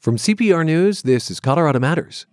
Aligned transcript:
From 0.00 0.16
CPR 0.16 0.64
News, 0.64 1.02
this 1.02 1.30
is 1.30 1.40
Colorado 1.40 1.78
Matters. 1.78 2.24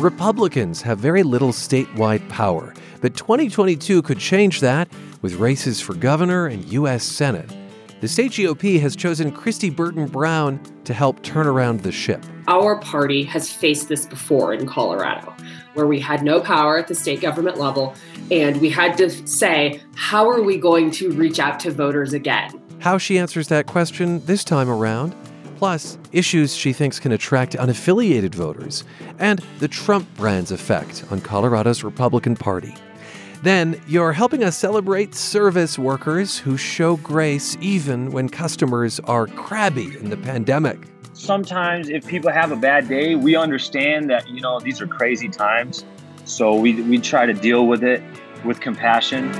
Republicans 0.00 0.82
have 0.82 1.00
very 1.00 1.24
little 1.24 1.48
statewide 1.48 2.28
power, 2.28 2.72
but 3.00 3.16
2022 3.16 4.02
could 4.02 4.20
change 4.20 4.60
that 4.60 4.88
with 5.22 5.34
races 5.34 5.80
for 5.80 5.94
governor 5.94 6.46
and 6.46 6.64
U.S. 6.66 7.02
Senate. 7.02 7.52
The 8.00 8.06
state 8.06 8.30
GOP 8.30 8.78
has 8.78 8.94
chosen 8.94 9.32
Kristi 9.32 9.74
Burton 9.74 10.06
Brown 10.06 10.60
to 10.84 10.94
help 10.94 11.20
turn 11.24 11.48
around 11.48 11.80
the 11.80 11.90
ship. 11.90 12.24
Our 12.46 12.78
party 12.78 13.24
has 13.24 13.50
faced 13.50 13.88
this 13.88 14.06
before 14.06 14.54
in 14.54 14.68
Colorado, 14.68 15.34
where 15.74 15.88
we 15.88 15.98
had 15.98 16.22
no 16.22 16.40
power 16.40 16.78
at 16.78 16.86
the 16.86 16.94
state 16.94 17.20
government 17.20 17.58
level, 17.58 17.92
and 18.30 18.60
we 18.60 18.70
had 18.70 18.96
to 18.98 19.10
say, 19.26 19.80
how 19.96 20.30
are 20.30 20.42
we 20.42 20.58
going 20.58 20.92
to 20.92 21.10
reach 21.10 21.40
out 21.40 21.58
to 21.58 21.72
voters 21.72 22.12
again? 22.12 22.57
How 22.80 22.96
she 22.96 23.18
answers 23.18 23.48
that 23.48 23.66
question 23.66 24.24
this 24.24 24.44
time 24.44 24.70
around, 24.70 25.14
plus 25.56 25.98
issues 26.12 26.54
she 26.54 26.72
thinks 26.72 27.00
can 27.00 27.10
attract 27.10 27.54
unaffiliated 27.54 28.34
voters, 28.34 28.84
and 29.18 29.40
the 29.58 29.66
Trump 29.66 30.06
brand's 30.16 30.52
effect 30.52 31.04
on 31.10 31.20
Colorado's 31.20 31.82
Republican 31.82 32.36
Party. 32.36 32.72
Then, 33.42 33.80
you're 33.88 34.12
helping 34.12 34.44
us 34.44 34.56
celebrate 34.56 35.14
service 35.14 35.78
workers 35.78 36.38
who 36.38 36.56
show 36.56 36.96
grace 36.96 37.56
even 37.60 38.10
when 38.10 38.28
customers 38.28 39.00
are 39.00 39.26
crabby 39.26 39.96
in 39.98 40.10
the 40.10 40.16
pandemic. 40.16 40.78
Sometimes, 41.14 41.88
if 41.88 42.06
people 42.06 42.30
have 42.30 42.52
a 42.52 42.56
bad 42.56 42.88
day, 42.88 43.16
we 43.16 43.34
understand 43.34 44.08
that, 44.10 44.28
you 44.28 44.40
know, 44.40 44.60
these 44.60 44.80
are 44.80 44.86
crazy 44.86 45.28
times. 45.28 45.84
So 46.24 46.54
we, 46.54 46.80
we 46.82 46.98
try 46.98 47.26
to 47.26 47.32
deal 47.32 47.66
with 47.66 47.82
it 47.82 48.02
with 48.44 48.60
compassion. 48.60 49.32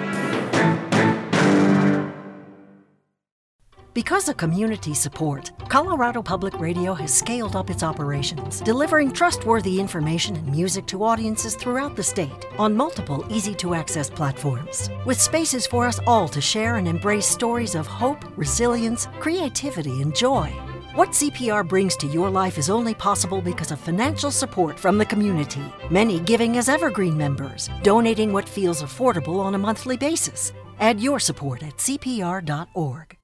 Because 3.99 4.29
of 4.29 4.37
community 4.37 4.95
support, 4.95 5.51
Colorado 5.69 6.23
Public 6.23 6.61
Radio 6.61 6.95
has 6.95 7.13
scaled 7.13 7.57
up 7.57 7.69
its 7.69 7.83
operations, 7.83 8.61
delivering 8.61 9.11
trustworthy 9.11 9.81
information 9.81 10.37
and 10.37 10.47
music 10.49 10.87
to 10.87 11.03
audiences 11.03 11.57
throughout 11.57 11.97
the 11.97 12.03
state 12.05 12.47
on 12.61 12.77
multiple 12.77 13.27
easy 13.29 13.57
to 13.57 13.75
access 13.75 14.09
platforms, 14.09 14.89
with 15.05 15.21
spaces 15.21 15.67
for 15.67 15.85
us 15.85 15.99
all 16.07 16.29
to 16.29 16.41
share 16.41 16.77
and 16.77 16.87
embrace 16.87 17.27
stories 17.27 17.75
of 17.75 17.89
hope, 17.89 18.25
resilience, 18.39 19.09
creativity, 19.19 20.01
and 20.01 20.15
joy. 20.15 20.47
What 20.95 21.09
CPR 21.09 21.67
brings 21.67 21.97
to 21.97 22.07
your 22.07 22.31
life 22.31 22.57
is 22.57 22.71
only 22.71 22.95
possible 22.95 23.41
because 23.41 23.73
of 23.73 23.81
financial 23.81 24.31
support 24.31 24.79
from 24.79 24.99
the 24.99 25.07
community, 25.07 25.73
many 25.91 26.21
giving 26.21 26.57
as 26.57 26.69
Evergreen 26.69 27.19
members, 27.19 27.69
donating 27.83 28.33
what 28.33 28.49
feels 28.49 28.81
affordable 28.81 29.41
on 29.41 29.57
a 29.57 29.59
monthly 29.59 29.97
basis. 29.97 30.53
Add 30.79 31.01
your 31.01 31.19
support 31.19 31.65
at 31.65 31.79
CPR.org. 31.79 33.18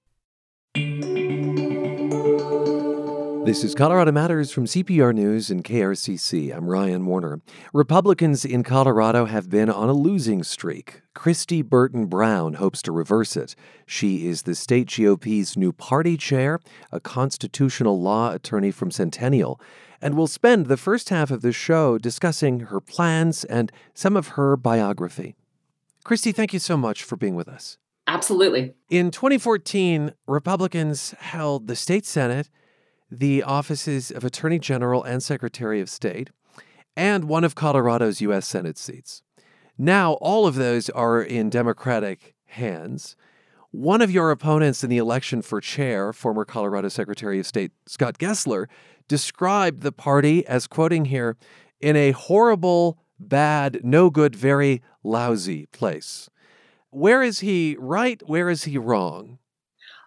This 3.45 3.63
is 3.63 3.75
Colorado 3.75 4.11
Matters 4.11 4.51
from 4.51 4.65
CPR 4.65 5.15
News 5.15 5.51
and 5.51 5.63
KRCC. 5.63 6.57
I'm 6.57 6.67
Ryan 6.67 7.05
Warner. 7.05 7.43
Republicans 7.75 8.45
in 8.45 8.63
Colorado 8.63 9.27
have 9.27 9.51
been 9.51 9.69
on 9.69 9.91
a 9.91 9.93
losing 9.93 10.43
streak. 10.43 11.03
Kristi 11.15 11.63
Burton 11.63 12.07
Brown 12.07 12.55
hopes 12.55 12.81
to 12.83 12.91
reverse 12.91 13.37
it. 13.37 13.55
She 13.87 14.27
is 14.27 14.43
the 14.43 14.55
state 14.55 14.89
GOP's 14.89 15.59
new 15.59 15.73
party 15.73 16.17
chair, 16.17 16.59
a 16.91 17.01
constitutional 17.01 18.01
law 18.01 18.33
attorney 18.33 18.71
from 18.71 18.91
Centennial, 18.91 19.61
and 20.01 20.17
will 20.17 20.27
spend 20.27 20.67
the 20.67 20.79
first 20.79 21.11
half 21.11 21.31
of 21.31 21.43
the 21.43 21.53
show 21.53 21.99
discussing 21.99 22.61
her 22.61 22.81
plans 22.81 23.45
and 23.45 23.71
some 23.93 24.17
of 24.17 24.29
her 24.29 24.57
biography. 24.57 25.37
Kristi, 26.05 26.35
thank 26.35 26.55
you 26.55 26.59
so 26.59 26.79
much 26.79 27.05
for 27.05 27.17
being 27.17 27.35
with 27.35 27.49
us. 27.49 27.77
Absolutely. 28.07 28.75
In 28.91 29.11
2014, 29.11 30.13
Republicans 30.27 31.13
held 31.19 31.69
the 31.69 31.77
state 31.77 32.05
Senate, 32.05 32.51
the 33.11 33.43
offices 33.43 34.11
of 34.11 34.25
Attorney 34.25 34.59
General 34.59 35.03
and 35.03 35.23
Secretary 35.23 35.81
of 35.81 35.89
State, 35.89 36.31
and 36.97 37.25
one 37.25 37.45
of 37.45 37.55
Colorado's 37.55 38.21
U.S. 38.21 38.47
Senate 38.47 38.79
seats. 38.79 39.23
Now, 39.79 40.15
all 40.15 40.47
of 40.47 40.55
those 40.55 40.91
are 40.91 41.23
in 41.23 41.51
Democratic 41.51 42.35
hands. 42.47 43.17
One 43.71 44.03
of 44.03 44.11
your 44.11 44.31
opponents 44.31 44.85
in 44.85 44.91
the 44.91 44.99
election 44.99 45.43
for 45.43 45.61
chair, 45.61 46.13
former 46.13 46.45
Colorado 46.45 46.89
Secretary 46.89 47.41
of 47.41 47.47
State 47.47 47.73
Scott 47.87 48.19
Gessler, 48.19 48.69
described 49.09 49.83
the 49.83 49.93
party 49.93 50.47
as, 50.47 50.67
quoting 50.67 51.07
here, 51.07 51.37
in 51.81 51.97
a 51.97 52.13
horrible, 52.13 52.99
bad, 53.19 53.81
no 53.83 54.11
good, 54.11 54.37
very 54.37 54.83
lousy 55.03 55.67
place 55.67 56.29
where 56.95 57.23
is 57.23 57.41
he 57.41 57.77
right? 57.79 58.23
Where 58.27 58.49
is 58.49 58.65
he 58.65 58.79
wrong? 58.79 59.39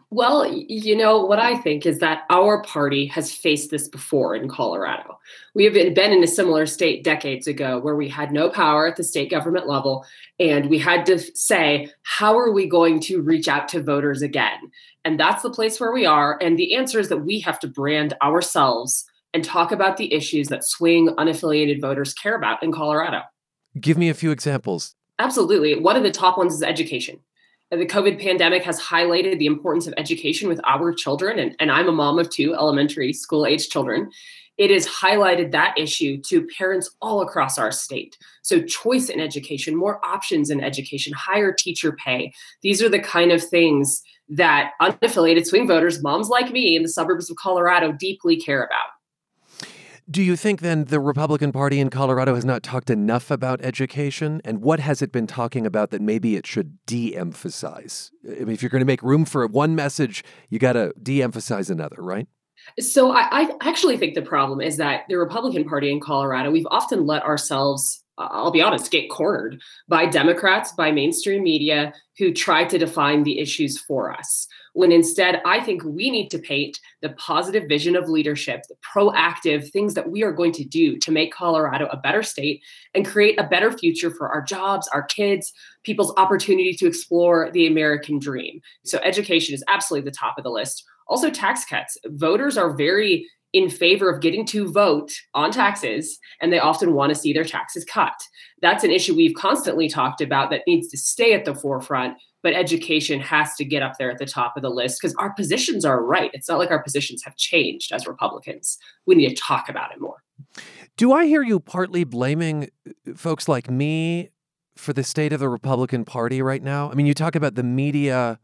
Well, 0.10 0.50
you 0.50 0.96
know, 0.96 1.20
what 1.26 1.40
I 1.40 1.58
think 1.58 1.86
is 1.86 2.00
that 2.00 2.24
our 2.30 2.62
party 2.62 3.08
has 3.08 3.34
faced 3.34 3.72
this 3.72 3.90
before 3.90 4.36
in 4.36 4.48
Colorado. 4.48 5.20
We 5.54 5.66
have 5.66 5.74
been 5.74 6.14
in 6.14 6.24
a 6.24 6.28
similar 6.28 6.66
state 6.66 7.04
decades 7.04 7.46
ago 7.46 7.78
where 7.80 7.98
we 7.98 8.08
had 8.08 8.32
no 8.32 8.50
power 8.50 8.88
at 8.88 8.96
the 8.96 9.04
state 9.04 9.30
government 9.30 9.68
level. 9.68 10.06
And 10.40 10.70
we 10.70 10.80
had 10.80 11.06
to 11.08 11.20
say, 11.20 11.92
how 12.04 12.38
are 12.38 12.54
we 12.54 12.70
going 12.70 13.02
to 13.02 13.22
reach 13.22 13.50
out 13.50 13.68
to 13.70 13.84
voters 13.84 14.22
again? 14.22 14.72
And 15.04 15.20
that's 15.20 15.44
the 15.44 15.50
place 15.50 15.78
where 15.78 15.92
we 15.92 16.06
are. 16.06 16.40
And 16.42 16.58
the 16.58 16.74
answer 16.76 17.00
is 17.02 17.10
that 17.10 17.26
we 17.26 17.42
have 17.42 17.60
to 17.60 17.68
brand 17.68 18.14
ourselves 18.22 19.04
and 19.34 19.44
talk 19.44 19.74
about 19.74 19.98
the 19.98 20.14
issues 20.14 20.48
that 20.48 20.66
swing 20.66 21.10
unaffiliated 21.18 21.82
voters 21.82 22.14
care 22.14 22.36
about 22.36 22.64
in 22.64 22.72
Colorado. 22.72 23.24
Give 23.78 23.98
me 23.98 24.08
a 24.08 24.14
few 24.14 24.32
examples. 24.32 24.96
Absolutely. 25.20 25.80
One 25.80 25.96
of 25.96 26.04
the 26.04 26.12
top 26.12 26.38
ones 26.38 26.54
is 26.54 26.64
education. 26.64 27.20
The 27.70 27.86
COVID 27.86 28.22
pandemic 28.22 28.64
has 28.64 28.80
highlighted 28.80 29.40
the 29.40 29.46
importance 29.46 29.88
of 29.88 29.94
education 29.98 30.48
with 30.48 30.62
our 30.64 30.94
children, 30.94 31.38
and, 31.38 31.54
and 31.60 31.70
I'm 31.70 31.90
a 31.90 31.92
mom 31.92 32.18
of 32.18 32.30
two 32.30 32.54
elementary 32.54 33.12
school 33.12 33.46
age 33.46 33.68
children. 33.68 34.10
It 34.58 34.72
has 34.72 34.88
highlighted 34.88 35.52
that 35.52 35.78
issue 35.78 36.18
to 36.22 36.48
parents 36.58 36.90
all 37.02 37.22
across 37.22 37.58
our 37.58 37.72
state. 37.72 38.18
So, 38.42 38.62
choice 38.62 39.10
in 39.10 39.20
education, 39.20 39.76
more 39.76 40.04
options 40.04 40.50
in 40.50 40.64
education, 40.64 41.12
higher 41.14 41.52
teacher 41.52 41.92
pay. 41.92 42.32
These 42.62 42.82
are 42.82 42.90
the 42.90 43.00
kind 43.00 43.34
of 43.34 43.44
things 43.44 44.02
that 44.30 44.72
unaffiliated 44.82 45.46
swing 45.46 45.68
voters, 45.68 46.02
moms 46.02 46.30
like 46.30 46.52
me 46.52 46.76
in 46.76 46.84
the 46.84 46.90
suburbs 46.90 47.30
of 47.30 47.36
Colorado, 47.36 47.92
deeply 47.92 48.38
care 48.38 48.64
about. 48.64 48.97
Do 50.10 50.24
you 50.24 50.38
think 50.38 50.62
then 50.62 50.86
the 50.86 51.02
Republican 51.02 51.52
Party 51.52 51.82
in 51.82 51.90
Colorado 51.90 52.36
has 52.36 52.46
not 52.46 52.64
talked 52.64 52.90
enough 52.90 53.30
about 53.30 53.60
education? 53.62 54.42
And 54.46 54.62
what 54.62 54.80
has 54.80 55.02
it 55.02 55.12
been 55.12 55.28
talking 55.28 55.66
about 55.66 55.90
that 55.90 56.02
maybe 56.02 56.38
it 56.38 56.48
should 56.48 56.78
de 56.86 57.14
emphasize? 57.14 58.10
I 58.26 58.46
mean, 58.46 58.52
if 58.52 58.62
you're 58.62 58.70
going 58.70 58.80
to 58.80 58.86
make 58.86 59.04
room 59.04 59.26
for 59.26 59.46
one 59.48 59.76
message, 59.76 60.24
you 60.50 60.60
got 60.60 60.74
to 60.74 60.94
de 61.02 61.22
emphasize 61.22 61.70
another, 61.70 61.98
right? 62.00 62.26
So 62.80 63.12
I, 63.12 63.28
I, 63.32 63.58
actually 63.62 63.98
think 63.98 64.16
the 64.16 64.22
problem 64.22 64.62
is 64.62 64.78
that 64.78 65.02
the 65.10 65.18
Republican 65.18 65.66
Party 65.66 65.92
in 65.92 66.00
Colorado, 66.00 66.52
we've 66.52 66.68
often 66.72 67.06
let 67.06 67.24
ourselves, 67.24 68.04
I'll 68.18 68.52
be 68.52 68.62
honest, 68.62 68.92
get 68.92 69.10
cornered 69.10 69.62
by 69.88 70.06
Democrats, 70.06 70.72
by 70.72 70.92
mainstream 70.92 71.44
media 71.44 71.94
who 72.18 72.34
try 72.34 72.66
to 72.66 72.78
define 72.78 73.24
the 73.24 73.40
issues 73.40 73.80
for 73.80 74.12
us 74.12 74.48
when 74.78 74.92
instead 74.92 75.42
I 75.44 75.60
think 75.60 75.84
we 75.84 76.12
need 76.12 76.30
to 76.30 76.38
paint 76.38 76.80
the 77.02 77.10
positive 77.10 77.64
vision 77.68 77.96
of 77.96 78.10
leadership, 78.10 78.62
the 78.70 78.76
proactive 78.94 79.72
things 79.72 79.96
that 79.96 80.12
we 80.12 80.22
are 80.22 80.32
going 80.32 80.52
to 80.52 80.64
do 80.64 81.00
to 81.00 81.12
make 81.12 81.34
Colorado 81.34 81.88
a 81.88 81.98
better 81.98 82.22
state 82.22 82.62
and 82.94 83.04
create 83.04 83.40
a 83.40 83.44
better 83.44 83.76
future 83.76 84.12
for 84.12 84.30
our 84.30 84.44
jobs, 84.44 84.88
our 84.90 85.02
kids, 85.02 85.52
people's 85.82 86.14
opportunity 86.16 86.74
to 86.74 86.86
explore 86.86 87.50
the 87.54 87.66
American 87.66 88.20
dream. 88.20 88.62
So, 88.86 89.00
education 89.00 89.56
is 89.56 89.64
absolutely 89.68 90.08
the 90.08 90.16
top 90.16 90.38
of 90.38 90.44
the 90.44 90.52
list. 90.52 90.84
Also, 91.08 91.32
tax 91.32 91.66
cuts. 91.66 91.98
Voters 92.06 92.56
are 92.56 92.78
very 92.78 93.28
in 93.54 93.70
favor 93.70 94.10
of 94.10 94.22
getting 94.22 94.46
to 94.46 94.72
vote 94.72 95.12
on 95.34 95.52
taxes, 95.52 96.20
and 96.42 96.52
they 96.52 96.60
often 96.60 96.94
want 96.94 97.10
to 97.10 97.16
see 97.16 97.34
their 97.34 97.44
taxes 97.44 97.86
cut. 97.86 98.14
That's 98.62 98.84
an 98.84 98.92
issue 98.92 99.16
we've 99.16 99.36
constantly 99.36 99.88
talked 99.88 100.22
about 100.22 100.50
that 100.50 100.64
needs 100.68 100.90
to 100.90 100.98
stay 100.98 101.34
at 101.34 101.46
the 101.46 101.56
forefront 101.56 102.18
but 102.44 102.54
education 102.54 103.20
has 103.20 103.56
to 103.56 103.66
get 103.66 103.84
up 103.84 103.98
there 103.98 104.10
at 104.10 104.20
the 104.20 104.26
top 104.26 104.56
of 104.56 104.64
the 104.64 104.70
list 104.70 105.02
because 105.02 105.14
our 105.16 105.34
positions 105.34 105.84
are 105.84 106.02
right. 106.02 106.32
It's 106.34 106.48
not 106.48 106.60
like 106.60 106.72
our 106.72 106.82
positions 106.82 107.22
have 107.24 107.36
changed 107.36 107.92
as 107.92 108.08
Republicans. 108.08 108.78
We 109.06 109.16
need 109.16 109.30
to 109.30 109.36
talk 109.36 109.68
about 109.68 109.92
it 109.92 110.00
more. 110.00 110.24
Do 110.96 111.12
I 111.12 111.26
hear 111.26 111.44
you 111.44 111.60
partly 111.60 112.04
blaming 112.04 112.70
uh, 112.88 113.14
folks 113.16 113.48
like 113.48 113.70
me 113.70 114.30
for 114.78 114.94
the 114.94 115.04
state 115.04 115.34
of 115.34 115.40
the 115.40 115.50
Republican 115.50 116.06
Party 116.06 116.42
right 116.42 116.62
now? 116.62 116.90
I 116.90 116.94
mean, 116.94 117.06
you 117.06 117.14
talk 117.14 117.36
about 117.36 117.56
the 117.56 117.64
media 117.64 118.40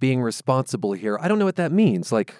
being 0.00 0.20
responsible 0.20 0.92
here. 0.92 1.18
I 1.20 1.26
don't 1.26 1.38
know 1.38 1.44
what 1.44 1.56
that 1.56 1.72
means. 1.72 2.12
Like 2.12 2.34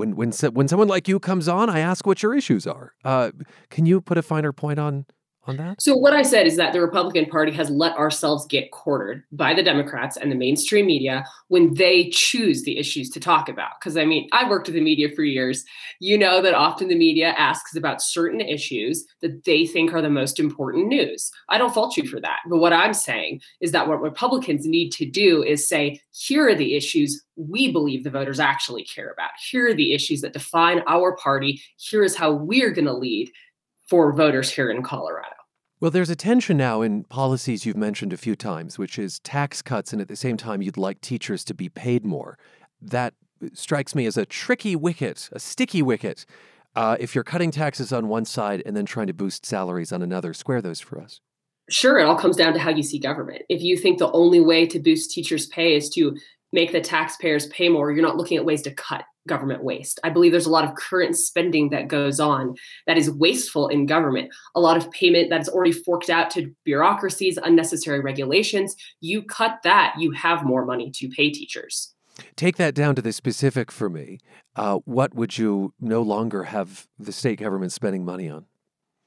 when 0.00 0.16
when 0.16 0.32
when 0.52 0.66
someone 0.66 0.88
like 0.88 1.06
you 1.06 1.20
comes 1.20 1.46
on, 1.46 1.68
I 1.68 1.80
ask 1.80 2.06
what 2.06 2.22
your 2.22 2.34
issues 2.34 2.66
are. 2.66 2.94
Uh, 3.04 3.30
can 3.68 3.86
you 3.86 4.00
put 4.00 4.16
a 4.18 4.22
finer 4.22 4.52
point 4.52 4.78
on 4.78 5.04
on 5.50 5.56
that? 5.58 5.82
So, 5.82 5.94
what 5.94 6.14
I 6.14 6.22
said 6.22 6.46
is 6.46 6.56
that 6.56 6.72
the 6.72 6.80
Republican 6.80 7.26
Party 7.26 7.52
has 7.52 7.68
let 7.68 7.96
ourselves 7.96 8.46
get 8.46 8.70
cornered 8.70 9.24
by 9.32 9.52
the 9.52 9.62
Democrats 9.62 10.16
and 10.16 10.32
the 10.32 10.36
mainstream 10.36 10.86
media 10.86 11.24
when 11.48 11.74
they 11.74 12.08
choose 12.10 12.62
the 12.62 12.78
issues 12.78 13.10
to 13.10 13.20
talk 13.20 13.48
about. 13.48 13.72
Because, 13.78 13.96
I 13.96 14.04
mean, 14.04 14.28
I've 14.32 14.48
worked 14.48 14.68
with 14.68 14.74
the 14.74 14.80
media 14.80 15.08
for 15.14 15.22
years. 15.22 15.64
You 16.00 16.16
know 16.16 16.40
that 16.40 16.54
often 16.54 16.88
the 16.88 16.94
media 16.94 17.28
asks 17.30 17.76
about 17.76 18.02
certain 18.02 18.40
issues 18.40 19.04
that 19.20 19.44
they 19.44 19.66
think 19.66 19.92
are 19.92 20.02
the 20.02 20.08
most 20.08 20.40
important 20.40 20.88
news. 20.88 21.30
I 21.48 21.58
don't 21.58 21.74
fault 21.74 21.96
you 21.96 22.06
for 22.06 22.20
that. 22.20 22.38
But 22.48 22.58
what 22.58 22.72
I'm 22.72 22.94
saying 22.94 23.42
is 23.60 23.72
that 23.72 23.88
what 23.88 24.00
Republicans 24.00 24.66
need 24.66 24.90
to 24.92 25.04
do 25.04 25.42
is 25.42 25.68
say, 25.68 26.00
here 26.12 26.48
are 26.48 26.54
the 26.54 26.74
issues 26.74 27.22
we 27.36 27.72
believe 27.72 28.04
the 28.04 28.10
voters 28.10 28.40
actually 28.40 28.84
care 28.84 29.10
about. 29.10 29.30
Here 29.50 29.68
are 29.68 29.74
the 29.74 29.92
issues 29.92 30.20
that 30.20 30.32
define 30.32 30.82
our 30.86 31.16
party. 31.16 31.60
Here 31.76 32.02
is 32.02 32.16
how 32.16 32.32
we're 32.32 32.70
going 32.70 32.86
to 32.86 32.92
lead 32.92 33.30
for 33.88 34.12
voters 34.12 34.50
here 34.50 34.70
in 34.70 34.82
Colorado. 34.82 35.39
Well, 35.80 35.90
there's 35.90 36.10
a 36.10 36.16
tension 36.16 36.58
now 36.58 36.82
in 36.82 37.04
policies 37.04 37.64
you've 37.64 37.76
mentioned 37.76 38.12
a 38.12 38.18
few 38.18 38.36
times, 38.36 38.78
which 38.78 38.98
is 38.98 39.18
tax 39.20 39.62
cuts, 39.62 39.94
and 39.94 40.02
at 40.02 40.08
the 40.08 40.16
same 40.16 40.36
time, 40.36 40.60
you'd 40.60 40.76
like 40.76 41.00
teachers 41.00 41.42
to 41.44 41.54
be 41.54 41.70
paid 41.70 42.04
more. 42.04 42.38
That 42.82 43.14
strikes 43.54 43.94
me 43.94 44.04
as 44.04 44.18
a 44.18 44.26
tricky 44.26 44.76
wicket, 44.76 45.30
a 45.32 45.40
sticky 45.40 45.80
wicket. 45.80 46.26
Uh, 46.76 46.98
if 47.00 47.14
you're 47.14 47.24
cutting 47.24 47.50
taxes 47.50 47.94
on 47.94 48.08
one 48.08 48.26
side 48.26 48.62
and 48.66 48.76
then 48.76 48.84
trying 48.84 49.06
to 49.06 49.14
boost 49.14 49.46
salaries 49.46 49.90
on 49.90 50.02
another, 50.02 50.34
square 50.34 50.60
those 50.60 50.80
for 50.80 51.00
us. 51.00 51.20
Sure, 51.70 51.98
it 51.98 52.04
all 52.04 52.16
comes 52.16 52.36
down 52.36 52.52
to 52.52 52.58
how 52.58 52.70
you 52.70 52.82
see 52.82 52.98
government. 52.98 53.42
If 53.48 53.62
you 53.62 53.78
think 53.78 53.98
the 53.98 54.12
only 54.12 54.40
way 54.40 54.66
to 54.66 54.78
boost 54.78 55.12
teachers' 55.12 55.46
pay 55.46 55.76
is 55.76 55.88
to 55.90 56.14
make 56.52 56.72
the 56.72 56.80
taxpayers 56.82 57.46
pay 57.46 57.70
more, 57.70 57.90
you're 57.90 58.02
not 58.02 58.16
looking 58.16 58.36
at 58.36 58.44
ways 58.44 58.60
to 58.62 58.74
cut 58.74 59.04
government 59.30 59.64
waste. 59.64 59.98
I 60.04 60.10
believe 60.10 60.32
there's 60.32 60.44
a 60.44 60.50
lot 60.50 60.68
of 60.68 60.74
current 60.74 61.16
spending 61.16 61.70
that 61.70 61.88
goes 61.88 62.20
on 62.20 62.56
that 62.86 62.98
is 62.98 63.10
wasteful 63.10 63.68
in 63.68 63.86
government. 63.86 64.30
A 64.54 64.60
lot 64.60 64.76
of 64.76 64.90
payment 64.90 65.30
that's 65.30 65.48
already 65.48 65.72
forked 65.72 66.10
out 66.10 66.28
to 66.32 66.52
bureaucracies, 66.66 67.38
unnecessary 67.42 68.00
regulations. 68.00 68.76
You 69.00 69.22
cut 69.22 69.60
that, 69.64 69.94
you 69.98 70.10
have 70.10 70.44
more 70.44 70.66
money 70.66 70.90
to 70.96 71.08
pay 71.08 71.30
teachers. 71.30 71.94
Take 72.36 72.56
that 72.56 72.74
down 72.74 72.96
to 72.96 73.02
the 73.02 73.12
specific 73.12 73.72
for 73.72 73.88
me. 73.88 74.18
Uh, 74.56 74.80
what 74.84 75.14
would 75.14 75.38
you 75.38 75.72
no 75.80 76.02
longer 76.02 76.44
have 76.44 76.86
the 76.98 77.12
state 77.12 77.38
government 77.38 77.72
spending 77.72 78.04
money 78.04 78.28
on? 78.28 78.44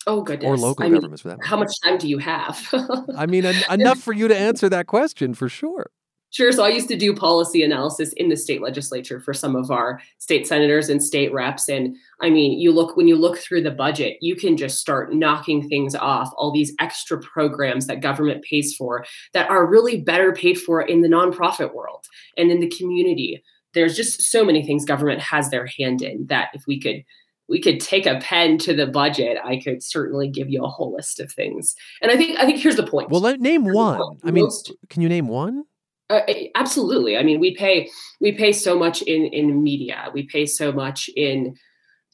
Oh 0.07 0.21
goodness! 0.21 0.49
Or 0.49 0.57
local 0.57 0.85
I 0.85 0.89
governments, 0.89 1.23
mean, 1.23 1.35
for 1.35 1.37
that. 1.37 1.47
How 1.47 1.55
much 1.57 1.71
time 1.83 1.97
do 1.97 2.09
you 2.09 2.17
have? 2.17 2.67
I 3.17 3.25
mean, 3.25 3.45
en- 3.45 3.79
enough 3.79 3.99
for 3.99 4.13
you 4.13 4.27
to 4.27 4.37
answer 4.37 4.67
that 4.69 4.87
question 4.87 5.33
for 5.33 5.47
sure. 5.47 5.91
Sure. 6.33 6.51
So 6.51 6.63
I 6.63 6.69
used 6.69 6.87
to 6.87 6.97
do 6.97 7.15
policy 7.15 7.61
analysis 7.61 8.11
in 8.13 8.29
the 8.29 8.35
state 8.35 8.59
legislature 8.59 9.19
for 9.19 9.35
some 9.35 9.55
of 9.55 9.69
our 9.69 10.01
state 10.17 10.47
senators 10.47 10.89
and 10.89 11.01
state 11.01 11.31
reps. 11.31 11.69
And 11.69 11.95
I 12.21 12.31
mean, 12.31 12.59
you 12.59 12.71
look 12.71 12.97
when 12.97 13.07
you 13.07 13.15
look 13.15 13.37
through 13.37 13.61
the 13.61 13.69
budget, 13.69 14.17
you 14.19 14.35
can 14.35 14.57
just 14.57 14.79
start 14.79 15.13
knocking 15.13 15.69
things 15.69 15.93
off, 15.93 16.33
all 16.35 16.51
these 16.51 16.73
extra 16.79 17.19
programs 17.19 17.85
that 17.85 18.01
government 18.01 18.43
pays 18.43 18.75
for 18.75 19.05
that 19.33 19.47
are 19.51 19.69
really 19.69 20.01
better 20.01 20.33
paid 20.33 20.59
for 20.59 20.81
in 20.81 21.01
the 21.01 21.07
nonprofit 21.07 21.75
world 21.75 22.03
and 22.35 22.49
in 22.49 22.61
the 22.61 22.69
community. 22.69 23.43
There's 23.75 23.95
just 23.95 24.23
so 24.23 24.43
many 24.43 24.65
things 24.65 24.85
government 24.85 25.21
has 25.21 25.51
their 25.51 25.67
hand 25.67 26.01
in 26.01 26.25
that 26.29 26.49
if 26.55 26.63
we 26.65 26.79
could 26.79 27.03
we 27.47 27.61
could 27.61 27.79
take 27.79 28.07
a 28.07 28.19
pen 28.21 28.57
to 28.59 28.75
the 28.75 28.87
budget, 28.87 29.37
I 29.43 29.59
could 29.63 29.83
certainly 29.83 30.29
give 30.29 30.49
you 30.49 30.63
a 30.63 30.69
whole 30.69 30.95
list 30.95 31.19
of 31.19 31.31
things. 31.31 31.75
And 32.01 32.11
I 32.11 32.17
think 32.17 32.39
I 32.39 32.45
think 32.47 32.57
here's 32.57 32.77
the 32.77 32.87
point. 32.87 33.11
Well, 33.11 33.21
name 33.37 33.65
here's 33.65 33.75
one. 33.75 34.01
I 34.23 34.31
mean, 34.31 34.49
can 34.89 35.03
you 35.03 35.09
name 35.09 35.27
one? 35.27 35.65
Uh, 36.13 36.33
absolutely. 36.55 37.17
I 37.17 37.23
mean, 37.23 37.39
we 37.39 37.55
pay 37.55 37.89
we 38.21 38.31
pay 38.31 38.51
so 38.51 38.77
much 38.77 39.01
in 39.01 39.25
in 39.25 39.63
media. 39.63 40.09
We 40.13 40.23
pay 40.23 40.45
so 40.45 40.71
much 40.71 41.09
in 41.15 41.55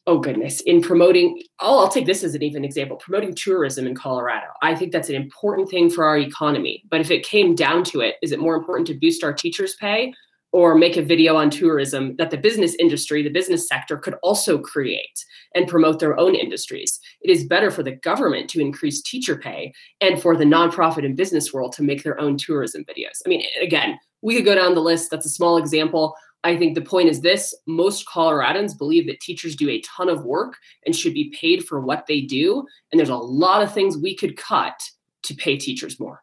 oh 0.06 0.18
goodness 0.18 0.60
in 0.62 0.80
promoting. 0.80 1.42
Oh, 1.60 1.80
I'll 1.80 1.88
take 1.88 2.06
this 2.06 2.24
as 2.24 2.34
an 2.34 2.42
even 2.42 2.64
example. 2.64 2.96
Promoting 2.96 3.34
tourism 3.34 3.86
in 3.86 3.94
Colorado. 3.94 4.46
I 4.62 4.74
think 4.74 4.92
that's 4.92 5.10
an 5.10 5.16
important 5.16 5.68
thing 5.68 5.90
for 5.90 6.04
our 6.04 6.18
economy. 6.18 6.82
But 6.90 7.00
if 7.00 7.10
it 7.10 7.24
came 7.24 7.54
down 7.54 7.84
to 7.84 8.00
it, 8.00 8.16
is 8.22 8.32
it 8.32 8.40
more 8.40 8.56
important 8.56 8.86
to 8.88 8.94
boost 8.94 9.22
our 9.22 9.32
teachers' 9.32 9.76
pay 9.76 10.14
or 10.52 10.74
make 10.74 10.96
a 10.96 11.02
video 11.02 11.36
on 11.36 11.50
tourism 11.50 12.16
that 12.16 12.30
the 12.30 12.36
business 12.36 12.74
industry, 12.76 13.22
the 13.22 13.30
business 13.30 13.68
sector 13.68 13.96
could 13.96 14.14
also 14.22 14.58
create 14.58 15.24
and 15.54 15.68
promote 15.68 16.00
their 16.00 16.18
own 16.18 16.34
industries. 16.34 16.98
It 17.20 17.30
is 17.30 17.46
better 17.46 17.70
for 17.70 17.82
the 17.82 17.92
government 17.92 18.50
to 18.50 18.60
increase 18.60 19.00
teacher 19.00 19.36
pay 19.36 19.72
and 20.00 20.20
for 20.20 20.36
the 20.36 20.44
nonprofit 20.44 21.04
and 21.04 21.16
business 21.16 21.52
world 21.52 21.72
to 21.74 21.82
make 21.82 22.02
their 22.02 22.20
own 22.20 22.36
tourism 22.36 22.84
videos. 22.84 23.20
I 23.24 23.28
mean, 23.28 23.44
again, 23.60 23.98
we 24.22 24.34
could 24.34 24.44
go 24.44 24.54
down 24.54 24.74
the 24.74 24.80
list. 24.80 25.10
That's 25.10 25.26
a 25.26 25.30
small 25.30 25.56
example. 25.56 26.14
I 26.42 26.56
think 26.56 26.74
the 26.74 26.80
point 26.80 27.08
is 27.08 27.20
this 27.20 27.54
most 27.66 28.06
Coloradans 28.06 28.76
believe 28.76 29.06
that 29.06 29.20
teachers 29.20 29.54
do 29.54 29.68
a 29.68 29.82
ton 29.82 30.08
of 30.08 30.24
work 30.24 30.56
and 30.86 30.96
should 30.96 31.14
be 31.14 31.34
paid 31.38 31.64
for 31.64 31.80
what 31.80 32.06
they 32.06 32.22
do. 32.22 32.66
And 32.90 32.98
there's 32.98 33.10
a 33.10 33.16
lot 33.16 33.62
of 33.62 33.72
things 33.72 33.96
we 33.96 34.16
could 34.16 34.36
cut 34.36 34.80
to 35.22 35.34
pay 35.34 35.56
teachers 35.58 36.00
more. 36.00 36.22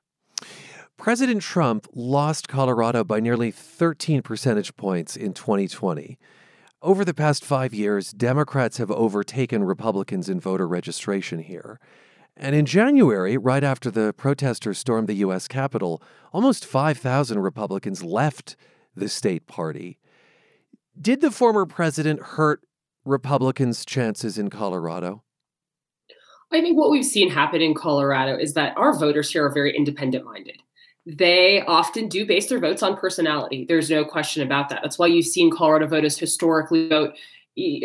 President 0.98 1.44
Trump 1.44 1.88
lost 1.94 2.48
Colorado 2.48 3.04
by 3.04 3.20
nearly 3.20 3.52
13 3.52 4.24
percentage 4.24 4.76
points 4.76 5.16
in 5.16 5.32
2020. 5.32 6.18
Over 6.82 7.06
the 7.06 7.14
past 7.14 7.46
five 7.46 7.74
years, 7.74 8.12
Democrats 8.12 8.78
have 8.78 8.92
overtaken 8.92 9.64
Republicans 9.64 10.28
in 10.28 10.40
voter 10.40 10.68
registration 10.68 11.40
here. 11.40 11.80
And 12.36 12.56
in 12.56 12.66
January, 12.66 13.38
right 13.38 13.64
after 13.64 13.90
the 13.92 14.14
protesters 14.14 14.80
stormed 14.80 15.08
the 15.08 15.16
U.S. 15.16 15.48
Capitol, 15.48 16.02
almost 16.34 16.66
5,000 16.66 17.40
Republicans 17.40 18.04
left 18.04 18.56
the 18.96 19.08
state 19.08 19.48
party. 19.48 20.00
Did 21.00 21.22
the 21.22 21.32
former 21.32 21.66
president 21.66 22.22
hurt 22.22 22.62
Republicans' 23.06 23.86
chances 23.86 24.38
in 24.38 24.50
Colorado? 24.50 25.24
I 26.52 26.62
think 26.62 26.78
what 26.78 26.90
we've 26.90 27.06
seen 27.06 27.30
happen 27.30 27.62
in 27.62 27.74
Colorado 27.76 28.38
is 28.38 28.54
that 28.54 28.76
our 28.78 28.98
voters 28.98 29.32
here 29.32 29.46
are 29.46 29.54
very 29.54 29.76
independent 29.76 30.26
minded 30.26 30.62
they 31.08 31.62
often 31.62 32.10
do 32.10 32.26
base 32.26 32.50
their 32.50 32.60
votes 32.60 32.84
on 32.84 32.98
personality. 32.98 33.64
There's 33.66 33.90
no 33.90 34.04
question 34.04 34.44
about 34.44 34.68
that. 34.70 34.82
That's 34.84 35.00
why 35.00 35.08
you've 35.08 35.26
seen 35.26 35.50
Colorado 35.50 35.88
voters 35.88 36.18
historically 36.18 36.90
vote 36.90 37.16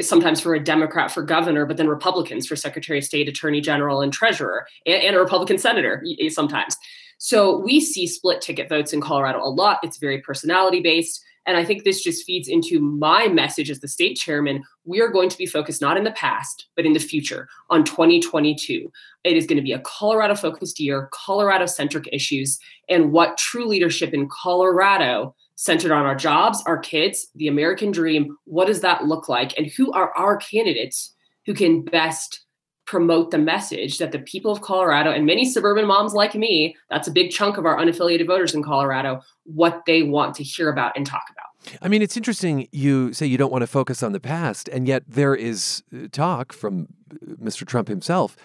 sometimes 0.00 0.40
for 0.40 0.54
a 0.54 0.62
Democrat 0.62 1.10
for 1.10 1.22
governor, 1.22 1.64
but 1.64 1.76
then 1.76 1.86
Republicans 1.86 2.46
for 2.46 2.56
Secretary 2.56 2.98
of 2.98 3.04
State, 3.04 3.28
Attorney 3.28 3.60
General, 3.60 4.00
and 4.02 4.12
Treasurer, 4.12 4.66
and, 4.86 5.14
a 5.14 5.18
Republican 5.20 5.56
senator 5.56 6.04
sometimes. 6.30 6.76
So 7.18 7.58
we 7.58 7.80
see 7.80 8.08
split 8.08 8.40
ticket 8.40 8.68
votes 8.68 8.92
in 8.92 9.00
Colorado 9.00 9.38
a 9.38 9.48
lot. 9.48 9.78
It's 9.84 9.98
very 9.98 10.20
personality 10.20 10.80
based. 10.80 11.24
And 11.46 11.56
I 11.56 11.64
think 11.64 11.82
this 11.82 12.02
just 12.02 12.24
feeds 12.24 12.48
into 12.48 12.80
my 12.80 13.28
message 13.28 13.70
as 13.70 13.80
the 13.80 13.88
state 13.88 14.16
chairman. 14.16 14.62
We 14.84 15.00
are 15.00 15.08
going 15.08 15.28
to 15.28 15.38
be 15.38 15.46
focused 15.46 15.80
not 15.80 15.96
in 15.96 16.04
the 16.04 16.12
past, 16.12 16.66
but 16.76 16.86
in 16.86 16.92
the 16.92 17.00
future 17.00 17.48
on 17.70 17.84
2022. 17.84 18.90
It 19.24 19.36
is 19.36 19.46
going 19.46 19.56
to 19.56 19.62
be 19.62 19.72
a 19.72 19.80
Colorado 19.80 20.34
focused 20.34 20.78
year, 20.78 21.08
Colorado 21.12 21.66
centric 21.66 22.08
issues, 22.12 22.58
and 22.88 23.12
what 23.12 23.38
true 23.38 23.66
leadership 23.66 24.14
in 24.14 24.28
Colorado 24.28 25.34
centered 25.56 25.92
on 25.92 26.04
our 26.04 26.14
jobs, 26.16 26.62
our 26.66 26.78
kids, 26.78 27.28
the 27.34 27.48
American 27.48 27.90
dream. 27.90 28.36
What 28.44 28.66
does 28.66 28.80
that 28.80 29.04
look 29.04 29.28
like? 29.28 29.56
And 29.56 29.66
who 29.66 29.92
are 29.92 30.12
our 30.16 30.36
candidates 30.36 31.14
who 31.46 31.54
can 31.54 31.84
best 31.84 32.40
promote 32.86 33.30
the 33.30 33.38
message 33.38 33.98
that 33.98 34.12
the 34.12 34.18
people 34.18 34.50
of 34.50 34.60
Colorado 34.60 35.10
and 35.10 35.24
many 35.24 35.44
suburban 35.44 35.86
moms 35.86 36.14
like 36.14 36.34
me, 36.34 36.76
that's 36.90 37.08
a 37.08 37.12
big 37.12 37.30
chunk 37.30 37.56
of 37.56 37.64
our 37.64 37.76
unaffiliated 37.76 38.26
voters 38.26 38.54
in 38.54 38.62
Colorado, 38.62 39.20
what 39.44 39.82
they 39.86 40.02
want 40.02 40.34
to 40.36 40.42
hear 40.42 40.68
about 40.68 40.92
and 40.96 41.06
talk 41.06 41.24
about. 41.30 41.78
I 41.80 41.88
mean, 41.88 42.02
it's 42.02 42.16
interesting 42.16 42.68
you 42.72 43.12
say 43.12 43.26
you 43.26 43.38
don't 43.38 43.52
want 43.52 43.62
to 43.62 43.68
focus 43.68 44.02
on 44.02 44.12
the 44.12 44.20
past, 44.20 44.68
and 44.68 44.88
yet 44.88 45.04
there 45.06 45.34
is 45.34 45.82
uh, 45.94 46.08
talk 46.10 46.52
from 46.52 46.88
uh, 47.10 47.34
Mr. 47.40 47.66
Trump 47.66 47.88
himself 47.88 48.36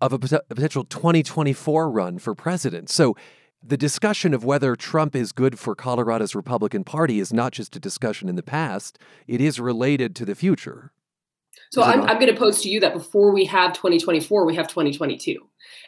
of 0.00 0.12
a, 0.12 0.18
potential 0.18 0.84
2024 0.84 1.90
run 1.90 2.18
for 2.18 2.34
president. 2.34 2.90
So 2.90 3.16
the 3.62 3.76
discussion 3.76 4.34
of 4.34 4.44
whether 4.44 4.76
Trump 4.76 5.16
is 5.16 5.32
good 5.32 5.58
for 5.58 5.74
Colorado's 5.74 6.34
Republican 6.34 6.84
Party 6.84 7.20
is 7.20 7.32
not 7.32 7.52
just 7.52 7.74
a 7.76 7.80
discussion 7.80 8.28
in 8.28 8.36
the 8.36 8.42
past, 8.42 8.98
it 9.26 9.40
is 9.40 9.58
related 9.58 10.14
to 10.16 10.24
the 10.26 10.34
future. 10.34 10.92
So 11.70 11.82
I'm, 11.82 12.02
I'm 12.02 12.20
going 12.20 12.32
to 12.32 12.38
pose 12.38 12.62
to 12.62 12.68
you 12.68 12.78
that 12.80 12.94
before 12.94 13.32
we 13.32 13.44
have 13.46 13.72
2024, 13.72 14.46
we 14.46 14.54
have 14.54 14.68
2022. 14.68 15.38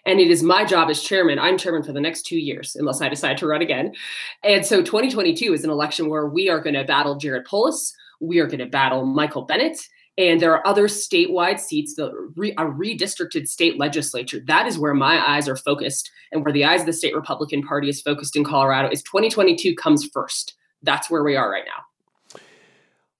And 0.04 0.20
it 0.20 0.30
is 0.30 0.42
my 0.42 0.64
job 0.64 0.90
as 0.90 1.02
chairman. 1.02 1.38
I'm 1.38 1.58
chairman 1.58 1.82
for 1.82 1.92
the 1.92 2.00
next 2.00 2.22
two 2.22 2.38
years, 2.38 2.76
unless 2.76 3.00
I 3.00 3.08
decide 3.08 3.38
to 3.38 3.46
run 3.46 3.62
again. 3.62 3.94
And 4.42 4.66
so 4.66 4.82
2022 4.82 5.52
is 5.52 5.64
an 5.64 5.70
election 5.70 6.08
where 6.08 6.26
we 6.26 6.48
are 6.48 6.60
going 6.60 6.74
to 6.74 6.84
battle 6.84 7.16
Jared 7.16 7.44
Polis. 7.44 7.94
We 8.20 8.38
are 8.38 8.46
going 8.46 8.60
to 8.60 8.66
battle 8.66 9.04
Michael 9.04 9.42
Bennet. 9.42 9.78
And 10.18 10.40
there 10.40 10.52
are 10.52 10.66
other 10.66 10.88
statewide 10.88 11.60
seats, 11.60 11.94
the 11.94 12.10
re, 12.36 12.52
a 12.52 12.64
redistricted 12.64 13.48
state 13.48 13.78
legislature. 13.78 14.40
That 14.46 14.66
is 14.66 14.78
where 14.78 14.94
my 14.94 15.18
eyes 15.28 15.46
are 15.46 15.56
focused, 15.56 16.10
and 16.32 16.42
where 16.42 16.52
the 16.52 16.64
eyes 16.64 16.80
of 16.80 16.86
the 16.86 16.92
state 16.94 17.14
Republican 17.14 17.62
Party 17.62 17.90
is 17.90 18.00
focused 18.00 18.34
in 18.34 18.42
Colorado. 18.42 18.88
Is 18.88 19.02
2022 19.02 19.74
comes 19.74 20.08
first. 20.08 20.54
That's 20.82 21.10
where 21.10 21.22
we 21.22 21.36
are 21.36 21.50
right 21.50 21.64
now. 21.66 21.84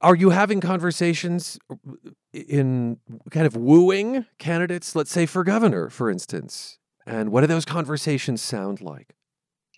Are 0.06 0.14
you 0.14 0.30
having 0.30 0.60
conversations 0.60 1.58
in 2.32 2.98
kind 3.32 3.44
of 3.44 3.56
wooing 3.56 4.24
candidates, 4.38 4.94
let's 4.94 5.10
say 5.10 5.26
for 5.26 5.42
governor, 5.42 5.90
for 5.90 6.08
instance? 6.08 6.78
And 7.04 7.32
what 7.32 7.40
do 7.40 7.48
those 7.48 7.64
conversations 7.64 8.40
sound 8.40 8.80
like? 8.80 9.16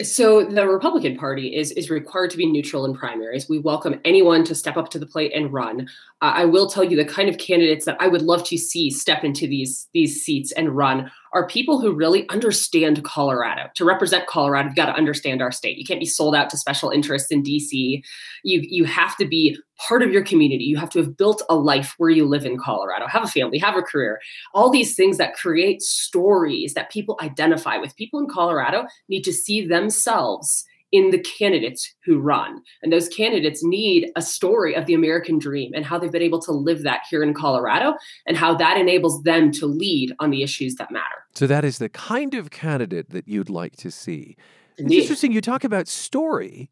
So 0.02 0.44
the 0.44 0.68
Republican 0.68 1.16
Party 1.16 1.56
is 1.56 1.72
is 1.72 1.88
required 1.88 2.30
to 2.32 2.36
be 2.36 2.44
neutral 2.44 2.84
in 2.84 2.94
primaries. 2.94 3.48
We 3.48 3.58
welcome 3.58 4.00
anyone 4.04 4.44
to 4.44 4.54
step 4.54 4.76
up 4.76 4.90
to 4.90 4.98
the 4.98 5.06
plate 5.06 5.32
and 5.34 5.50
run. 5.50 5.88
Uh, 6.20 6.32
I 6.34 6.44
will 6.44 6.68
tell 6.68 6.84
you 6.84 6.94
the 6.94 7.06
kind 7.06 7.30
of 7.30 7.38
candidates 7.38 7.86
that 7.86 7.96
I 7.98 8.08
would 8.08 8.22
love 8.22 8.44
to 8.44 8.58
see 8.58 8.90
step 8.90 9.24
into 9.24 9.46
these 9.46 9.88
these 9.94 10.22
seats 10.22 10.52
and 10.52 10.76
run 10.76 11.10
are 11.32 11.46
people 11.46 11.80
who 11.80 11.92
really 11.92 12.28
understand 12.28 13.04
Colorado. 13.04 13.68
To 13.76 13.84
represent 13.84 14.26
Colorado, 14.26 14.68
you've 14.68 14.76
got 14.76 14.86
to 14.86 14.92
understand 14.92 15.42
our 15.42 15.52
state. 15.52 15.78
You 15.78 15.84
can't 15.84 16.00
be 16.00 16.06
sold 16.06 16.34
out 16.34 16.50
to 16.50 16.56
special 16.56 16.90
interests 16.90 17.30
in 17.30 17.42
DC. 17.42 18.02
You 18.44 18.60
you 18.62 18.84
have 18.84 19.16
to 19.16 19.26
be 19.26 19.56
part 19.78 20.02
of 20.02 20.10
your 20.10 20.24
community. 20.24 20.64
You 20.64 20.76
have 20.76 20.90
to 20.90 20.98
have 21.00 21.16
built 21.16 21.42
a 21.48 21.54
life 21.54 21.94
where 21.98 22.10
you 22.10 22.26
live 22.26 22.44
in 22.44 22.58
Colorado, 22.58 23.06
have 23.06 23.24
a 23.24 23.28
family, 23.28 23.58
have 23.58 23.76
a 23.76 23.82
career. 23.82 24.20
All 24.54 24.70
these 24.70 24.94
things 24.94 25.18
that 25.18 25.34
create 25.34 25.82
stories 25.82 26.74
that 26.74 26.90
people 26.90 27.18
identify 27.22 27.76
with. 27.76 27.96
People 27.96 28.20
in 28.20 28.28
Colorado 28.28 28.86
need 29.08 29.22
to 29.22 29.32
see 29.32 29.66
themselves 29.66 30.64
in 30.92 31.10
the 31.10 31.18
candidates 31.18 31.94
who 32.04 32.18
run. 32.18 32.62
And 32.82 32.92
those 32.92 33.08
candidates 33.08 33.62
need 33.62 34.10
a 34.16 34.22
story 34.22 34.74
of 34.74 34.86
the 34.86 34.94
American 34.94 35.38
dream 35.38 35.72
and 35.74 35.84
how 35.84 35.98
they've 35.98 36.12
been 36.12 36.22
able 36.22 36.40
to 36.42 36.52
live 36.52 36.82
that 36.82 37.02
here 37.10 37.22
in 37.22 37.34
Colorado 37.34 37.94
and 38.26 38.36
how 38.36 38.54
that 38.56 38.78
enables 38.78 39.22
them 39.22 39.50
to 39.52 39.66
lead 39.66 40.14
on 40.18 40.30
the 40.30 40.42
issues 40.42 40.76
that 40.76 40.90
matter. 40.90 41.04
So, 41.34 41.46
that 41.46 41.64
is 41.64 41.78
the 41.78 41.88
kind 41.88 42.34
of 42.34 42.50
candidate 42.50 43.10
that 43.10 43.28
you'd 43.28 43.50
like 43.50 43.76
to 43.76 43.90
see. 43.90 44.36
Indeed. 44.78 44.96
It's 44.96 45.04
interesting 45.04 45.32
you 45.32 45.40
talk 45.40 45.64
about 45.64 45.88
story. 45.88 46.70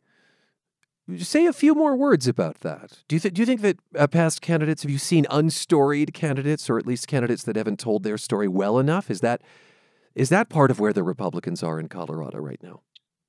Say 1.19 1.47
a 1.47 1.53
few 1.53 1.75
more 1.75 1.97
words 1.97 2.27
about 2.27 2.61
that. 2.61 3.05
Do 3.07 3.15
you, 3.15 3.21
th- 3.21 3.35
do 3.35 3.43
you 3.43 3.47
think 3.47 3.61
that 3.61 3.79
uh, 3.97 4.09
past 4.09 4.41
candidates, 4.41 4.83
have 4.83 4.91
you 4.91 4.99
seen 4.99 5.25
unstoried 5.31 6.13
candidates 6.13 6.69
or 6.69 6.79
at 6.79 6.87
least 6.87 7.07
candidates 7.07 7.45
that 7.45 7.55
haven't 7.55 7.79
told 7.79 8.03
their 8.03 8.19
story 8.19 8.49
well 8.49 8.81
enough? 8.81 9.09
Is 9.09 9.21
that 9.21 9.41
is 10.17 10.31
that 10.31 10.49
part 10.49 10.71
of 10.71 10.81
where 10.81 10.95
the 10.95 11.03
Republicans 11.03 11.63
are 11.63 11.79
in 11.79 11.89
Colorado 11.89 12.39
right 12.39 12.61
now? 12.63 12.81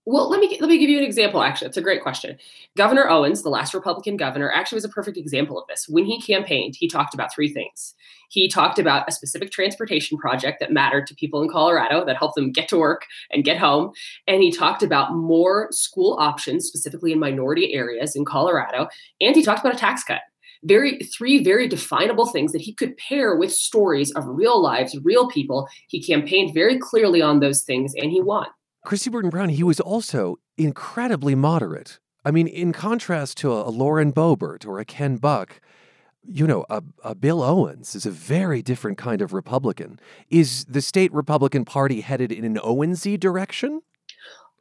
Well, 0.09 0.29
let 0.29 0.39
me 0.39 0.57
let 0.61 0.69
me 0.69 0.77
give 0.77 0.89
you 0.89 0.99
an 0.99 1.03
example. 1.03 1.43
Actually, 1.43 1.67
it's 1.67 1.75
a 1.75 1.81
great 1.81 2.01
question. 2.01 2.37
Governor 2.77 3.09
Owens, 3.09 3.41
the 3.41 3.49
last 3.49 3.73
Republican 3.73 4.15
governor, 4.15 4.49
actually 4.49 4.77
was 4.77 4.85
a 4.85 4.89
perfect 4.89 5.17
example 5.17 5.59
of 5.59 5.67
this. 5.67 5.85
When 5.89 6.05
he 6.05 6.21
campaigned, 6.21 6.77
he 6.77 6.87
talked 6.87 7.13
about 7.13 7.33
three 7.35 7.51
things. 7.51 7.93
He 8.29 8.47
talked 8.47 8.79
about 8.79 9.09
a 9.09 9.11
specific 9.11 9.51
transportation 9.51 10.17
project 10.17 10.61
that 10.61 10.71
mattered 10.71 11.07
to 11.07 11.15
people 11.15 11.41
in 11.41 11.49
Colorado 11.49 12.05
that 12.05 12.15
helped 12.15 12.35
them 12.35 12.53
get 12.53 12.69
to 12.69 12.77
work 12.77 13.05
and 13.31 13.43
get 13.43 13.57
home, 13.57 13.91
and 14.29 14.41
he 14.41 14.49
talked 14.49 14.81
about 14.81 15.13
more 15.13 15.67
school 15.71 16.15
options, 16.17 16.65
specifically 16.65 17.11
in 17.11 17.19
minority 17.19 17.73
areas 17.73 18.15
in 18.15 18.23
Colorado, 18.23 18.87
and 19.19 19.35
he 19.35 19.43
talked 19.43 19.59
about 19.59 19.75
a 19.75 19.77
tax 19.77 20.05
cut 20.05 20.21
very 20.63 20.97
three 20.99 21.43
very 21.43 21.67
definable 21.67 22.25
things 22.25 22.51
that 22.51 22.61
he 22.61 22.73
could 22.73 22.97
pair 22.97 23.35
with 23.35 23.51
stories 23.53 24.11
of 24.13 24.25
real 24.25 24.59
lives, 24.59 24.97
real 25.03 25.27
people. 25.27 25.67
He 25.87 26.01
campaigned 26.01 26.53
very 26.53 26.79
clearly 26.79 27.21
on 27.21 27.41
those 27.41 27.61
things 27.61 27.93
and 27.95 28.09
he 28.09 28.19
won. 28.19 28.47
Kristi 28.87 29.11
Burton 29.11 29.29
Brown, 29.29 29.49
he 29.49 29.63
was 29.63 29.81
also 29.81 30.37
incredibly 30.57 31.35
moderate. 31.35 31.99
I 32.23 32.31
mean, 32.31 32.47
in 32.47 32.71
contrast 32.71 33.37
to 33.39 33.51
a, 33.51 33.67
a 33.67 33.69
Lauren 33.69 34.13
Boebert 34.13 34.65
or 34.65 34.79
a 34.79 34.85
Ken 34.85 35.17
Buck, 35.17 35.59
you 36.23 36.47
know, 36.47 36.65
a, 36.69 36.81
a, 37.03 37.13
Bill 37.13 37.43
Owens 37.43 37.95
is 37.95 38.05
a 38.05 38.11
very 38.11 38.61
different 38.61 38.97
kind 38.97 39.21
of 39.21 39.33
Republican. 39.33 39.99
Is 40.29 40.63
the 40.69 40.81
state 40.81 41.13
Republican 41.13 41.65
Party 41.65 41.99
headed 41.99 42.31
in 42.31 42.45
an 42.45 42.55
Owensy 42.63 43.19
direction? 43.19 43.81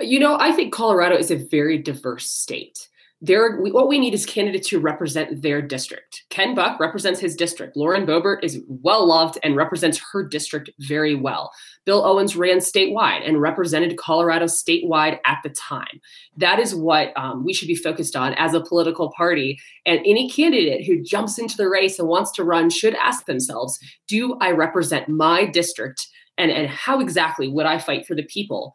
You 0.00 0.18
know, 0.18 0.37
I 0.40 0.50
think 0.50 0.75
Colorado 0.75 1.16
is 1.16 1.30
a 1.30 1.37
very 1.37 1.78
diverse 1.78 2.28
state 2.28 2.88
there 3.26 3.56
what 3.56 3.88
we 3.88 3.99
need 3.99 4.14
is 4.14 4.25
candidates 4.25 4.68
who 4.68 4.78
represent 4.78 5.42
their 5.42 5.61
district. 5.61 6.25
Ken 6.30 6.54
buck 6.54 6.78
represents 6.78 7.18
his 7.18 7.35
district. 7.35 7.76
Lauren 7.76 8.06
boebert 8.06 8.42
is 8.42 8.61
well 8.68 9.06
loved 9.06 9.38
and 9.42 9.56
represents 9.56 10.00
her 10.12 10.26
district 10.26 10.71
very 10.80 11.14
well. 11.14 11.50
Bill 11.85 12.04
owens 12.04 12.37
ran 12.37 12.59
statewide 12.59 13.26
and 13.26 13.40
represented 13.40 13.99
colorado 13.99 14.47
statewide 14.47 15.18
at 15.25 15.38
the 15.42 15.50
time. 15.50 16.00
That 16.37 16.59
is 16.59 16.75
what 16.75 17.12
um, 17.16 17.45
we 17.45 17.52
should 17.52 17.68
be 17.68 17.75
focused 17.75 18.14
on 18.14 18.35
as 18.35 18.54
a 18.54 18.61
political 18.61 19.12
party. 19.12 19.59
And 19.85 20.00
any 20.00 20.30
candidate 20.30 20.87
who 20.87 21.02
jumps 21.02 21.38
into 21.38 21.56
the 21.56 21.68
race 21.68 21.99
and 21.99 22.09
wants 22.09 22.30
to 22.33 22.45
run 22.45 22.71
should 22.71 22.95
ask 22.95 23.26
themselves 23.26 23.78
do 24.09 24.37
i 24.40 24.50
represent 24.50 25.09
my 25.09 25.45
district? 25.45 26.06
And, 26.38 26.50
and 26.50 26.68
how 26.68 27.00
exactly 27.00 27.49
would 27.49 27.66
i 27.66 27.78
fight 27.78 28.06
for 28.06 28.14
the 28.14 28.25
people 28.25 28.75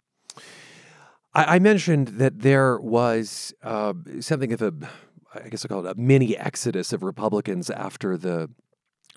I, 1.34 1.56
I 1.56 1.60
mentioned 1.60 2.10
that 2.10 2.40
there 2.40 2.80
was 2.80 3.54
uh, 3.64 3.94
something 4.20 4.54
of 4.54 4.62
a, 4.62 4.74
I 5.34 5.50
guess 5.50 5.66
I 5.66 5.68
call 5.68 5.86
it 5.86 5.98
a 5.98 6.00
mini 6.00 6.38
exodus 6.38 6.94
of 6.94 7.04
Republicans 7.04 7.70
after 7.70 8.18
the 8.18 8.50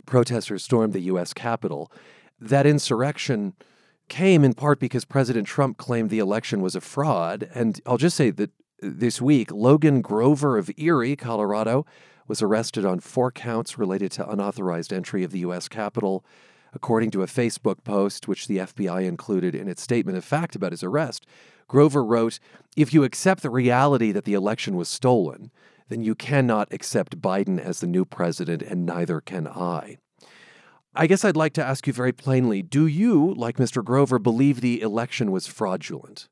protesters 0.07 0.65
stormed 0.65 0.93
the 0.93 1.01
U.S. 1.01 1.33
Capitol. 1.33 1.91
That 2.41 2.67
insurrection 2.67 3.55
came 4.09 4.45
in 4.45 4.53
part 4.55 4.81
because 4.81 5.05
President 5.05 5.47
Trump 5.47 5.79
claimed 5.79 6.11
the 6.11 6.19
election 6.19 6.61
was 6.61 6.75
a 6.75 6.81
fraud. 6.81 7.49
And 7.55 7.81
I'll 7.87 7.97
just 7.97 8.17
say 8.17 8.31
that 8.31 8.51
this 8.81 9.21
week, 9.21 9.51
Logan 9.51 10.03
Grover 10.03 10.59
of 10.59 10.71
Erie, 10.77 11.17
Colorado, 11.17 11.87
was 12.27 12.43
arrested 12.43 12.85
on 12.85 13.01
four 13.01 13.31
counts 13.31 13.79
related 13.79 14.13
to 14.13 14.29
unauthorized 14.29 14.93
entry 14.93 15.25
of 15.25 15.31
the 15.31 15.41
U.S. 15.41 15.69
Capitol. 15.69 16.25
According 16.73 17.13
to 17.13 17.23
a 17.23 17.27
Facebook 17.27 17.85
post, 17.85 18.27
which 18.27 18.49
the 18.49 18.59
FBI 18.59 19.05
included 19.05 19.55
in 19.55 19.69
its 19.69 19.81
statement 19.81 20.19
of 20.19 20.25
fact 20.25 20.57
about 20.57 20.73
his 20.73 20.83
arrest, 20.83 21.25
Grover 21.69 22.05
wrote 22.05 22.39
If 22.77 22.93
you 22.93 23.05
accept 23.05 23.43
the 23.43 23.51
reality 23.51 24.13
that 24.13 24.25
the 24.25 24.35
election 24.35 24.77
was 24.77 24.89
stolen, 24.89 25.51
then 25.89 26.03
you 26.03 26.15
cannot 26.15 26.73
accept 26.73 27.21
Biden 27.21 27.59
as 27.59 27.81
the 27.81 27.87
new 27.87 28.05
president, 28.05 28.63
and 28.63 28.87
neither 28.87 29.21
can 29.21 29.47
I. 29.47 29.99
I 30.97 31.07
guess 31.07 31.25
I'd 31.25 31.37
like 31.37 31.53
to 31.55 31.65
ask 31.65 31.87
you 31.87 31.93
very 31.93 32.13
plainly 32.13 32.63
do 32.63 32.87
you, 32.87 33.35
like 33.35 33.57
Mr. 33.57 33.85
Grover, 33.85 34.19
believe 34.19 34.61
the 34.61 34.81
election 34.81 35.33
was 35.33 35.47
fraudulent? 35.47 36.29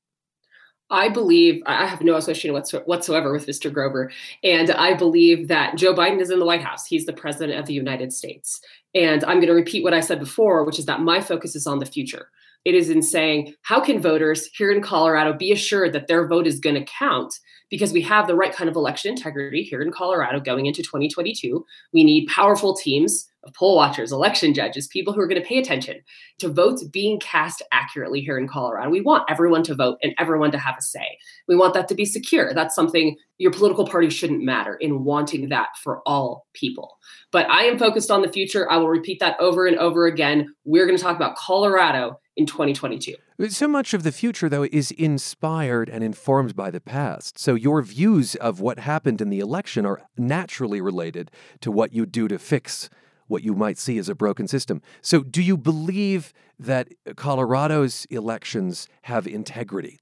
I 0.88 1.08
believe 1.08 1.62
I 1.64 1.86
have 1.86 2.02
no 2.02 2.16
association 2.16 2.52
whatsoever 2.52 3.32
with 3.32 3.46
Mr. 3.46 3.72
Grover, 3.72 4.12
and 4.44 4.70
I 4.70 4.92
believe 4.92 5.48
that 5.48 5.76
Joe 5.76 5.94
Biden 5.94 6.20
is 6.20 6.30
in 6.30 6.38
the 6.38 6.44
White 6.44 6.62
House. 6.62 6.86
He's 6.86 7.06
the 7.06 7.14
president 7.14 7.58
of 7.58 7.64
the 7.64 7.72
United 7.72 8.12
States. 8.12 8.60
And 8.94 9.24
I'm 9.24 9.38
going 9.38 9.46
to 9.46 9.54
repeat 9.54 9.82
what 9.82 9.94
I 9.94 10.00
said 10.00 10.20
before, 10.20 10.64
which 10.64 10.78
is 10.78 10.84
that 10.84 11.00
my 11.00 11.22
focus 11.22 11.56
is 11.56 11.66
on 11.66 11.78
the 11.78 11.86
future. 11.86 12.28
It 12.64 12.74
is 12.74 12.90
in 12.90 13.02
saying, 13.02 13.54
how 13.62 13.80
can 13.80 14.00
voters 14.00 14.46
here 14.54 14.70
in 14.70 14.82
Colorado 14.82 15.32
be 15.32 15.52
assured 15.52 15.92
that 15.92 16.06
their 16.06 16.26
vote 16.28 16.46
is 16.46 16.60
going 16.60 16.76
to 16.76 16.84
count? 16.84 17.34
Because 17.70 17.92
we 17.92 18.02
have 18.02 18.26
the 18.26 18.36
right 18.36 18.54
kind 18.54 18.68
of 18.68 18.76
election 18.76 19.10
integrity 19.10 19.62
here 19.62 19.80
in 19.80 19.90
Colorado 19.90 20.40
going 20.40 20.66
into 20.66 20.82
2022. 20.82 21.64
We 21.92 22.04
need 22.04 22.28
powerful 22.28 22.76
teams 22.76 23.26
of 23.44 23.54
poll 23.54 23.74
watchers, 23.74 24.12
election 24.12 24.54
judges, 24.54 24.86
people 24.86 25.12
who 25.12 25.20
are 25.20 25.26
going 25.26 25.40
to 25.40 25.46
pay 25.46 25.58
attention 25.58 25.96
to 26.38 26.52
votes 26.52 26.84
being 26.84 27.18
cast 27.18 27.62
accurately 27.72 28.20
here 28.20 28.38
in 28.38 28.46
Colorado. 28.46 28.90
We 28.90 29.00
want 29.00 29.24
everyone 29.28 29.62
to 29.64 29.74
vote 29.74 29.98
and 30.02 30.14
everyone 30.18 30.52
to 30.52 30.58
have 30.58 30.76
a 30.78 30.82
say. 30.82 31.18
We 31.48 31.56
want 31.56 31.74
that 31.74 31.88
to 31.88 31.94
be 31.94 32.04
secure. 32.04 32.54
That's 32.54 32.74
something 32.74 33.16
your 33.38 33.50
political 33.50 33.86
party 33.86 34.10
shouldn't 34.10 34.44
matter 34.44 34.76
in 34.76 35.02
wanting 35.04 35.48
that 35.48 35.70
for 35.82 36.02
all 36.06 36.46
people. 36.52 36.98
But 37.32 37.50
I 37.50 37.62
am 37.64 37.78
focused 37.78 38.10
on 38.10 38.22
the 38.22 38.30
future. 38.30 38.70
I 38.70 38.76
will 38.76 38.88
repeat 38.88 39.18
that 39.20 39.40
over 39.40 39.66
and 39.66 39.78
over 39.78 40.06
again. 40.06 40.54
We're 40.64 40.86
going 40.86 40.98
to 40.98 41.02
talk 41.02 41.16
about 41.16 41.36
Colorado 41.36 42.20
in 42.36 42.46
2022. 42.46 43.14
So 43.48 43.68
much 43.68 43.94
of 43.94 44.02
the 44.02 44.12
future, 44.12 44.48
though, 44.48 44.64
is 44.64 44.90
inspired 44.92 45.88
and 45.88 46.02
informed 46.02 46.56
by 46.56 46.70
the 46.70 46.80
past. 46.80 47.38
So 47.38 47.54
your 47.54 47.82
views 47.82 48.34
of 48.36 48.60
what 48.60 48.78
happened 48.78 49.20
in 49.20 49.30
the 49.30 49.40
election 49.40 49.84
are 49.84 50.02
naturally 50.16 50.80
related 50.80 51.30
to 51.60 51.70
what 51.70 51.92
you 51.92 52.06
do 52.06 52.28
to 52.28 52.38
fix 52.38 52.88
what 53.28 53.42
you 53.42 53.54
might 53.54 53.78
see 53.78 53.98
as 53.98 54.08
a 54.08 54.14
broken 54.14 54.46
system. 54.46 54.82
So, 55.00 55.22
do 55.22 55.40
you 55.40 55.56
believe 55.56 56.34
that 56.58 56.88
Colorado's 57.16 58.04
elections 58.10 58.88
have 59.02 59.26
integrity? 59.26 60.00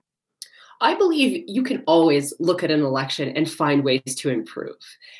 I 0.80 0.94
believe 0.94 1.44
you 1.46 1.62
can 1.62 1.82
always 1.87 2.32
look 2.40 2.64
at 2.64 2.70
an 2.70 2.80
election 2.80 3.28
and 3.37 3.49
find 3.49 3.84
ways 3.84 4.14
to 4.16 4.30
improve. 4.30 4.76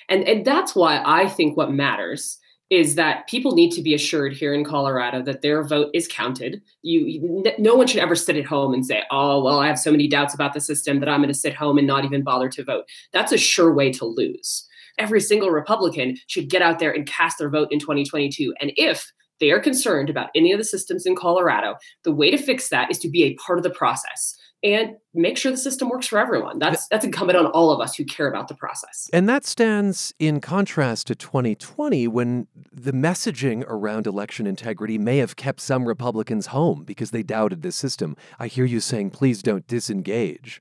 And, 0.08 0.24
and 0.24 0.44
that's 0.44 0.74
why 0.74 1.02
I 1.04 1.28
think 1.28 1.56
what 1.56 1.70
matters 1.70 2.38
is 2.70 2.94
that 2.94 3.26
people 3.26 3.52
need 3.52 3.72
to 3.72 3.82
be 3.82 3.94
assured 3.94 4.32
here 4.32 4.54
in 4.54 4.64
Colorado 4.64 5.20
that 5.22 5.42
their 5.42 5.64
vote 5.64 5.90
is 5.92 6.06
counted. 6.06 6.62
You, 6.82 7.44
no 7.58 7.74
one 7.74 7.88
should 7.88 8.00
ever 8.00 8.14
sit 8.14 8.36
at 8.36 8.44
home 8.44 8.72
and 8.72 8.86
say, 8.86 9.02
"Oh, 9.10 9.42
well, 9.42 9.58
I 9.58 9.66
have 9.66 9.78
so 9.78 9.90
many 9.90 10.08
doubts 10.08 10.34
about 10.34 10.54
the 10.54 10.60
system 10.60 11.00
that 11.00 11.08
I'm 11.08 11.20
going 11.20 11.28
to 11.28 11.34
sit 11.34 11.54
home 11.54 11.78
and 11.78 11.86
not 11.86 12.04
even 12.04 12.22
bother 12.22 12.48
to 12.50 12.64
vote." 12.64 12.84
That's 13.12 13.32
a 13.32 13.38
sure 13.38 13.74
way 13.74 13.92
to 13.92 14.04
lose. 14.04 14.66
Every 14.98 15.20
single 15.20 15.50
Republican 15.50 16.16
should 16.28 16.48
get 16.48 16.62
out 16.62 16.78
there 16.78 16.92
and 16.92 17.06
cast 17.06 17.38
their 17.38 17.50
vote 17.50 17.68
in 17.70 17.80
2022. 17.80 18.54
And 18.60 18.72
if 18.76 19.12
they 19.40 19.50
are 19.50 19.60
concerned 19.60 20.10
about 20.10 20.28
any 20.34 20.52
of 20.52 20.58
the 20.58 20.64
systems 20.64 21.06
in 21.06 21.16
Colorado, 21.16 21.76
the 22.04 22.12
way 22.12 22.30
to 22.30 22.38
fix 22.38 22.68
that 22.68 22.90
is 22.90 22.98
to 23.00 23.08
be 23.08 23.24
a 23.24 23.34
part 23.34 23.58
of 23.58 23.62
the 23.64 23.70
process 23.70 24.36
and 24.62 24.96
make 25.14 25.38
sure 25.38 25.50
the 25.50 25.58
system 25.58 25.88
works 25.88 26.06
for 26.06 26.18
everyone. 26.18 26.58
That's 26.58 26.86
that's 26.88 27.04
incumbent 27.04 27.38
on 27.38 27.46
all 27.46 27.70
of 27.70 27.80
us 27.80 27.94
who 27.94 28.04
care 28.04 28.28
about 28.28 28.48
the 28.48 28.54
process. 28.54 29.08
And 29.12 29.28
that 29.28 29.44
stands 29.44 30.14
in 30.18 30.40
contrast 30.40 31.06
to 31.08 31.14
2020 31.14 32.08
when 32.08 32.46
the 32.72 32.92
messaging 32.92 33.64
around 33.66 34.06
election 34.06 34.46
integrity 34.46 34.98
may 34.98 35.18
have 35.18 35.36
kept 35.36 35.60
some 35.60 35.86
Republicans 35.86 36.46
home 36.46 36.84
because 36.84 37.10
they 37.10 37.22
doubted 37.22 37.62
the 37.62 37.72
system. 37.72 38.16
I 38.38 38.46
hear 38.46 38.64
you 38.64 38.80
saying 38.80 39.10
please 39.10 39.42
don't 39.42 39.66
disengage. 39.66 40.60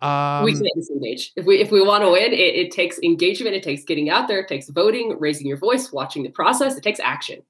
Um, 0.00 0.44
we 0.44 0.52
can't 0.52 0.66
disengage. 0.74 1.32
If 1.36 1.46
we 1.46 1.60
if 1.60 1.70
we 1.70 1.80
want 1.80 2.02
to 2.02 2.10
win, 2.10 2.32
it, 2.32 2.36
it 2.36 2.70
takes 2.72 2.98
engagement, 3.02 3.54
it 3.54 3.62
takes 3.62 3.84
getting 3.84 4.10
out 4.10 4.26
there, 4.26 4.40
it 4.40 4.48
takes 4.48 4.68
voting, 4.68 5.16
raising 5.20 5.46
your 5.46 5.58
voice, 5.58 5.92
watching 5.92 6.24
the 6.24 6.30
process, 6.30 6.76
it 6.76 6.82
takes 6.82 6.98
action. 6.98 7.42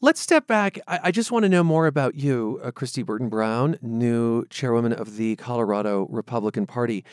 Let's 0.00 0.20
step 0.20 0.46
back. 0.46 0.78
I, 0.86 1.00
I 1.04 1.10
just 1.10 1.32
want 1.32 1.44
to 1.44 1.48
know 1.48 1.64
more 1.64 1.86
about 1.86 2.14
you, 2.14 2.60
uh, 2.62 2.70
Kristi 2.70 3.04
Burton 3.04 3.28
Brown, 3.28 3.78
new 3.80 4.44
chairwoman 4.46 4.92
of 4.92 5.16
the 5.16 5.36
Colorado 5.36 6.06
Republican 6.10 6.66
Party. 6.66 7.04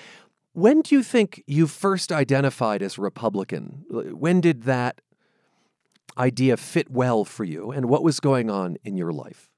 When 0.52 0.82
do 0.82 0.94
you 0.94 1.02
think 1.02 1.44
you 1.48 1.66
first 1.66 2.12
identified 2.12 2.82
as 2.82 3.00
Republican? 3.00 3.86
When 3.90 4.42
did 4.42 4.64
that 4.64 5.02
idea 6.18 6.58
fit 6.58 6.92
well 6.92 7.26
for 7.26 7.44
you, 7.44 7.72
and 7.72 7.88
what 7.88 8.04
was 8.04 8.20
going 8.20 8.50
on 8.50 8.78
in 8.84 8.98
your 8.98 9.12
life? 9.12 9.50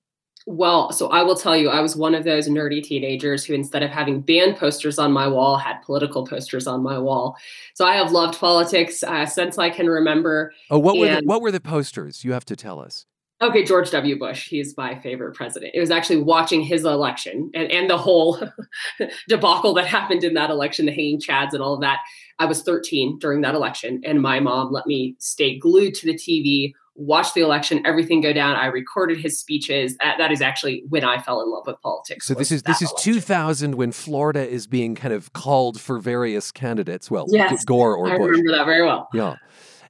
Well, 0.48 0.92
so 0.92 1.10
I 1.10 1.24
will 1.24 1.36
tell 1.36 1.58
you, 1.58 1.70
I 1.70 1.82
was 1.82 1.96
one 1.96 2.14
of 2.14 2.24
those 2.24 2.48
nerdy 2.48 2.84
teenagers 2.84 3.44
who, 3.44 3.56
instead 3.56 3.82
of 3.82 3.90
having 3.90 4.22
band 4.22 4.58
posters 4.58 5.00
on 5.00 5.12
my 5.12 5.28
wall, 5.28 5.58
had 5.58 5.82
political 5.82 6.26
posters 6.26 6.68
on 6.68 6.84
my 6.84 7.00
wall. 7.00 7.36
So 7.74 7.84
I 7.84 7.96
have 7.96 8.12
loved 8.12 8.40
politics 8.40 9.02
uh, 9.02 9.26
since 9.26 9.58
I 9.58 9.72
can 9.72 9.90
remember. 9.90 10.54
Oh, 10.70 10.78
what 10.78 10.98
were 11.00 11.08
the, 11.08 11.22
what 11.26 11.42
were 11.42 11.52
the 11.52 11.60
posters? 11.60 12.24
You 12.24 12.34
have 12.34 12.46
to 12.46 12.56
tell 12.56 12.80
us. 12.80 13.08
Okay, 13.42 13.64
George 13.66 13.92
W. 13.92 14.18
Bush. 14.18 14.48
He's 14.48 14.78
my 14.78 14.96
favorite 14.96 15.36
president. 15.36 15.74
It 15.76 15.80
was 15.82 15.92
actually 15.92 16.22
watching 16.22 16.62
his 16.62 16.86
election 16.86 17.52
and, 17.54 17.70
and 17.70 17.90
the 17.90 17.98
whole 17.98 18.40
debacle 19.28 19.74
that 19.74 19.86
happened 19.86 20.24
in 20.24 20.36
that 20.36 20.50
election, 20.50 20.86
the 20.86 20.94
hanging 20.94 21.20
chads 21.20 21.52
and 21.52 21.62
all 21.62 21.74
of 21.74 21.82
that. 21.82 22.00
I 22.40 22.46
was 22.46 22.64
13 22.64 23.20
during 23.20 23.42
that 23.42 23.56
election, 23.56 24.02
and 24.06 24.22
my 24.22 24.40
mom 24.40 24.72
let 24.72 24.88
me 24.88 25.16
stay 25.20 25.58
glued 25.58 25.96
to 25.96 26.06
the 26.06 26.14
TV 26.14 26.74
watched 26.96 27.34
the 27.34 27.42
election, 27.42 27.86
everything 27.86 28.22
go 28.22 28.34
down. 28.34 28.56
I 28.56 28.68
recorded 28.68 29.20
his 29.20 29.38
speeches. 29.38 29.98
That, 29.98 30.18
that 30.18 30.32
is 30.32 30.42
actually 30.42 30.84
when 30.90 31.04
I 31.04 31.22
fell 31.22 31.42
in 31.42 31.52
love 31.52 31.68
with 31.68 31.80
politics. 31.82 32.26
So 32.26 32.34
this 32.34 32.52
is 32.52 32.64
this 32.64 32.82
is 32.82 32.90
election. 32.90 33.14
2000 33.14 33.76
when 33.76 33.92
Florida 33.92 34.48
is 34.48 34.66
being 34.66 34.96
kind 34.96 35.14
of 35.14 35.34
called 35.34 35.80
for 35.80 36.00
various 36.00 36.52
candidates. 36.52 37.12
Well, 37.12 37.26
yes, 37.30 37.64
Gore 37.66 37.96
or 37.96 38.08
I 38.08 38.18
Bush. 38.18 38.22
I 38.22 38.30
remember 38.30 38.52
that 38.54 38.66
very 38.66 38.86
well. 38.86 39.10
Yeah. 39.14 39.36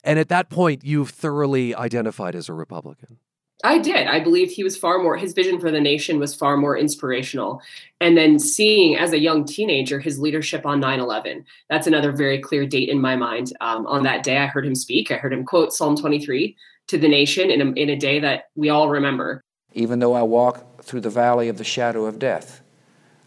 And 0.04 0.20
at 0.20 0.30
that 0.30 0.50
point, 0.50 0.84
you've 0.84 1.10
thoroughly 1.10 1.74
identified 1.74 2.36
as 2.36 2.50
a 2.50 2.54
Republican. 2.54 3.18
I 3.64 3.80
did. 3.80 4.08
I 4.08 4.20
believed 4.20 4.52
he 4.52 4.64
was 4.64 4.78
far 4.78 5.00
more, 5.00 5.16
his 5.16 5.34
vision 5.34 5.60
for 5.60 5.72
the 5.72 5.80
nation 5.80 6.20
was 6.20 6.36
far 6.36 6.58
more 6.58 6.78
inspirational. 6.78 7.62
And 8.02 8.18
then 8.18 8.38
seeing 8.38 8.98
as 8.98 9.14
a 9.14 9.20
young 9.20 9.46
teenager 9.46 10.00
his 10.00 10.20
leadership 10.20 10.66
on 10.66 10.80
9 10.80 11.00
11, 11.00 11.46
that's 11.70 11.88
another 11.88 12.12
very 12.12 12.40
clear 12.40 12.66
date 12.66 12.90
in 12.90 13.00
my 13.00 13.16
mind. 13.16 13.54
Um, 13.62 13.88
on 13.88 14.04
that 14.04 14.24
day, 14.24 14.38
I 14.38 14.46
heard 14.48 14.66
him 14.66 14.76
speak. 14.76 15.10
I 15.10 15.16
heard 15.16 15.34
him 15.34 15.46
quote 15.46 15.72
Psalm 15.72 15.96
23 15.96 16.56
to 16.88 16.98
the 16.98 17.08
nation 17.08 17.50
in 17.50 17.62
a, 17.62 17.72
in 17.72 17.90
a 17.90 17.96
day 17.96 18.20
that 18.20 18.50
we 18.56 18.70
all 18.70 18.90
remember. 18.90 19.42
Even 19.74 20.00
though 20.00 20.14
I 20.14 20.22
walk 20.22 20.84
through 20.84 21.02
the 21.02 21.10
valley 21.10 21.50
of 21.50 21.58
the 21.58 21.64
shadow 21.64 22.06
of 22.06 22.20
death, 22.20 22.62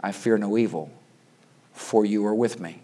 I 0.01 0.13
fear 0.13 0.39
no 0.39 0.57
evil, 0.57 0.91
for 1.73 2.05
you 2.05 2.25
are 2.27 2.35
with 2.35 2.61
me. 2.61 2.83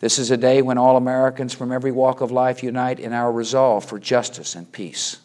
This 0.00 0.18
is 0.18 0.30
a 0.30 0.36
day 0.36 0.62
when 0.62 0.78
all 0.78 0.96
Americans 0.96 1.54
from 1.54 1.70
every 1.70 1.92
walk 1.92 2.20
of 2.20 2.30
life 2.30 2.62
unite 2.62 2.98
in 2.98 3.12
our 3.12 3.30
resolve 3.30 3.84
for 3.84 3.98
justice 3.98 4.54
and 4.54 4.70
peace. 4.70 5.18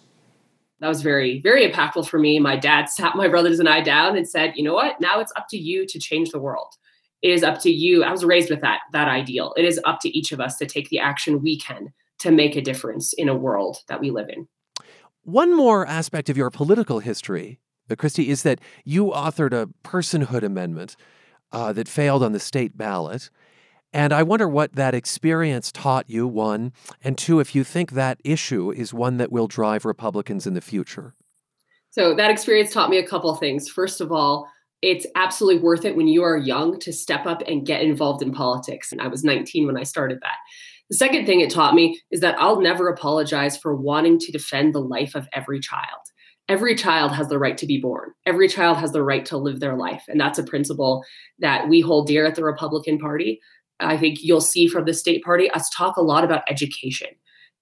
That 0.81 0.87
was 0.87 1.03
very, 1.03 1.39
very 1.39 1.71
impactful 1.71 2.09
for 2.09 2.17
me. 2.17 2.39
My 2.39 2.57
dad 2.57 2.85
sat 2.89 3.15
my 3.15 3.27
brothers 3.27 3.59
and 3.59 3.69
I 3.69 3.81
down 3.81 4.17
and 4.17 4.27
said, 4.27 4.53
you 4.55 4.63
know 4.63 4.73
what? 4.73 4.99
Now 4.99 5.19
it's 5.19 5.31
up 5.35 5.47
to 5.49 5.57
you 5.57 5.85
to 5.85 5.99
change 5.99 6.31
the 6.31 6.39
world. 6.39 6.73
It 7.21 7.29
is 7.29 7.43
up 7.43 7.61
to 7.61 7.71
you. 7.71 8.03
I 8.03 8.11
was 8.11 8.25
raised 8.25 8.49
with 8.49 8.61
that, 8.61 8.79
that 8.91 9.07
ideal. 9.07 9.53
It 9.55 9.63
is 9.63 9.79
up 9.85 9.99
to 10.01 10.09
each 10.09 10.31
of 10.31 10.39
us 10.39 10.57
to 10.57 10.65
take 10.65 10.89
the 10.89 10.97
action 10.97 11.41
we 11.43 11.59
can 11.59 11.93
to 12.19 12.31
make 12.31 12.55
a 12.55 12.61
difference 12.61 13.13
in 13.13 13.29
a 13.29 13.35
world 13.35 13.77
that 13.89 14.01
we 14.01 14.09
live 14.09 14.29
in. 14.29 14.47
One 15.23 15.55
more 15.55 15.85
aspect 15.85 16.29
of 16.29 16.37
your 16.37 16.49
political 16.49 16.97
history, 16.97 17.59
uh, 17.89 17.95
Kristi, 17.95 18.25
is 18.25 18.41
that 18.41 18.59
you 18.83 19.05
authored 19.07 19.53
a 19.53 19.69
personhood 19.83 20.41
amendment 20.41 20.95
uh, 21.51 21.73
that 21.73 21.87
failed 21.87 22.23
on 22.23 22.31
the 22.31 22.39
state 22.39 22.75
ballot. 22.75 23.29
And 23.93 24.13
I 24.13 24.23
wonder 24.23 24.47
what 24.47 24.73
that 24.73 24.93
experience 24.93 25.71
taught 25.71 26.09
you, 26.09 26.27
one, 26.27 26.71
and 27.03 27.17
two, 27.17 27.39
if 27.39 27.53
you 27.53 27.63
think 27.63 27.91
that 27.91 28.19
issue 28.23 28.71
is 28.71 28.93
one 28.93 29.17
that 29.17 29.31
will 29.31 29.47
drive 29.47 29.83
Republicans 29.83 30.47
in 30.47 30.53
the 30.53 30.61
future. 30.61 31.13
So, 31.89 32.15
that 32.15 32.31
experience 32.31 32.71
taught 32.71 32.89
me 32.89 32.97
a 32.97 33.07
couple 33.07 33.35
things. 33.35 33.67
First 33.67 33.99
of 33.99 34.11
all, 34.11 34.47
it's 34.81 35.05
absolutely 35.15 35.61
worth 35.61 35.85
it 35.85 35.95
when 35.95 36.07
you 36.07 36.23
are 36.23 36.37
young 36.37 36.79
to 36.79 36.93
step 36.93 37.25
up 37.25 37.43
and 37.47 37.65
get 37.65 37.81
involved 37.81 38.23
in 38.23 38.31
politics. 38.31 38.91
And 38.91 39.01
I 39.01 39.07
was 39.07 39.23
19 39.23 39.67
when 39.67 39.77
I 39.77 39.83
started 39.83 40.19
that. 40.21 40.37
The 40.89 40.97
second 40.97 41.25
thing 41.25 41.41
it 41.41 41.51
taught 41.51 41.75
me 41.75 42.01
is 42.11 42.21
that 42.21 42.35
I'll 42.39 42.59
never 42.59 42.89
apologize 42.89 43.57
for 43.57 43.75
wanting 43.75 44.19
to 44.19 44.31
defend 44.31 44.73
the 44.73 44.79
life 44.79 45.15
of 45.15 45.27
every 45.31 45.59
child. 45.59 46.01
Every 46.49 46.75
child 46.75 47.13
has 47.13 47.29
the 47.29 47.39
right 47.39 47.57
to 47.59 47.65
be 47.65 47.79
born. 47.79 48.11
Every 48.25 48.49
child 48.49 48.77
has 48.77 48.91
the 48.91 49.03
right 49.03 49.25
to 49.27 49.37
live 49.37 49.59
their 49.59 49.77
life. 49.77 50.03
And 50.09 50.19
that's 50.19 50.39
a 50.39 50.43
principle 50.43 51.03
that 51.39 51.69
we 51.69 51.79
hold 51.79 52.07
dear 52.07 52.25
at 52.25 52.35
the 52.35 52.43
Republican 52.43 52.97
Party. 52.97 53.39
I 53.81 53.97
think 53.97 54.19
you'll 54.21 54.41
see 54.41 54.67
from 54.67 54.85
the 54.85 54.93
state 54.93 55.23
party 55.23 55.49
us 55.51 55.69
talk 55.69 55.97
a 55.97 56.01
lot 56.01 56.23
about 56.23 56.43
education 56.49 57.09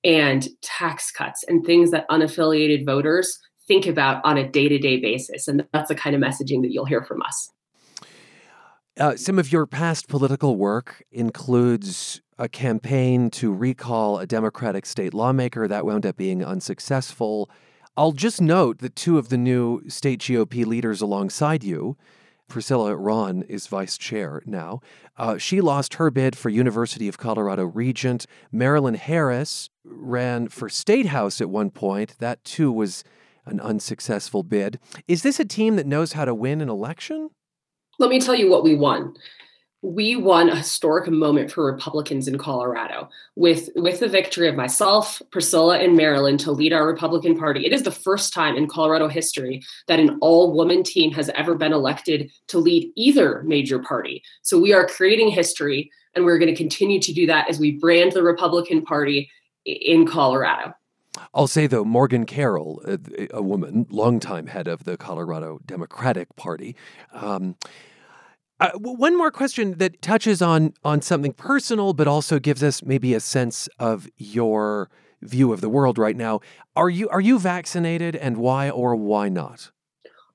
and 0.03 0.47
tax 0.61 1.11
cuts 1.11 1.43
and 1.47 1.65
things 1.65 1.91
that 1.91 2.07
unaffiliated 2.09 2.85
voters 2.85 3.39
think 3.67 3.85
about 3.85 4.23
on 4.25 4.37
a 4.37 4.47
day 4.47 4.67
to 4.67 4.77
day 4.77 4.99
basis. 4.99 5.47
And 5.47 5.65
that's 5.73 5.89
the 5.89 5.95
kind 5.95 6.15
of 6.15 6.21
messaging 6.21 6.61
that 6.61 6.71
you'll 6.71 6.85
hear 6.85 7.03
from 7.03 7.21
us. 7.21 7.51
Uh, 8.99 9.15
some 9.15 9.39
of 9.39 9.51
your 9.51 9.65
past 9.65 10.09
political 10.09 10.57
work 10.57 11.03
includes 11.11 12.21
a 12.37 12.49
campaign 12.49 13.29
to 13.29 13.53
recall 13.53 14.19
a 14.19 14.27
Democratic 14.27 14.85
state 14.85 15.13
lawmaker 15.13 15.67
that 15.67 15.85
wound 15.85 16.05
up 16.05 16.17
being 16.17 16.43
unsuccessful. 16.43 17.49
I'll 17.95 18.11
just 18.11 18.41
note 18.41 18.79
that 18.79 18.95
two 18.95 19.17
of 19.17 19.29
the 19.29 19.37
new 19.37 19.81
state 19.87 20.19
GOP 20.19 20.65
leaders 20.65 21.01
alongside 21.01 21.63
you, 21.63 21.97
Priscilla 22.49 22.95
Rahn 22.95 23.43
is 23.43 23.67
vice 23.67 23.97
chair 23.97 24.41
now. 24.45 24.81
Uh, 25.17 25.37
she 25.37 25.61
lost 25.61 25.95
her 25.95 26.11
bid 26.11 26.37
for 26.37 26.49
University 26.49 27.07
of 27.07 27.17
Colorado 27.17 27.65
Regent. 27.65 28.25
Marilyn 28.51 28.95
Harris 28.95 29.69
ran 29.85 30.49
for 30.49 30.67
State 30.67 31.07
House 31.07 31.39
at 31.39 31.49
one 31.49 31.69
point. 31.69 32.15
That 32.19 32.43
too 32.43 32.71
was 32.71 33.03
an 33.45 33.59
unsuccessful 33.59 34.43
bid. 34.43 34.79
Is 35.07 35.23
this 35.23 35.39
a 35.39 35.45
team 35.45 35.75
that 35.77 35.87
knows 35.87 36.13
how 36.13 36.25
to 36.25 36.35
win 36.35 36.61
an 36.61 36.69
election? 36.69 37.29
Let 37.99 38.09
me 38.09 38.19
tell 38.19 38.35
you 38.35 38.49
what 38.49 38.63
we 38.63 38.75
won 38.75 39.15
we 39.81 40.15
won 40.15 40.49
a 40.49 40.57
historic 40.57 41.09
moment 41.09 41.51
for 41.51 41.65
Republicans 41.65 42.27
in 42.27 42.37
Colorado 42.37 43.09
with 43.35 43.69
with 43.75 44.01
the 44.01 44.09
victory 44.09 44.49
of 44.49 44.55
myself, 44.55 45.21
Priscilla, 45.31 45.79
and 45.79 45.95
Marilyn 45.95 46.37
to 46.39 46.51
lead 46.51 46.73
our 46.73 46.85
Republican 46.85 47.37
Party. 47.37 47.65
It 47.65 47.71
is 47.71 47.83
the 47.83 47.91
first 47.91 48.33
time 48.33 48.57
in 48.57 48.67
Colorado 48.67 49.07
history 49.07 49.61
that 49.87 49.99
an 49.99 50.17
all-woman 50.19 50.83
team 50.83 51.11
has 51.13 51.29
ever 51.29 51.55
been 51.55 51.71
elected 51.71 52.29
to 52.47 52.59
lead 52.59 52.91
either 52.95 53.41
major 53.43 53.79
party. 53.79 54.21
So 54.41 54.59
we 54.59 54.73
are 54.73 54.85
creating 54.85 55.29
history, 55.29 55.89
and 56.13 56.25
we're 56.25 56.39
going 56.39 56.53
to 56.53 56.57
continue 56.57 56.99
to 56.99 57.13
do 57.13 57.25
that 57.27 57.49
as 57.49 57.57
we 57.57 57.71
brand 57.71 58.11
the 58.11 58.23
Republican 58.23 58.81
Party 58.81 59.29
in 59.65 60.05
Colorado. 60.05 60.73
I'll 61.33 61.47
say 61.47 61.67
though, 61.67 61.85
Morgan 61.85 62.25
Carroll, 62.25 62.81
a, 62.85 62.99
a 63.31 63.41
woman, 63.41 63.87
longtime 63.89 64.47
head 64.47 64.67
of 64.67 64.83
the 64.83 64.97
Colorado 64.97 65.59
Democratic 65.65 66.35
Party. 66.35 66.75
Um, 67.13 67.55
uh, 68.59 68.71
one 68.75 69.17
more 69.17 69.31
question 69.31 69.77
that 69.77 70.01
touches 70.01 70.41
on 70.41 70.73
on 70.83 71.01
something 71.01 71.33
personal, 71.33 71.93
but 71.93 72.07
also 72.07 72.39
gives 72.39 72.63
us 72.63 72.83
maybe 72.83 73.13
a 73.13 73.19
sense 73.19 73.69
of 73.79 74.07
your 74.17 74.89
view 75.21 75.53
of 75.53 75.61
the 75.61 75.69
world 75.69 75.97
right 75.97 76.15
now. 76.15 76.39
Are 76.75 76.89
you 76.89 77.09
are 77.09 77.21
you 77.21 77.39
vaccinated, 77.39 78.15
and 78.15 78.37
why 78.37 78.69
or 78.69 78.95
why 78.95 79.29
not? 79.29 79.71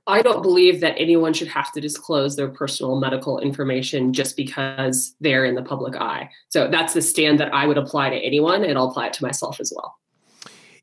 I 0.06 0.20
don't 0.20 0.42
believe 0.42 0.80
that 0.80 0.94
anyone 0.98 1.32
should 1.32 1.48
have 1.48 1.72
to 1.72 1.80
disclose 1.80 2.36
their 2.36 2.48
personal 2.48 2.96
medical 3.00 3.38
information 3.38 4.12
just 4.12 4.36
because 4.36 5.14
they're 5.20 5.46
in 5.46 5.54
the 5.54 5.62
public 5.62 5.96
eye. 5.96 6.28
So 6.50 6.68
that's 6.68 6.92
the 6.92 7.00
stand 7.00 7.40
that 7.40 7.54
I 7.54 7.66
would 7.66 7.78
apply 7.78 8.10
to 8.10 8.16
anyone, 8.16 8.64
and 8.64 8.76
I'll 8.76 8.90
apply 8.90 9.06
it 9.06 9.12
to 9.14 9.24
myself 9.24 9.60
as 9.60 9.72
well. 9.74 9.98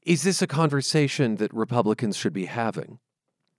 Is 0.04 0.24
this 0.24 0.42
a 0.42 0.48
conversation 0.48 1.36
that 1.36 1.54
Republicans 1.54 2.18
should 2.18 2.34
be 2.34 2.46
having? 2.46 2.98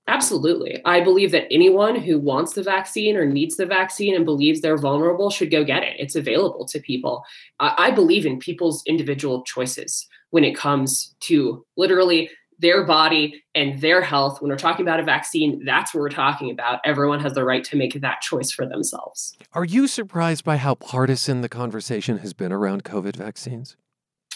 Absolutely. 0.09 0.83
I 0.85 1.01
believe 1.01 1.31
that 1.31 1.47
anyone 1.51 1.95
who 1.95 2.19
wants 2.19 2.55
the 2.55 2.62
vaccine 2.62 3.17
or 3.17 3.25
needs 3.25 3.57
the 3.57 3.67
vaccine 3.67 4.17
and 4.17 4.25
believes 4.25 4.61
they're 4.61 4.77
vulnerable 4.77 5.31
should 5.31 5.51
go 5.51 5.62
get 5.62 5.85
it. 5.85 5.95
It's 5.99 6.17
available 6.17 6.67
to 6.67 6.81
people. 6.81 7.25
I, 7.61 7.75
I 7.79 7.91
believe 7.93 8.27
in 8.27 8.38
people's 8.38 8.83
individual 8.87 9.43
choices 9.45 10.09
when 10.31 10.43
it 10.43 10.57
comes 10.57 11.15
to 11.21 11.65
literally 11.77 12.31
their 12.59 12.85
body 12.85 13.43
and 13.55 13.81
their 13.81 14.03
health. 14.03 14.41
When 14.41 14.51
we're 14.51 14.57
talking 14.57 14.85
about 14.85 15.01
a 15.01 15.05
vaccine, 15.05 15.65
that's 15.65 15.95
what 15.95 16.01
we're 16.01 16.09
talking 16.11 16.51
about. 16.51 16.81
Everyone 16.85 17.21
has 17.21 17.35
the 17.35 17.45
right 17.45 17.62
to 17.65 17.77
make 17.77 18.01
that 18.01 18.21
choice 18.23 18.51
for 18.51 18.67
themselves. 18.67 19.37
Are 19.53 19.65
you 19.65 19.87
surprised 19.87 20.45
by 20.45 20.57
how 20.57 20.75
partisan 20.77 21.43
the 21.43 21.49
conversation 21.49 22.19
has 22.19 22.33
been 22.33 22.53
around 22.53 22.85
COVID 22.85 23.17
vaccines? 23.17 23.77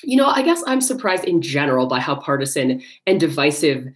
You 0.03 0.17
know, 0.17 0.27
I 0.27 0.43
guess 0.43 0.63
I'm 0.67 0.81
surprised 0.81 1.25
in 1.25 1.41
general 1.41 1.87
by 1.87 2.01
how 2.01 2.17
partisan 2.17 2.83
and 3.07 3.19
divisive 3.19 3.87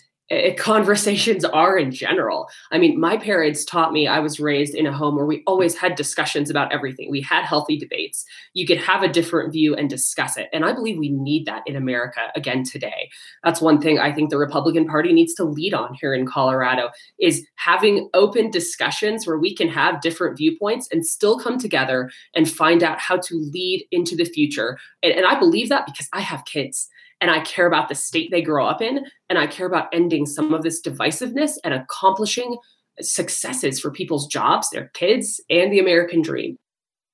conversations 0.56 1.44
are 1.44 1.76
in 1.76 1.90
general. 1.90 2.48
I 2.70 2.78
mean, 2.78 3.00
my 3.00 3.16
parents 3.16 3.64
taught 3.64 3.92
me 3.92 4.06
I 4.06 4.20
was 4.20 4.38
raised 4.38 4.76
in 4.76 4.86
a 4.86 4.92
home 4.92 5.16
where 5.16 5.26
we 5.26 5.42
always 5.44 5.76
had 5.76 5.96
discussions 5.96 6.50
about 6.50 6.72
everything. 6.72 7.10
We 7.10 7.20
had 7.20 7.44
healthy 7.44 7.76
debates. 7.76 8.24
You 8.54 8.64
could 8.64 8.78
have 8.78 9.02
a 9.02 9.08
different 9.08 9.52
view 9.52 9.74
and 9.74 9.90
discuss 9.90 10.36
it. 10.36 10.48
And 10.52 10.64
I 10.64 10.72
believe 10.72 10.98
we 10.98 11.10
need 11.10 11.46
that 11.46 11.62
in 11.66 11.74
America 11.74 12.30
again 12.36 12.62
today. 12.62 13.10
That's 13.42 13.60
one 13.60 13.80
thing 13.80 13.98
I 13.98 14.12
think 14.12 14.30
the 14.30 14.38
Republican 14.38 14.86
Party 14.86 15.12
needs 15.12 15.34
to 15.34 15.44
lead 15.44 15.74
on 15.74 15.94
here 16.00 16.14
in 16.14 16.26
Colorado 16.26 16.90
is 17.18 17.44
having 17.56 18.08
open 18.14 18.50
discussions 18.50 19.26
where 19.26 19.38
we 19.38 19.52
can 19.52 19.68
have 19.68 20.00
different 20.00 20.38
viewpoints 20.38 20.88
and 20.92 21.04
still 21.04 21.40
come 21.40 21.58
together 21.58 22.08
and 22.36 22.48
find 22.48 22.84
out 22.84 23.00
how 23.00 23.16
to 23.16 23.34
lead 23.52 23.84
into 23.90 24.14
the 24.14 24.24
future. 24.24 24.78
And, 25.02 25.12
and 25.12 25.26
I 25.26 25.38
believe 25.40 25.70
that 25.70 25.86
because 25.86 26.08
I 26.12 26.20
have 26.20 26.44
kids 26.44 26.88
and 27.20 27.30
I 27.30 27.40
care 27.40 27.66
about 27.66 27.88
the 27.88 27.94
state 27.94 28.30
they 28.30 28.42
grow 28.42 28.66
up 28.66 28.80
in, 28.80 29.06
and 29.28 29.38
I 29.38 29.46
care 29.46 29.66
about 29.66 29.88
ending 29.92 30.26
some 30.26 30.54
of 30.54 30.62
this 30.62 30.80
divisiveness 30.80 31.52
and 31.64 31.74
accomplishing 31.74 32.56
successes 33.00 33.80
for 33.80 33.90
people's 33.90 34.26
jobs, 34.26 34.70
their 34.70 34.88
kids, 34.94 35.40
and 35.48 35.72
the 35.72 35.78
American 35.78 36.22
dream. 36.22 36.56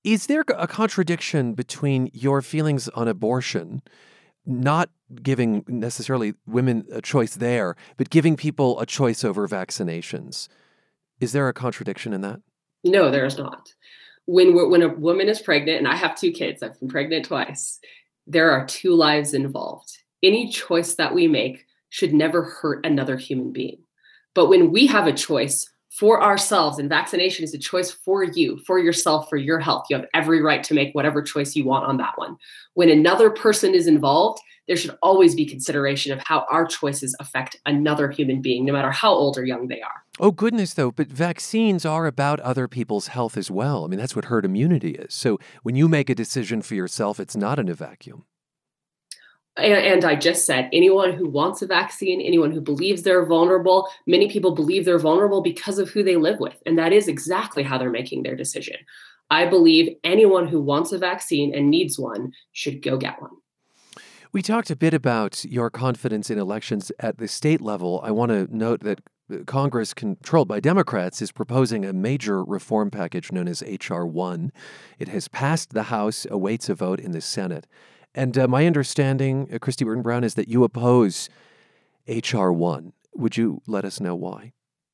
Is 0.05 0.27
there 0.27 0.45
a 0.57 0.69
contradiction 0.69 1.55
between 1.55 2.11
your 2.13 2.41
feelings 2.43 2.89
on 2.91 3.09
abortion 3.09 3.83
not 4.47 4.91
giving 5.23 5.65
necessarily 5.67 6.35
women 6.47 6.87
a 6.93 7.03
choice 7.03 7.35
there, 7.35 7.77
but 7.97 8.11
giving 8.11 8.37
people 8.37 8.81
a 8.81 8.87
choice 8.87 9.25
over 9.25 9.47
vaccinations. 9.49 10.49
Is 11.21 11.33
there 11.33 11.49
a 11.49 11.53
contradiction 11.53 12.13
in 12.13 12.21
that? 12.21 12.41
No, 12.85 13.11
there 13.11 13.25
is 13.25 13.37
not. 13.37 13.75
When 14.27 14.55
when 14.71 14.83
a 14.83 14.89
woman 14.89 15.29
is 15.29 15.41
pregnant, 15.41 15.79
and 15.79 15.89
I 15.89 15.97
have 15.97 16.19
two 16.19 16.33
kids, 16.33 16.63
I've 16.63 16.79
been 16.81 16.89
pregnant 16.89 17.27
twice. 17.27 17.79
There 18.27 18.51
are 18.51 18.67
two 18.67 18.95
lives 18.95 19.35
involved. 19.35 19.99
Any 20.23 20.51
choice 20.51 20.95
that 20.95 21.15
we 21.15 21.29
make 21.29 21.65
should 21.91 22.13
never 22.13 22.43
hurt 22.43 22.85
another 22.85 23.17
human 23.17 23.53
being. 23.53 23.79
But 24.35 24.49
when 24.49 24.73
we 24.73 24.87
have 24.87 25.07
a 25.07 25.13
choice 25.13 25.69
for 25.91 26.23
ourselves, 26.23 26.79
and 26.79 26.91
vaccination 26.91 27.43
is 27.45 27.55
a 27.55 27.59
choice 27.59 27.91
for 27.91 28.23
you, 28.23 28.59
for 28.67 28.79
yourself, 28.79 29.31
for 29.31 29.39
your 29.39 29.59
health, 29.59 29.87
you 29.89 29.97
have 29.97 30.07
every 30.13 30.43
right 30.43 30.63
to 30.65 30.75
make 30.75 30.95
whatever 30.95 31.23
choice 31.23 31.57
you 31.57 31.65
want 31.65 31.87
on 31.87 31.97
that 31.97 32.13
one. 32.17 32.37
When 32.75 32.91
another 32.91 33.31
person 33.31 33.75
is 33.75 33.87
involved, 33.87 34.41
there 34.67 34.77
should 34.77 34.97
always 35.01 35.35
be 35.35 35.47
consideration 35.47 36.13
of 36.13 36.19
how 36.19 36.45
our 36.51 36.67
choices 36.67 37.17
affect 37.19 37.57
another 37.65 38.11
human 38.11 38.43
being, 38.43 38.67
no 38.67 38.73
matter 38.73 38.91
how 38.91 39.13
old 39.13 39.39
or 39.39 39.47
young 39.47 39.69
they 39.69 39.81
are. 39.81 40.03
Oh, 40.19 40.31
goodness, 40.31 40.75
though. 40.75 40.91
But 40.91 41.09
vaccines 41.09 41.85
are 41.85 42.07
about 42.07 42.41
other 42.41 42.69
people's 42.69 43.09
health 43.09 43.37
as 43.37 43.51
well. 43.51 43.85
I 43.85 43.89
mean, 43.89 43.99
that's 43.99 44.17
what 44.17 44.27
herd 44.27 44.45
immunity 44.45 44.93
is. 44.93 45.15
So 45.15 45.39
when 45.63 45.77
you 45.77 45.89
make 45.89 46.09
a 46.09 46.15
decision 46.15 46.63
for 46.63 46.75
yourself, 46.75 47.21
it's 47.21 47.37
not 47.37 47.59
in 47.59 47.69
a 47.69 47.75
vacuum. 47.75 48.25
And, 49.59 50.05
I 50.05 50.17
just 50.17 50.45
said 50.45 50.69
anyone 50.73 51.15
who 51.15 51.29
wants 51.29 51.63
a 51.63 51.67
vaccine, 51.67 52.21
anyone 52.21 52.53
who 52.53 52.61
believes 52.61 53.03
they're 53.03 53.25
vulnerable, 53.25 53.89
many 54.07 54.29
people 54.29 54.55
believe 54.55 54.85
they're 54.85 54.99
vulnerable 54.99 55.41
because 55.41 55.79
of 55.79 55.89
who 55.89 56.03
they 56.03 56.17
live 56.17 56.41
with. 56.41 56.63
And 56.67 56.79
that 56.79 56.93
is 56.93 57.09
exactly 57.09 57.63
how 57.63 57.79
they're 57.79 57.91
making 57.91 58.23
their 58.23 58.37
decision. 58.37 58.77
I 59.31 59.47
believe 59.47 59.97
anyone 60.05 60.47
who 60.47 60.61
wants 60.61 60.93
a 60.93 60.99
vaccine 60.99 61.55
and 61.55 61.71
needs 61.71 61.99
one 61.99 62.33
should 62.53 62.83
go 62.83 62.99
get 62.99 63.21
one. 63.21 63.33
We 64.33 64.43
talked 64.43 64.71
a 64.71 64.77
bit 64.77 64.93
about 64.93 65.43
your 65.47 65.71
confidence 65.71 66.29
in 66.29 66.39
elections 66.39 66.93
at 67.01 67.17
the 67.17 67.27
state 67.27 67.63
level. 67.63 68.03
I 68.05 68.11
want 68.11 68.33
to 68.33 68.55
note 68.55 68.81
that 68.81 69.01
Congress, 69.47 69.93
controlled 69.93 70.49
by 70.49 70.61
Democrats, 70.61 71.21
is 71.21 71.33
proposing 71.33 71.85
a 71.85 71.93
major 71.93 72.45
reform 72.45 72.91
package 72.91 73.33
known 73.33 73.49
as 73.49 73.63
H.R. 73.63 74.07
1. 74.07 74.53
It 74.99 75.09
has 75.09 75.29
passed 75.29 75.73
the 75.73 75.85
House, 75.85 76.27
awaits 76.31 76.69
a 76.69 76.75
vote 76.75 77.01
in 77.01 77.13
the 77.13 77.21
Senate. 77.21 77.67
And 78.15 78.39
uh, 78.39 78.49
my 78.49 78.67
understanding, 78.67 79.49
uh, 79.53 79.59
Kristi 79.59 79.85
Burton 79.85 80.03
Brown, 80.03 80.25
is 80.25 80.35
that 80.35 80.49
you 80.49 80.65
oppose 80.65 81.29
H.R. 82.07 82.53
1. 82.53 82.93
Would 83.17 83.37
you 83.37 83.63
let 83.67 83.85
us 83.85 84.01
know 84.01 84.15
why? 84.15 84.53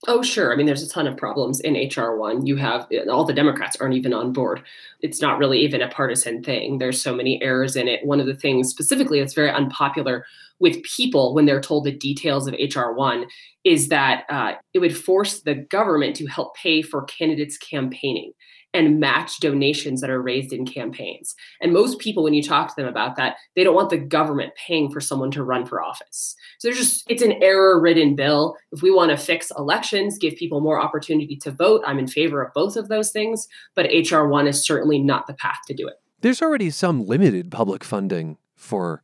Oh, 0.09 0.21
sure. 0.21 0.53
I 0.53 0.57
mean, 0.57 0.67
there's 0.67 0.83
a 0.83 0.89
ton 0.89 1.07
of 1.07 1.17
problems 1.17 1.61
in 1.61 1.75
HR 1.75 2.17
one. 2.17 2.45
You 2.45 2.57
have 2.57 2.89
uh, 2.93 3.09
all 3.09 3.25
the 3.25 3.33
Democrats 3.33 3.77
aren't 3.77 3.95
even 3.95 4.13
on 4.13 4.33
board. 4.33 4.61
It's 5.01 5.21
not 5.21 5.39
really 5.39 5.61
even 5.61 5.81
a 5.81 5.89
partisan 5.89 6.43
thing. 6.43 6.79
There's 6.79 7.01
so 7.01 7.15
many 7.15 7.41
errors 7.41 7.77
in 7.77 7.87
it. 7.87 8.05
One 8.05 8.19
of 8.19 8.27
the 8.27 8.35
things 8.35 8.69
specifically 8.69 9.21
that's 9.21 9.35
very 9.35 9.51
unpopular 9.51 10.27
with 10.63 10.83
people 10.85 11.35
when 11.35 11.45
they're 11.45 11.61
told 11.61 11.85
the 11.85 11.91
details 11.91 12.47
of 12.47 12.55
HR 12.55 12.93
one 12.93 13.27
is 13.65 13.89
that 13.89 14.25
uh, 14.31 14.53
it 14.73 14.79
would 14.79 14.97
force 14.97 15.43
the 15.43 15.57
government 15.57 16.15
to 16.17 16.27
help 16.27 16.55
pay 16.55 16.83
for 16.83 17.03
candidates' 17.05 17.59
campaigning 17.59 18.33
and 18.73 19.01
match 19.01 19.41
donations 19.41 20.01
that 20.01 20.09
are 20.09 20.23
raised 20.23 20.53
in 20.53 20.65
campaigns. 20.65 21.35
And 21.61 21.73
most 21.73 21.99
people, 21.99 22.23
when 22.23 22.33
you 22.33 22.43
talk 22.43 22.69
to 22.69 22.75
them 22.81 22.89
about 22.89 23.17
that, 23.17 23.37
they 23.55 23.65
don't 23.65 23.75
want 23.75 23.91
the 23.91 23.99
government 23.99 24.53
paying 24.55 24.89
for 24.91 25.01
someone 25.01 25.33
to 25.33 25.43
run 25.43 25.67
for 25.67 25.83
office. 25.83 26.37
So 26.59 26.69
there's 26.69 26.79
just, 26.79 27.11
it's 27.11 27.23
an 27.23 27.43
error 27.43 27.79
ridden 27.81 28.15
bill. 28.15 28.57
If 28.71 28.83
we 28.83 28.91
want 28.91 29.11
to 29.11 29.17
fix 29.17 29.51
elections, 29.59 30.17
give 30.17 30.37
people 30.37 30.61
more 30.61 30.81
opportunity 30.81 31.37
to 31.39 31.51
vote, 31.51 31.83
I'm 31.85 31.99
in 31.99 32.07
favor 32.07 32.41
of 32.41 32.55
both 32.55 32.77
of 32.77 32.89
those 32.89 33.11
things. 33.11 33.49
But 33.75 33.91
HR 33.93 34.27
1 34.27 34.47
is 34.47 34.65
certainly 34.65 35.01
not 35.01 35.27
the 35.27 35.35
path 35.35 35.59
to 35.67 35.75
do 35.75 35.89
it. 35.89 35.95
There's 36.21 36.41
already 36.41 36.71
some 36.71 37.05
limited 37.05 37.51
public 37.51 37.83
funding 37.83 38.39
for 38.55 39.03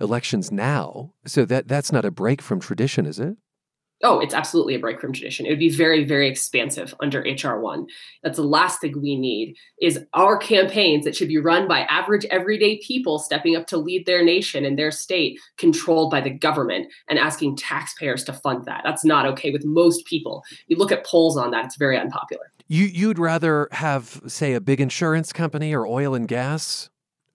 elections 0.00 0.50
now. 0.50 1.12
So 1.26 1.44
that 1.46 1.68
that's 1.68 1.92
not 1.92 2.04
a 2.04 2.10
break 2.10 2.42
from 2.42 2.60
tradition, 2.60 3.06
is 3.06 3.18
it? 3.18 3.36
oh, 4.02 4.18
it's 4.18 4.34
absolutely 4.34 4.74
a 4.74 4.78
break 4.78 5.00
from 5.00 5.12
tradition. 5.12 5.46
It 5.46 5.50
would 5.50 5.58
be 5.58 5.70
very, 5.70 6.04
very 6.04 6.28
expansive 6.28 6.94
under 7.00 7.20
HR 7.20 7.60
one. 7.60 7.86
That's 8.22 8.36
the 8.36 8.44
last 8.44 8.80
thing 8.80 9.00
we 9.00 9.16
need 9.16 9.56
is 9.80 10.00
our 10.14 10.36
campaigns 10.36 11.04
that 11.04 11.14
should 11.14 11.28
be 11.28 11.38
run 11.38 11.68
by 11.68 11.80
average, 11.82 12.24
everyday 12.26 12.78
people 12.78 13.18
stepping 13.18 13.54
up 13.54 13.66
to 13.68 13.76
lead 13.76 14.06
their 14.06 14.24
nation 14.24 14.64
and 14.64 14.78
their 14.78 14.90
state, 14.90 15.38
controlled 15.56 16.10
by 16.10 16.20
the 16.20 16.30
government, 16.30 16.92
and 17.08 17.18
asking 17.18 17.56
taxpayers 17.56 18.24
to 18.24 18.32
fund 18.32 18.64
that. 18.64 18.82
That's 18.84 19.04
not 19.04 19.26
okay 19.26 19.50
with 19.50 19.64
most 19.64 20.04
people. 20.06 20.42
You 20.66 20.76
look 20.76 20.92
at 20.92 21.06
polls 21.06 21.36
on 21.36 21.52
that; 21.52 21.66
it's 21.66 21.76
very 21.76 21.98
unpopular. 21.98 22.52
You 22.66 22.86
you'd 22.86 23.18
rather 23.18 23.68
have, 23.72 24.20
say, 24.26 24.54
a 24.54 24.60
big 24.60 24.80
insurance 24.80 25.32
company 25.32 25.74
or 25.74 25.86
oil 25.86 26.14
and 26.14 26.26
gas 26.26 26.90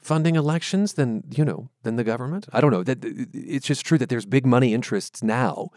funding 0.08 0.36
elections 0.36 0.94
than 0.94 1.24
you 1.30 1.46
know 1.46 1.70
than 1.84 1.98
the 1.98 2.04
government. 2.04 2.48
I 2.54 2.62
don't 2.62 2.72
know. 2.72 2.84
That 2.84 3.00
it's 3.34 3.68
just 3.68 3.86
true 3.86 3.98
that 3.98 4.10
there's 4.10 4.26
big 4.26 4.46
money 4.46 4.74
interests 4.74 5.22
now 5.22 5.70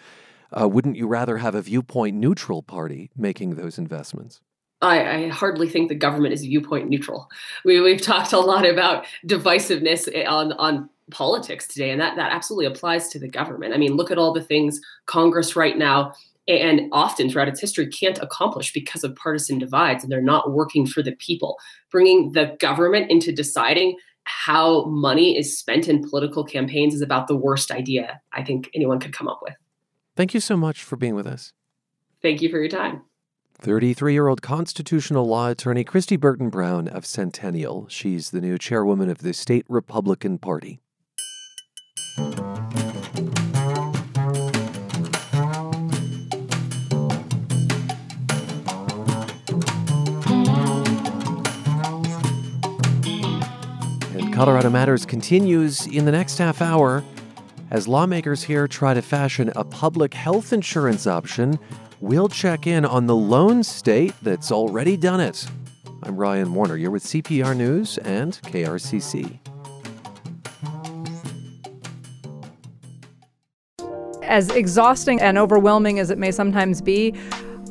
uh, 0.58 0.68
wouldn't 0.68 0.96
you 0.96 1.06
rather 1.06 1.38
have 1.38 1.54
a 1.54 1.62
viewpoint 1.62 2.16
neutral 2.16 2.62
party 2.62 3.10
making 3.16 3.54
those 3.54 3.78
investments? 3.78 4.40
I, 4.82 5.24
I, 5.24 5.28
hardly 5.28 5.68
think 5.68 5.88
the 5.88 5.94
government 5.94 6.32
is 6.32 6.40
viewpoint 6.40 6.88
neutral. 6.88 7.28
We, 7.66 7.80
we've 7.80 8.00
talked 8.00 8.32
a 8.32 8.40
lot 8.40 8.66
about 8.66 9.04
divisiveness 9.26 10.08
on, 10.26 10.52
on 10.54 10.88
politics 11.10 11.68
today, 11.68 11.90
and 11.90 12.00
that, 12.00 12.16
that 12.16 12.32
absolutely 12.32 12.64
applies 12.64 13.08
to 13.08 13.18
the 13.18 13.28
government. 13.28 13.74
I 13.74 13.76
mean, 13.76 13.94
look 13.94 14.10
at 14.10 14.16
all 14.16 14.32
the 14.32 14.42
things 14.42 14.80
Congress 15.04 15.54
right 15.54 15.76
now 15.76 16.14
and 16.48 16.88
often 16.92 17.30
throughout 17.30 17.48
its 17.48 17.60
history 17.60 17.86
can't 17.86 18.18
accomplish 18.22 18.72
because 18.72 19.04
of 19.04 19.14
partisan 19.14 19.58
divides, 19.58 20.02
and 20.02 20.10
they're 20.10 20.22
not 20.22 20.50
working 20.50 20.86
for 20.86 21.02
the 21.02 21.12
people. 21.12 21.58
Bringing 21.90 22.32
the 22.32 22.56
government 22.58 23.10
into 23.10 23.32
deciding 23.32 23.96
how 24.30 24.84
money 24.86 25.36
is 25.36 25.58
spent 25.58 25.88
in 25.88 26.02
political 26.08 26.44
campaigns 26.44 26.94
is 26.94 27.02
about 27.02 27.28
the 27.28 27.36
worst 27.36 27.70
idea 27.70 28.20
I 28.32 28.42
think 28.42 28.70
anyone 28.74 29.00
could 29.00 29.12
come 29.12 29.28
up 29.28 29.40
with. 29.42 29.54
Thank 30.16 30.34
you 30.34 30.40
so 30.40 30.56
much 30.56 30.82
for 30.82 30.96
being 30.96 31.14
with 31.14 31.26
us. 31.26 31.52
Thank 32.22 32.42
you 32.42 32.48
for 32.48 32.58
your 32.58 32.68
time. 32.68 33.02
33 33.60 34.12
year 34.12 34.28
old 34.28 34.40
constitutional 34.40 35.26
law 35.26 35.48
attorney 35.50 35.84
Kristi 35.84 36.18
Burton 36.18 36.48
Brown 36.48 36.88
of 36.88 37.04
Centennial. 37.04 37.88
She's 37.88 38.30
the 38.30 38.40
new 38.40 38.56
chairwoman 38.56 39.10
of 39.10 39.18
the 39.18 39.34
state 39.34 39.66
Republican 39.68 40.38
Party. 40.38 40.80
Colorado 54.40 54.70
Matters 54.70 55.04
continues 55.04 55.86
in 55.86 56.06
the 56.06 56.12
next 56.12 56.38
half 56.38 56.62
hour 56.62 57.04
as 57.70 57.86
lawmakers 57.86 58.42
here 58.42 58.66
try 58.66 58.94
to 58.94 59.02
fashion 59.02 59.52
a 59.54 59.62
public 59.62 60.14
health 60.14 60.54
insurance 60.54 61.06
option, 61.06 61.58
we'll 62.00 62.30
check 62.30 62.66
in 62.66 62.86
on 62.86 63.06
the 63.06 63.14
lone 63.14 63.62
state 63.62 64.14
that's 64.22 64.50
already 64.50 64.96
done 64.96 65.20
it. 65.20 65.46
I'm 66.04 66.16
Ryan 66.16 66.54
Warner. 66.54 66.78
You're 66.78 66.90
with 66.90 67.04
CPR 67.04 67.54
News 67.54 67.98
and 67.98 68.32
KRCC. 68.44 69.38
As 74.22 74.48
exhausting 74.48 75.20
and 75.20 75.36
overwhelming 75.36 75.98
as 75.98 76.08
it 76.08 76.16
may 76.16 76.30
sometimes 76.30 76.80
be, 76.80 77.14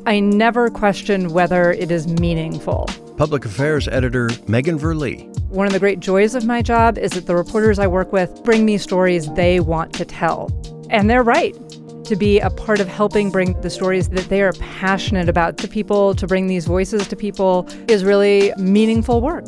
I 0.06 0.20
never 0.20 0.70
question 0.70 1.30
whether 1.30 1.72
it 1.72 1.90
is 1.90 2.06
meaningful. 2.06 2.88
Public 3.16 3.44
Affairs 3.44 3.88
Editor 3.88 4.30
Megan 4.46 4.78
Verlee. 4.78 5.29
One 5.50 5.66
of 5.66 5.72
the 5.72 5.80
great 5.80 5.98
joys 5.98 6.36
of 6.36 6.44
my 6.44 6.62
job 6.62 6.96
is 6.96 7.10
that 7.10 7.26
the 7.26 7.34
reporters 7.34 7.80
I 7.80 7.88
work 7.88 8.12
with 8.12 8.44
bring 8.44 8.64
me 8.64 8.78
stories 8.78 9.28
they 9.32 9.58
want 9.58 9.92
to 9.94 10.04
tell. 10.04 10.48
And 10.90 11.10
they're 11.10 11.24
right 11.24 11.56
to 12.04 12.14
be 12.14 12.38
a 12.38 12.50
part 12.50 12.78
of 12.78 12.86
helping 12.86 13.32
bring 13.32 13.60
the 13.60 13.68
stories 13.68 14.10
that 14.10 14.28
they 14.28 14.42
are 14.42 14.52
passionate 14.52 15.28
about 15.28 15.58
to 15.58 15.66
people, 15.66 16.14
to 16.14 16.26
bring 16.28 16.46
these 16.46 16.66
voices 16.66 17.08
to 17.08 17.16
people, 17.16 17.68
is 17.88 18.04
really 18.04 18.52
meaningful 18.58 19.20
work. 19.20 19.46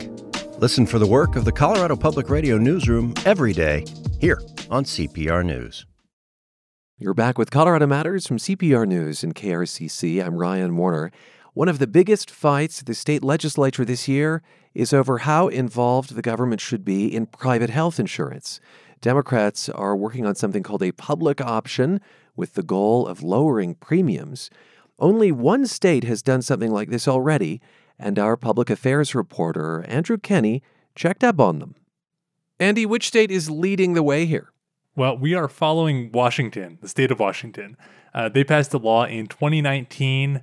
Listen 0.58 0.86
for 0.86 0.98
the 0.98 1.06
work 1.06 1.36
of 1.36 1.44
the 1.44 1.52
Colorado 1.52 1.94
Public 1.94 2.28
Radio 2.28 2.58
Newsroom 2.58 3.14
every 3.24 3.52
day 3.52 3.84
here 4.20 4.42
on 4.70 4.82
CPR 4.82 5.44
News. 5.44 5.86
You're 6.98 7.14
back 7.14 7.38
with 7.38 7.52
Colorado 7.52 7.86
Matters 7.86 8.26
from 8.26 8.38
CPR 8.38 8.88
News 8.88 9.22
and 9.22 9.36
KRCC. 9.36 10.20
I'm 10.20 10.34
Ryan 10.34 10.76
Warner. 10.76 11.12
One 11.54 11.68
of 11.68 11.78
the 11.78 11.86
biggest 11.86 12.28
fights 12.28 12.80
at 12.80 12.86
the 12.86 12.94
state 12.94 13.22
legislature 13.22 13.84
this 13.84 14.08
year 14.08 14.42
is 14.74 14.92
over 14.92 15.18
how 15.18 15.48
involved 15.48 16.14
the 16.14 16.22
government 16.22 16.60
should 16.60 16.84
be 16.84 17.14
in 17.14 17.26
private 17.26 17.70
health 17.70 18.00
insurance. 18.00 18.60
Democrats 19.00 19.68
are 19.68 19.96
working 19.96 20.24
on 20.24 20.34
something 20.34 20.62
called 20.62 20.82
a 20.82 20.92
public 20.92 21.40
option 21.40 22.00
with 22.36 22.54
the 22.54 22.62
goal 22.62 23.06
of 23.06 23.22
lowering 23.22 23.74
premiums. 23.74 24.48
Only 24.98 25.32
one 25.32 25.66
state 25.66 26.04
has 26.04 26.22
done 26.22 26.42
something 26.42 26.70
like 26.70 26.88
this 26.88 27.08
already, 27.08 27.60
and 27.98 28.18
our 28.18 28.36
public 28.36 28.70
affairs 28.70 29.14
reporter, 29.14 29.84
Andrew 29.88 30.18
Kenney, 30.18 30.62
checked 30.94 31.24
up 31.24 31.40
on 31.40 31.58
them. 31.58 31.74
Andy, 32.60 32.86
which 32.86 33.08
state 33.08 33.30
is 33.30 33.50
leading 33.50 33.94
the 33.94 34.02
way 34.02 34.26
here? 34.26 34.52
Well, 34.94 35.16
we 35.16 35.34
are 35.34 35.48
following 35.48 36.12
Washington, 36.12 36.78
the 36.80 36.88
state 36.88 37.10
of 37.10 37.18
Washington. 37.18 37.76
Uh, 38.14 38.28
they 38.28 38.44
passed 38.44 38.74
a 38.74 38.78
law 38.78 39.04
in 39.04 39.26
2019 39.26 40.42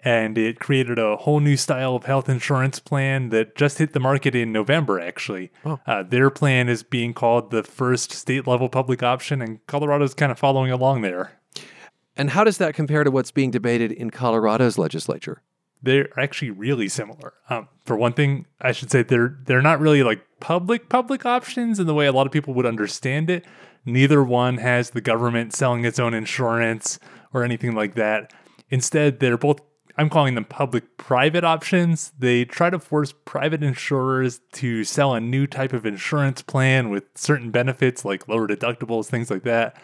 and 0.00 0.38
it 0.38 0.60
created 0.60 0.98
a 0.98 1.16
whole 1.16 1.40
new 1.40 1.56
style 1.56 1.96
of 1.96 2.04
health 2.04 2.28
insurance 2.28 2.78
plan 2.78 3.30
that 3.30 3.56
just 3.56 3.78
hit 3.78 3.92
the 3.92 4.00
market 4.00 4.34
in 4.34 4.52
November, 4.52 5.00
actually. 5.00 5.50
Oh. 5.64 5.80
Uh, 5.86 6.02
their 6.02 6.30
plan 6.30 6.68
is 6.68 6.82
being 6.82 7.12
called 7.14 7.50
the 7.50 7.62
first 7.62 8.12
state 8.12 8.46
level 8.46 8.68
public 8.68 9.02
option, 9.02 9.42
and 9.42 9.64
Colorado's 9.66 10.14
kind 10.14 10.30
of 10.30 10.38
following 10.38 10.70
along 10.70 11.02
there. 11.02 11.32
And 12.16 12.30
how 12.30 12.44
does 12.44 12.58
that 12.58 12.74
compare 12.74 13.04
to 13.04 13.10
what's 13.10 13.30
being 13.30 13.50
debated 13.50 13.92
in 13.92 14.10
Colorado's 14.10 14.76
legislature? 14.78 15.42
They're 15.80 16.08
actually 16.18 16.50
really 16.50 16.88
similar. 16.88 17.34
Um, 17.48 17.68
for 17.84 17.96
one 17.96 18.12
thing, 18.12 18.46
I 18.60 18.72
should 18.72 18.90
say 18.90 19.04
they're 19.04 19.38
they're 19.44 19.62
not 19.62 19.78
really 19.78 20.02
like 20.02 20.24
public 20.40 20.88
public 20.88 21.24
options 21.24 21.78
in 21.78 21.86
the 21.86 21.94
way 21.94 22.06
a 22.06 22.12
lot 22.12 22.26
of 22.26 22.32
people 22.32 22.54
would 22.54 22.66
understand 22.66 23.30
it. 23.30 23.44
Neither 23.84 24.24
one 24.24 24.58
has 24.58 24.90
the 24.90 25.00
government 25.00 25.54
selling 25.54 25.84
its 25.84 26.00
own 26.00 26.14
insurance 26.14 26.98
or 27.32 27.44
anything 27.44 27.76
like 27.76 27.94
that. 27.94 28.32
Instead, 28.70 29.20
they're 29.20 29.38
both 29.38 29.60
I'm 29.98 30.08
calling 30.08 30.36
them 30.36 30.44
public 30.44 30.96
private 30.96 31.42
options. 31.42 32.12
They 32.16 32.44
try 32.44 32.70
to 32.70 32.78
force 32.78 33.12
private 33.24 33.64
insurers 33.64 34.40
to 34.52 34.84
sell 34.84 35.12
a 35.12 35.20
new 35.20 35.48
type 35.48 35.72
of 35.72 35.84
insurance 35.84 36.40
plan 36.40 36.88
with 36.88 37.04
certain 37.16 37.50
benefits 37.50 38.04
like 38.04 38.28
lower 38.28 38.46
deductibles, 38.46 39.06
things 39.06 39.28
like 39.28 39.42
that. 39.42 39.76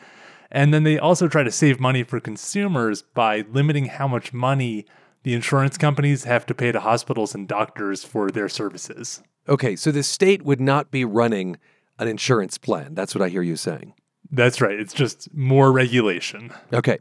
And 0.53 0.73
then 0.73 0.85
they 0.85 1.01
also 1.01 1.27
try 1.27 1.43
to 1.43 1.51
save 1.51 1.81
money 1.81 2.05
for 2.05 2.21
consumers 2.21 3.03
by 3.03 3.45
limiting 3.51 3.87
how 3.87 4.07
much 4.07 4.33
money 4.33 4.87
the 5.25 5.35
insurance 5.35 5.77
companies 5.77 6.25
have 6.25 6.47
to 6.47 6.55
pay 6.55 6.71
to 6.71 6.79
hospitals 6.79 7.35
and 7.35 7.49
doctors 7.49 8.05
for 8.05 8.31
their 8.31 8.49
services. 8.49 9.21
Okay, 9.49 9.75
so 9.75 9.91
the 9.91 10.05
state 10.05 10.43
would 10.43 10.61
not 10.61 10.93
be 10.93 11.05
running 11.05 11.59
an 11.99 12.07
insurance 12.07 12.57
plan. 12.57 12.95
That's 12.95 13.17
what 13.17 13.23
I 13.23 13.31
hear 13.31 13.43
you 13.43 13.57
saying. 13.57 13.95
That's 14.31 14.61
right. 14.61 14.79
It's 14.79 14.95
just 14.95 15.33
more 15.35 15.73
regulation. 15.73 16.53
Okay. 16.73 16.99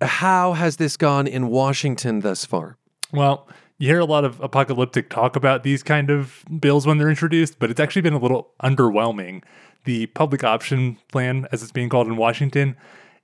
How 0.00 0.54
has 0.54 0.76
this 0.76 0.96
gone 0.96 1.26
in 1.26 1.48
Washington 1.48 2.20
thus 2.20 2.44
far? 2.44 2.76
Well, 3.12 3.48
you 3.78 3.88
hear 3.88 4.00
a 4.00 4.04
lot 4.04 4.24
of 4.24 4.40
apocalyptic 4.40 5.10
talk 5.10 5.36
about 5.36 5.62
these 5.62 5.82
kind 5.82 6.10
of 6.10 6.44
bills 6.60 6.86
when 6.86 6.98
they're 6.98 7.10
introduced, 7.10 7.58
but 7.58 7.70
it's 7.70 7.80
actually 7.80 8.02
been 8.02 8.14
a 8.14 8.18
little 8.18 8.52
underwhelming. 8.62 9.42
The 9.84 10.06
public 10.06 10.44
option 10.44 10.98
plan, 11.10 11.46
as 11.52 11.62
it's 11.62 11.72
being 11.72 11.88
called 11.88 12.06
in 12.06 12.16
Washington, 12.16 12.76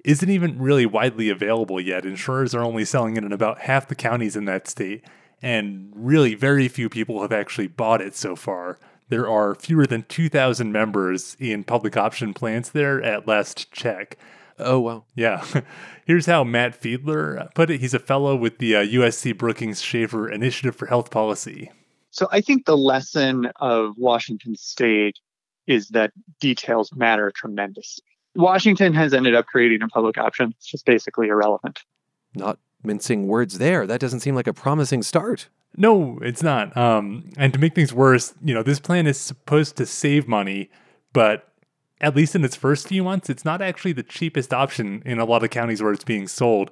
isn't 0.05 0.31
even 0.31 0.59
really 0.59 0.87
widely 0.87 1.29
available 1.29 1.81
yet. 1.81 2.07
Insurers 2.07 2.55
are 2.55 2.63
only 2.63 2.85
selling 2.85 3.17
it 3.17 3.25
in 3.25 3.33
about 3.33 3.61
half 3.61 3.89
the 3.89 3.95
counties 3.95 4.37
in 4.37 4.45
that 4.47 4.69
state, 4.69 5.05
and 5.43 5.93
really 5.95 6.35
very 6.35 6.69
few 6.69 6.89
people 6.89 7.23
have 7.23 7.33
actually 7.33 7.67
bought 7.67 8.01
it 8.01 8.15
so 8.15 8.37
far. 8.37 8.79
There 9.09 9.29
are 9.29 9.55
fewer 9.55 9.87
than 9.87 10.05
2,000 10.09 10.73
members 10.73 11.37
in 11.39 11.65
public 11.65 11.97
option 11.97 12.35
plans 12.35 12.71
there 12.71 13.03
at 13.03 13.29
last 13.29 13.71
check. 13.73 14.17
Oh, 14.59 14.81
wow. 14.81 15.05
Yeah. 15.15 15.45
Here's 16.07 16.27
how 16.27 16.45
Matt 16.45 16.81
Fiedler 16.81 17.53
put 17.55 17.71
it. 17.71 17.81
He's 17.81 17.95
a 17.95 17.99
fellow 17.99 18.37
with 18.37 18.59
the 18.59 18.77
uh, 18.77 18.85
USC 18.85 19.37
Brookings 19.37 19.83
Schaeffer 19.83 20.31
Initiative 20.31 20.75
for 20.75 20.87
Health 20.87 21.11
Policy. 21.11 21.71
So 22.11 22.29
I 22.33 22.41
think 22.41 22.65
the 22.65 22.77
lesson 22.77 23.51
of 23.57 23.95
Washington 23.99 24.57
State 24.57 25.19
is 25.67 25.89
that 25.89 26.13
details 26.41 26.91
matter 26.95 27.31
tremendously. 27.35 28.05
Washington 28.35 28.95
has 28.95 29.13
ended 29.13 29.35
up 29.35 29.47
creating 29.47 29.83
a 29.83 29.89
public 29.89 30.19
option. 30.19 30.55
It's 30.57 30.67
just 30.67 30.87
basically 30.87 31.29
irrelevant. 31.29 31.83
Not 32.35 32.59
mincing 32.83 33.27
words 33.27 33.59
there. 33.59 33.87
That 33.87 34.01
doesn't 34.01 34.21
seem 34.21 34.35
like 34.35 34.47
a 34.47 34.53
promising 34.53 35.03
start. 35.03 35.49
No, 35.77 36.19
it's 36.23 36.43
not. 36.43 36.75
Um, 36.77 37.31
and 37.37 37.53
to 37.53 37.59
make 37.59 37.75
things 37.75 37.93
worse, 37.93 38.35
you 38.43 38.55
know, 38.55 38.63
this 38.63 38.81
plan 38.81 39.07
is 39.07 39.19
supposed 39.19 39.77
to 39.77 39.87
save 39.87 40.27
money, 40.27 40.71
but 41.13 41.53
at 42.01 42.15
least 42.15 42.35
in 42.35 42.45
its 42.45 42.57
first 42.57 42.89
few 42.89 43.03
months, 43.03 43.31
it's 43.31 43.45
not 43.45 43.63
actually 43.63 43.93
the 43.93 44.03
cheapest 44.03 44.53
option 44.53 45.03
in 45.07 45.19
a 45.19 45.25
lot 45.25 45.43
of 45.43 45.51
counties 45.51 45.83
where 45.83 45.93
it's 45.93 46.05
being 46.05 46.29
sold. 46.29 46.71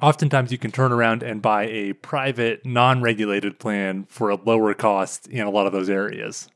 Oftentimes, 0.00 0.52
you 0.52 0.58
can 0.58 0.70
turn 0.70 0.92
around 0.92 1.22
and 1.22 1.42
buy 1.42 1.66
a 1.66 1.92
private, 1.94 2.64
non 2.64 3.02
regulated 3.02 3.58
plan 3.58 4.04
for 4.08 4.30
a 4.30 4.36
lower 4.36 4.72
cost 4.72 5.26
in 5.26 5.46
a 5.46 5.50
lot 5.50 5.66
of 5.66 5.72
those 5.72 5.90
areas. 5.90 6.48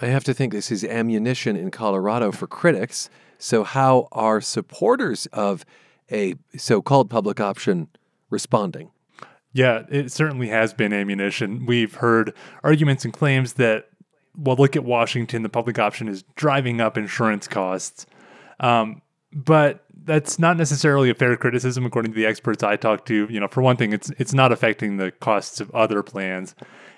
I 0.00 0.06
have 0.06 0.22
to 0.24 0.34
think 0.34 0.52
this 0.52 0.70
is 0.70 0.84
ammunition 0.84 1.56
in 1.56 1.70
Colorado 1.70 2.30
for 2.30 2.46
critics. 2.46 3.10
So, 3.38 3.64
how 3.64 4.08
are 4.12 4.40
supporters 4.40 5.26
of 5.26 5.64
a 6.10 6.34
so 6.56 6.80
called 6.82 7.10
public 7.10 7.40
option 7.40 7.88
responding? 8.30 8.90
Yeah, 9.52 9.84
it 9.90 10.12
certainly 10.12 10.48
has 10.48 10.72
been 10.72 10.92
ammunition. 10.92 11.66
We've 11.66 11.94
heard 11.94 12.34
arguments 12.62 13.04
and 13.04 13.12
claims 13.12 13.54
that, 13.54 13.88
well, 14.36 14.56
look 14.56 14.76
at 14.76 14.84
Washington, 14.84 15.42
the 15.42 15.48
public 15.48 15.78
option 15.78 16.08
is 16.08 16.22
driving 16.36 16.80
up 16.80 16.96
insurance 16.96 17.48
costs. 17.48 18.06
Um, 18.60 19.02
but 19.32 19.84
that's 20.04 20.38
not 20.38 20.56
necessarily 20.56 21.10
a 21.10 21.14
fair 21.14 21.36
criticism, 21.36 21.84
according 21.84 22.12
to 22.12 22.16
the 22.16 22.26
experts 22.26 22.62
I 22.62 22.76
talked 22.76 23.06
to. 23.08 23.26
You 23.30 23.40
know, 23.40 23.48
for 23.48 23.62
one 23.62 23.76
thing, 23.76 23.92
it's 23.92 24.10
it's 24.18 24.32
not 24.32 24.52
affecting 24.52 24.96
the 24.96 25.10
costs 25.10 25.60
of 25.60 25.70
other 25.72 26.02
plans, 26.02 26.54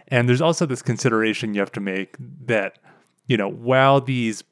and 0.09 0.29
there's 0.29 0.41
also 0.41 0.67
this 0.67 0.83
consideration 0.83 1.55
you 1.55 1.61
have 1.61 1.73
to 1.73 1.81
make 1.81 2.17
that 2.47 2.79
you 3.27 3.37
know 3.37 3.49
while 3.49 4.01
these 4.01 4.45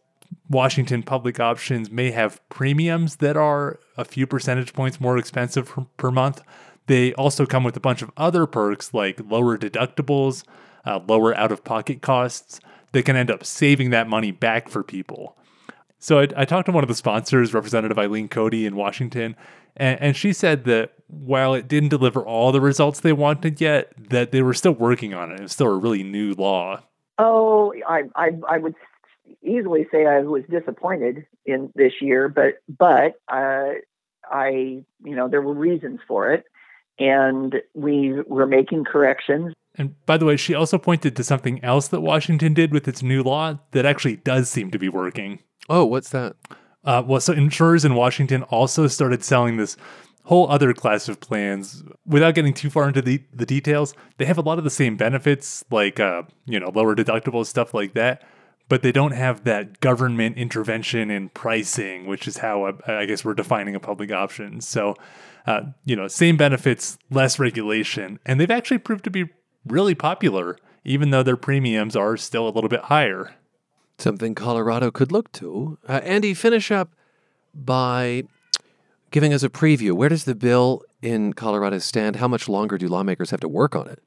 Washington 0.51 1.03
public 1.03 1.39
options 1.41 1.91
may 1.91 2.11
have 2.11 2.47
premiums 2.49 3.17
that 3.17 3.37
are 3.37 3.79
a 3.97 4.05
few 4.05 4.27
percentage 4.27 4.73
points 4.75 5.01
more 5.01 5.17
expensive 5.17 5.67
per, 5.67 5.87
per 5.97 6.11
month, 6.11 6.43
they 6.87 7.15
also 7.15 7.47
come 7.47 7.65
with 7.65 7.77
a 7.77 7.81
bunch 7.81 8.03
of 8.03 8.11
other 8.17 8.47
perks 8.47 8.93
like 8.93 9.21
lower 9.25 9.57
deductibles, 9.57 10.45
uh, 10.85 11.01
lower 11.07 11.35
out 11.37 11.53
of 11.53 11.65
pocket 11.65 12.03
costs 12.03 12.61
that 12.93 13.05
can 13.05 13.17
end 13.17 13.31
up 13.31 13.45
saving 13.45 13.91
that 13.91 14.09
money 14.09 14.31
back 14.31 14.69
for 14.69 14.83
people. 14.83 15.37
So 15.99 16.21
I, 16.21 16.29
I, 16.37 16.45
talked 16.45 16.67
to 16.67 16.73
one 16.73 16.85
of 16.85 16.89
the 16.89 16.95
sponsors, 16.95 17.53
Representative 17.53 17.99
Eileen 17.99 18.29
Cody 18.29 18.67
in 18.67 18.77
Washington, 18.77 19.35
and, 19.77 20.01
and, 20.01 20.17
she 20.17 20.33
said 20.33 20.65
that 20.65 20.93
while 21.09 21.55
it 21.55 21.67
didn't 21.67 21.89
deliver 21.89 22.21
all 22.21 22.53
the 22.53 22.61
results 22.61 23.01
they 23.01 23.13
wanted 23.13 23.61
yet, 23.61 23.93
that 24.11 24.31
they 24.31 24.43
were 24.43 24.55
still 24.55 24.73
working 24.73 25.13
on 25.13 25.33
it. 25.33 25.41
It's 25.41 25.53
still 25.53 25.69
a 25.69 25.77
really 25.77 26.05
new 26.05 26.35
law. 26.35 26.83
Oh, 27.19 27.75
I, 27.89 28.05
I, 28.15 28.31
I 28.49 28.59
would 28.59 28.75
easily 29.43 29.87
say 29.91 30.07
I 30.07 30.21
was 30.21 30.45
disappointed 30.49 31.27
in 31.47 31.73
this 31.75 31.95
year, 32.01 32.29
but 32.29 32.61
but 32.69 33.21
uh, 33.29 33.75
I, 34.31 34.83
you 35.05 35.17
know, 35.17 35.29
there 35.29 35.43
were 35.43 35.55
reasons 35.55 36.01
for 36.07 36.33
it, 36.33 36.45
and 36.99 37.57
we 37.75 38.21
were 38.27 38.47
making 38.47 38.85
corrections. 38.85 39.53
And 39.79 39.95
by 40.05 40.19
the 40.19 40.25
way, 40.25 40.37
she 40.37 40.55
also 40.55 40.77
pointed 40.77 41.15
to 41.17 41.25
something 41.25 41.65
else 41.65 41.89
that 41.89 42.01
Washington 42.01 42.53
did 42.53 42.73
with 42.73 42.89
its 42.89 43.03
new 43.03 43.23
law 43.23 43.59
that 43.71 43.87
actually 43.87 44.17
does 44.17 44.51
seem 44.51 44.71
to 44.73 44.79
be 44.79 44.89
working. 44.89 45.39
Oh, 45.69 45.85
what's 45.85 46.11
that? 46.11 46.35
Uh, 46.85 47.03
well, 47.07 47.21
so 47.21 47.33
insurers 47.33 47.85
in 47.85 47.95
Washington 47.95 48.43
also 48.45 48.87
started 48.89 49.23
selling 49.23 49.57
this 49.57 49.77
whole 50.25 50.51
other 50.51 50.75
class 50.75 51.09
of 51.09 51.21
plans 51.21 51.83
without 52.05 52.35
getting 52.35 52.53
too 52.53 52.71
far 52.71 52.89
into 52.89 53.01
the, 53.01 53.23
the 53.33 53.47
details. 53.47 53.95
They 54.19 54.27
have 54.27 54.37
a 54.37 54.43
lot 54.43 54.59
of 54.59 54.65
the 54.65 54.71
same 54.71 54.97
benefits, 54.97 55.65
like, 55.71 55.99
uh, 56.01 56.23
you 56.45 56.61
know, 56.61 56.71
lower 56.75 56.95
deductibles, 56.95 57.47
stuff 57.47 57.73
like 57.73 57.95
that. 57.95 58.23
But 58.69 58.83
they 58.83 58.93
don't 58.93 59.13
have 59.13 59.45
that 59.45 59.81
government 59.81 60.37
intervention 60.37 61.11
in 61.11 61.31
pricing, 61.31 62.05
which 62.07 62.29
is 62.29 62.39
how 62.39 62.65
uh, 62.65 62.73
I 62.87 63.07
guess 63.07 63.25
we're 63.25 63.33
defining 63.33 63.75
a 63.75 63.81
public 63.81 64.13
option. 64.13 64.61
So, 64.61 64.95
uh, 65.47 65.63
you 65.87 65.97
know, 65.97 66.09
same 66.09 66.37
benefits, 66.37 66.99
less 67.11 67.39
regulation. 67.39 68.19
And 68.27 68.39
they've 68.39 68.51
actually 68.51 68.79
proved 68.79 69.05
to 69.05 69.11
be 69.11 69.31
really 69.71 69.95
popular, 69.95 70.59
even 70.85 71.11
though 71.11 71.23
their 71.23 71.37
premiums 71.37 71.97
are 71.97 72.17
still 72.17 72.49
a 72.49 72.51
little 72.51 72.69
bit 72.69 72.83
higher. 72.83 73.35
Something 73.99 74.35
Colorado 74.35 74.91
could 74.91 75.11
look 75.11 75.33
to. 75.33 75.79
Uh, 75.89 76.01
Andy, 76.05 76.35
finish 76.35 76.71
up 76.71 76.95
by 77.55 78.25
giving 79.11 79.33
us 79.33 79.43
a 79.43 79.49
preview. 79.49 79.93
Where 79.93 80.09
does 80.09 80.25
the 80.25 80.35
bill 80.35 80.83
in 81.03 81.33
Colorado 81.33 81.79
stand? 81.79 82.17
How 82.17 82.29
much 82.29 82.49
longer 82.49 82.79
do 82.79 82.89
lawmakers 82.89 83.31
have 83.31 83.41
to 83.41 83.49
work 83.49 83.75
on 83.75 83.89
it? 83.89 84.03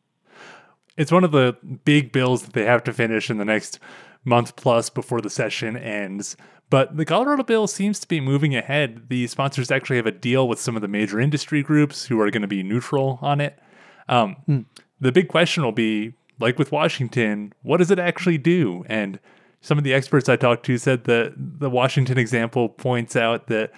It's 0.97 1.11
one 1.11 1.23
of 1.23 1.31
the 1.31 1.57
big 1.83 2.11
bills 2.11 2.43
that 2.43 2.53
they 2.53 2.65
have 2.65 2.83
to 2.83 2.93
finish 2.93 3.29
in 3.29 3.37
the 3.37 3.45
next 3.45 3.79
month 4.23 4.55
plus 4.55 4.89
before 4.89 5.21
the 5.21 5.29
session 5.29 5.75
ends. 5.75 6.37
But 6.69 6.95
the 6.95 7.05
Colorado 7.05 7.43
bill 7.43 7.67
seems 7.67 7.99
to 7.99 8.07
be 8.07 8.21
moving 8.21 8.55
ahead. 8.55 9.09
The 9.09 9.27
sponsors 9.27 9.71
actually 9.71 9.97
have 9.97 10.05
a 10.05 10.11
deal 10.11 10.47
with 10.47 10.59
some 10.59 10.75
of 10.75 10.81
the 10.81 10.87
major 10.87 11.19
industry 11.19 11.63
groups 11.63 12.05
who 12.05 12.19
are 12.21 12.31
going 12.31 12.43
to 12.43 12.47
be 12.47 12.63
neutral 12.63 13.19
on 13.21 13.41
it. 13.41 13.59
Um, 14.07 14.37
hmm. 14.45 14.59
The 15.01 15.11
big 15.11 15.27
question 15.27 15.63
will 15.63 15.71
be 15.71 16.13
like 16.39 16.57
with 16.57 16.71
Washington, 16.71 17.53
what 17.63 17.77
does 17.77 17.91
it 17.91 17.99
actually 17.99 18.37
do? 18.37 18.85
And 18.87 19.19
some 19.61 19.77
of 19.77 19.83
the 19.83 19.93
experts 19.93 20.29
I 20.29 20.35
talked 20.35 20.65
to 20.67 20.77
said 20.77 21.03
that 21.05 21.33
the 21.37 21.69
Washington 21.69 22.17
example 22.17 22.69
points 22.69 23.15
out 23.15 23.47
that 23.47 23.71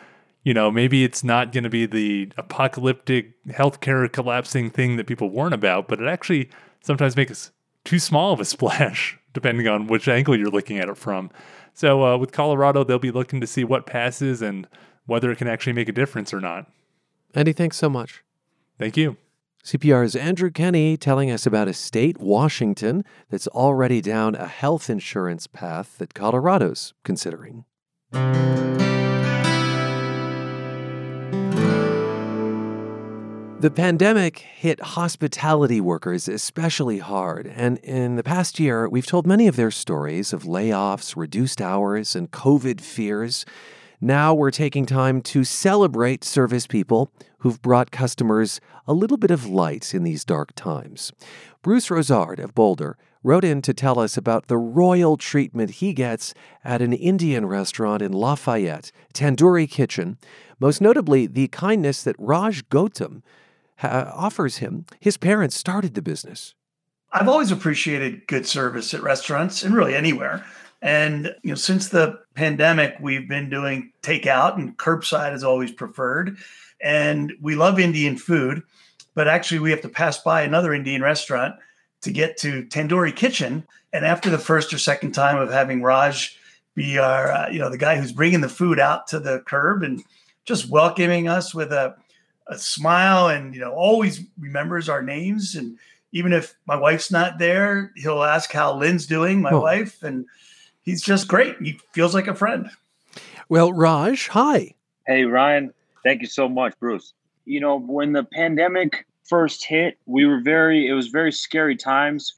you 0.44 0.54
know 0.54 0.70
maybe 0.70 1.04
it's 1.04 1.24
not 1.24 1.52
going 1.52 1.64
to 1.64 1.70
be 1.70 1.86
the 1.86 2.32
apocalyptic 2.38 3.44
healthcare 3.48 4.12
collapsing 4.12 4.70
thing 4.70 4.98
that 4.98 5.08
people 5.08 5.30
warn 5.30 5.54
about, 5.54 5.88
but 5.88 6.02
it 6.02 6.08
actually 6.08 6.50
sometimes 6.82 7.16
makes 7.16 7.52
too 7.84 8.00
small 8.00 8.34
of 8.34 8.40
a 8.40 8.46
splash 8.54 9.18
depending 9.34 9.68
on 9.68 9.88
which 9.88 10.08
angle 10.08 10.38
you're 10.38 10.50
looking 10.50 10.78
at 10.78 10.88
it 10.88 10.98
from. 10.98 11.32
So 11.74 12.06
uh, 12.06 12.18
with 12.18 12.32
Colorado, 12.32 12.84
they'll 12.84 13.00
be 13.00 13.10
looking 13.10 13.42
to 13.42 13.48
see 13.48 13.64
what 13.64 13.88
passes 13.88 14.44
and 14.44 14.68
whether 15.08 15.32
it 15.32 15.38
can 15.38 15.48
actually 15.48 15.74
make 15.74 15.90
a 15.90 15.92
difference 15.92 16.32
or 16.32 16.40
not. 16.40 16.72
Andy, 17.34 17.52
thanks 17.52 17.78
so 17.78 17.90
much. 17.90 18.24
Thank 18.78 18.96
you. 18.96 19.18
CPR's 19.64 20.14
Andrew 20.14 20.52
Kenney 20.52 20.98
telling 20.98 21.32
us 21.32 21.46
about 21.46 21.70
a 21.70 21.74
state, 21.74 22.20
Washington, 22.20 23.06
that's 23.30 23.48
already 23.48 24.02
down 24.02 24.36
a 24.36 24.46
health 24.46 24.90
insurance 24.90 25.48
path 25.48 25.98
that 26.00 26.14
Colorado's 26.14 26.94
considering. 27.06 27.64
The 33.62 33.72
pandemic 33.74 34.40
hit 34.40 34.82
hospitality 34.82 35.80
workers 35.80 36.28
especially 36.28 36.98
hard, 36.98 37.48
and 37.48 37.78
in 37.78 38.18
the 38.18 38.24
past 38.24 38.60
year, 38.60 38.90
we've 38.90 39.06
told 39.06 39.26
many 39.26 39.48
of 39.48 39.56
their 39.56 39.72
stories 39.72 40.34
of 40.34 40.44
layoffs, 40.44 41.16
reduced 41.16 41.62
hours, 41.62 42.18
and 42.18 42.30
COVID 42.30 42.82
fears. 42.82 43.46
Now 44.04 44.34
we're 44.34 44.52
taking 44.52 44.86
time 44.86 45.22
to 45.22 45.46
celebrate 45.46 46.26
service 46.26 46.68
people 46.68 47.10
who've 47.38 47.62
brought 47.62 47.90
customers 47.90 48.60
a 48.86 48.92
little 48.92 49.16
bit 49.16 49.32
of 49.32 49.46
light 49.46 49.94
in 49.94 50.04
these 50.04 50.26
dark 50.26 50.54
times. 50.56 51.14
Bruce 51.62 51.88
Rosard 51.88 52.40
of 52.40 52.54
Boulder 52.54 52.98
wrote 53.24 53.46
in 53.46 53.62
to 53.62 53.74
tell 53.74 54.00
us 54.00 54.18
about 54.18 54.48
the 54.48 54.58
royal 54.58 55.16
treatment 55.16 55.76
he 55.76 55.94
gets 55.94 56.34
at 56.66 56.82
an 56.82 56.92
Indian 56.92 57.46
restaurant 57.46 58.02
in 58.02 58.12
Lafayette, 58.12 58.92
Tandoori 59.14 59.72
Kitchen, 59.72 60.18
most 60.60 60.82
notably 60.82 61.26
the 61.26 61.48
kindness 61.48 62.04
that 62.04 62.18
Raj 62.20 62.68
Gautam 62.68 63.22
ha- 63.78 64.12
offers 64.14 64.58
him. 64.58 64.86
His 65.00 65.16
parents 65.16 65.56
started 65.56 65.94
the 65.94 66.02
business. 66.02 66.56
I've 67.14 67.30
always 67.30 67.52
appreciated 67.52 68.28
good 68.28 68.46
service 68.46 68.94
at 68.94 69.02
restaurants 69.02 69.64
and 69.64 69.74
really 69.74 69.96
anywhere. 69.96 70.44
And 70.84 71.34
you 71.44 71.50
know, 71.52 71.56
since 71.56 71.88
the 71.90 72.20
pandemic, 72.36 72.98
we've 73.00 73.28
been 73.28 73.50
doing 73.50 73.92
takeout 74.04 74.58
and 74.58 74.78
curbside 74.78 75.34
is 75.34 75.44
always 75.44 75.72
preferred. 75.72 76.38
And 76.82 77.32
we 77.42 77.56
love 77.56 77.80
Indian 77.80 78.18
food, 78.18 78.62
but 79.16 79.30
actually 79.30 79.60
we 79.60 79.72
have 79.72 79.82
to 79.82 79.90
pass 79.90 80.18
by 80.22 80.42
another 80.42 80.74
Indian 80.74 81.02
restaurant 81.02 81.56
to 82.02 82.12
get 82.12 82.36
to 82.40 82.64
Tandoori 82.66 83.16
Kitchen. 83.16 83.66
And 83.94 84.06
after 84.06 84.30
the 84.30 84.38
first 84.38 84.74
or 84.74 84.78
second 84.78 85.14
time 85.14 85.38
of 85.38 85.50
having 85.50 85.82
Raj 85.82 86.38
be 86.76 86.98
our, 86.98 87.32
uh, 87.32 87.50
you 87.50 87.60
know, 87.60 87.70
the 87.70 87.78
guy 87.78 87.96
who's 87.98 88.12
bringing 88.12 88.42
the 88.42 88.50
food 88.50 88.78
out 88.78 89.08
to 89.08 89.20
the 89.22 89.40
curb 89.46 89.84
and 89.84 90.04
just 90.44 90.70
welcoming 90.70 91.30
us 91.30 91.56
with 91.56 91.72
a 91.72 91.96
a 92.48 92.58
smile 92.58 93.30
and 93.30 93.56
you 93.56 93.62
know 93.62 93.72
always 93.72 94.20
remembers 94.38 94.90
our 94.90 95.02
names 95.02 95.56
and 95.56 95.78
even 96.12 96.34
if 96.34 96.56
my 96.68 96.76
wife's 96.76 97.10
not 97.10 97.40
there 97.40 97.94
he'll 97.96 98.22
ask 98.22 98.52
how 98.52 98.76
lynn's 98.78 99.06
doing 99.06 99.42
my 99.42 99.52
Oh. 99.52 99.62
wife 99.62 100.04
and 100.04 100.26
he's 100.84 101.02
just 101.02 101.28
great 101.28 101.56
he 101.60 101.80
feels 101.94 102.14
like 102.14 102.28
a 102.28 102.36
friend 102.36 102.70
Well, 103.50 103.74
Raj, 103.74 104.30
hi. 104.30 104.74
Hey, 105.06 105.26
Ryan, 105.26 105.74
thank 106.04 106.22
you 106.22 106.28
so 106.28 106.48
much, 106.48 106.74
Bruce. 106.80 107.14
You 107.46 107.60
know, 107.60 107.78
when 107.80 108.14
the 108.14 108.24
pandemic 108.24 109.06
first 109.26 109.66
hit, 109.66 109.98
we 110.06 110.26
were 110.26 110.40
very, 110.42 110.88
it 110.88 110.94
was 110.94 111.08
very 111.08 111.32
scary 111.32 111.76
times 111.76 112.36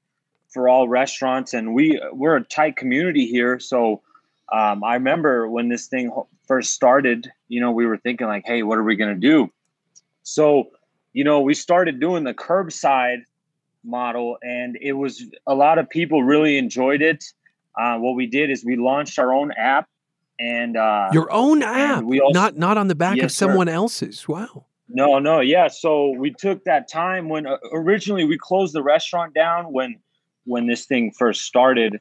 for 0.49 0.67
all 0.67 0.87
restaurants. 0.87 1.53
And 1.53 1.73
we, 1.73 2.01
we're 2.11 2.37
a 2.37 2.43
tight 2.43 2.75
community 2.75 3.27
here. 3.27 3.59
So 3.59 4.01
um, 4.51 4.83
I 4.83 4.95
remember 4.95 5.47
when 5.49 5.69
this 5.69 5.87
thing 5.87 6.11
first 6.47 6.73
started, 6.73 7.31
you 7.47 7.61
know, 7.61 7.71
we 7.71 7.85
were 7.85 7.97
thinking, 7.97 8.27
like, 8.27 8.43
hey, 8.45 8.63
what 8.63 8.77
are 8.77 8.83
we 8.83 8.95
going 8.95 9.13
to 9.13 9.19
do? 9.19 9.51
So, 10.23 10.71
you 11.13 11.23
know, 11.23 11.39
we 11.41 11.53
started 11.53 11.99
doing 11.99 12.23
the 12.23 12.33
curbside 12.33 13.23
model, 13.83 14.37
and 14.41 14.77
it 14.81 14.93
was 14.93 15.23
a 15.45 15.53
lot 15.53 15.77
of 15.77 15.89
people 15.89 16.23
really 16.23 16.57
enjoyed 16.57 17.01
it. 17.01 17.23
Uh, 17.77 17.97
what 17.97 18.15
we 18.15 18.25
did 18.27 18.49
is 18.49 18.63
we 18.65 18.75
launched 18.75 19.19
our 19.19 19.33
own 19.33 19.51
app 19.51 19.87
and 20.39 20.75
uh, 20.77 21.09
Your 21.13 21.31
own 21.31 21.63
app, 21.63 22.03
we 22.03 22.19
also- 22.19 22.33
not 22.37 22.57
not 22.57 22.77
on 22.77 22.87
the 22.87 22.95
back 22.95 23.13
of 23.13 23.17
Yes, 23.23 23.33
sir. 23.35 23.47
someone 23.47 23.69
else's. 23.69 24.27
Wow. 24.27 24.65
No, 24.87 25.17
no, 25.19 25.39
yeah. 25.39 25.67
So 25.67 26.11
we 26.11 26.31
took 26.31 26.63
that 26.65 26.87
time 26.89 27.27
when 27.29 27.47
uh, 27.47 27.57
originally 27.73 28.23
we 28.25 28.37
closed 28.37 28.73
the 28.75 28.83
restaurant 28.83 29.33
down 29.33 29.71
when 29.71 29.99
when 30.45 30.67
this 30.67 30.85
thing 30.85 31.11
first 31.11 31.41
started. 31.41 31.99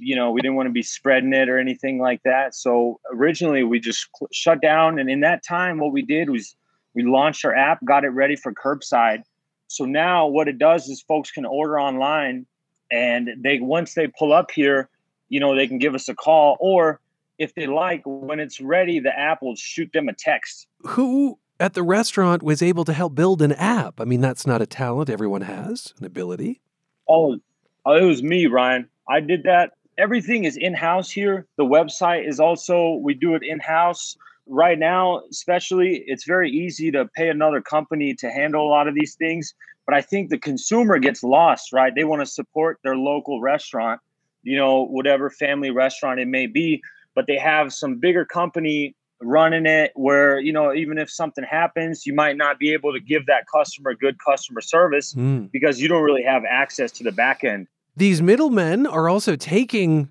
You 0.00 0.14
know, 0.14 0.30
we 0.30 0.40
didn't 0.42 0.54
want 0.56 0.66
to 0.68 0.72
be 0.72 0.82
spreading 0.82 1.32
it 1.32 1.48
or 1.48 1.58
anything 1.58 1.98
like 1.98 2.22
that. 2.24 2.54
So 2.54 3.00
originally 3.12 3.64
we 3.64 3.80
just 3.80 4.06
cl- 4.16 4.28
shut 4.32 4.60
down, 4.60 4.98
and 4.98 5.08
in 5.10 5.20
that 5.20 5.42
time, 5.42 5.78
what 5.78 5.92
we 5.92 6.02
did 6.02 6.30
was 6.30 6.54
we 6.94 7.02
launched 7.02 7.44
our 7.44 7.54
app, 7.54 7.84
got 7.84 8.04
it 8.04 8.08
ready 8.10 8.36
for 8.36 8.52
curbside. 8.52 9.22
So 9.68 9.84
now 9.84 10.26
what 10.26 10.46
it 10.48 10.58
does 10.58 10.88
is 10.88 11.00
folks 11.02 11.30
can 11.30 11.44
order 11.44 11.80
online, 11.80 12.46
and 12.92 13.30
they 13.42 13.58
once 13.60 13.94
they 13.94 14.06
pull 14.06 14.32
up 14.32 14.50
here, 14.50 14.88
you 15.28 15.40
know, 15.40 15.54
they 15.54 15.66
can 15.66 15.78
give 15.78 15.94
us 15.94 16.08
a 16.08 16.14
call, 16.14 16.56
or 16.60 17.00
if 17.38 17.54
they 17.54 17.66
like, 17.66 18.02
when 18.04 18.40
it's 18.40 18.60
ready, 18.60 19.00
the 19.00 19.16
app 19.16 19.42
will 19.42 19.56
shoot 19.56 19.90
them 19.92 20.08
a 20.08 20.12
text. 20.12 20.66
Who 20.86 21.38
at 21.60 21.74
the 21.74 21.82
restaurant 21.82 22.42
was 22.42 22.62
able 22.62 22.84
to 22.84 22.92
help 22.92 23.14
build 23.14 23.42
an 23.42 23.52
app? 23.52 24.00
I 24.00 24.04
mean, 24.04 24.20
that's 24.20 24.46
not 24.46 24.62
a 24.62 24.66
talent 24.66 25.10
everyone 25.10 25.42
has, 25.42 25.94
an 25.98 26.04
ability. 26.04 26.60
Oh, 27.08 27.38
oh, 27.86 27.92
it 27.92 28.04
was 28.04 28.22
me, 28.22 28.46
Ryan. 28.46 28.88
I 29.08 29.20
did 29.20 29.44
that. 29.44 29.72
Everything 29.96 30.44
is 30.44 30.56
in 30.56 30.74
house 30.74 31.10
here. 31.10 31.46
The 31.56 31.64
website 31.64 32.28
is 32.28 32.38
also, 32.38 33.00
we 33.02 33.14
do 33.14 33.34
it 33.34 33.42
in 33.42 33.60
house. 33.60 34.16
Right 34.46 34.78
now, 34.78 35.22
especially, 35.30 36.04
it's 36.06 36.24
very 36.24 36.50
easy 36.50 36.90
to 36.92 37.06
pay 37.14 37.28
another 37.28 37.60
company 37.60 38.14
to 38.14 38.30
handle 38.30 38.66
a 38.66 38.70
lot 38.70 38.88
of 38.88 38.94
these 38.94 39.14
things. 39.14 39.54
But 39.86 39.94
I 39.94 40.00
think 40.00 40.30
the 40.30 40.38
consumer 40.38 40.98
gets 40.98 41.22
lost, 41.22 41.72
right? 41.72 41.92
They 41.94 42.04
want 42.04 42.20
to 42.22 42.26
support 42.26 42.78
their 42.82 42.96
local 42.96 43.40
restaurant, 43.40 44.00
you 44.42 44.56
know, 44.56 44.84
whatever 44.84 45.30
family 45.30 45.70
restaurant 45.70 46.20
it 46.20 46.28
may 46.28 46.46
be, 46.46 46.80
but 47.14 47.26
they 47.26 47.36
have 47.36 47.72
some 47.72 47.96
bigger 47.96 48.24
company 48.24 48.94
running 49.20 49.66
it 49.66 49.92
where, 49.94 50.38
you 50.38 50.52
know, 50.52 50.72
even 50.72 50.98
if 50.98 51.10
something 51.10 51.44
happens, 51.44 52.06
you 52.06 52.14
might 52.14 52.36
not 52.36 52.58
be 52.58 52.72
able 52.72 52.92
to 52.92 53.00
give 53.00 53.26
that 53.26 53.44
customer 53.52 53.94
good 53.94 54.16
customer 54.24 54.60
service 54.60 55.12
Hmm. 55.12 55.46
because 55.52 55.80
you 55.80 55.88
don't 55.88 56.02
really 56.02 56.22
have 56.22 56.44
access 56.48 56.92
to 56.92 57.04
the 57.04 57.12
back 57.12 57.42
end. 57.42 57.66
These 57.96 58.22
middlemen 58.22 58.86
are 58.86 59.08
also 59.08 59.34
taking, 59.34 60.08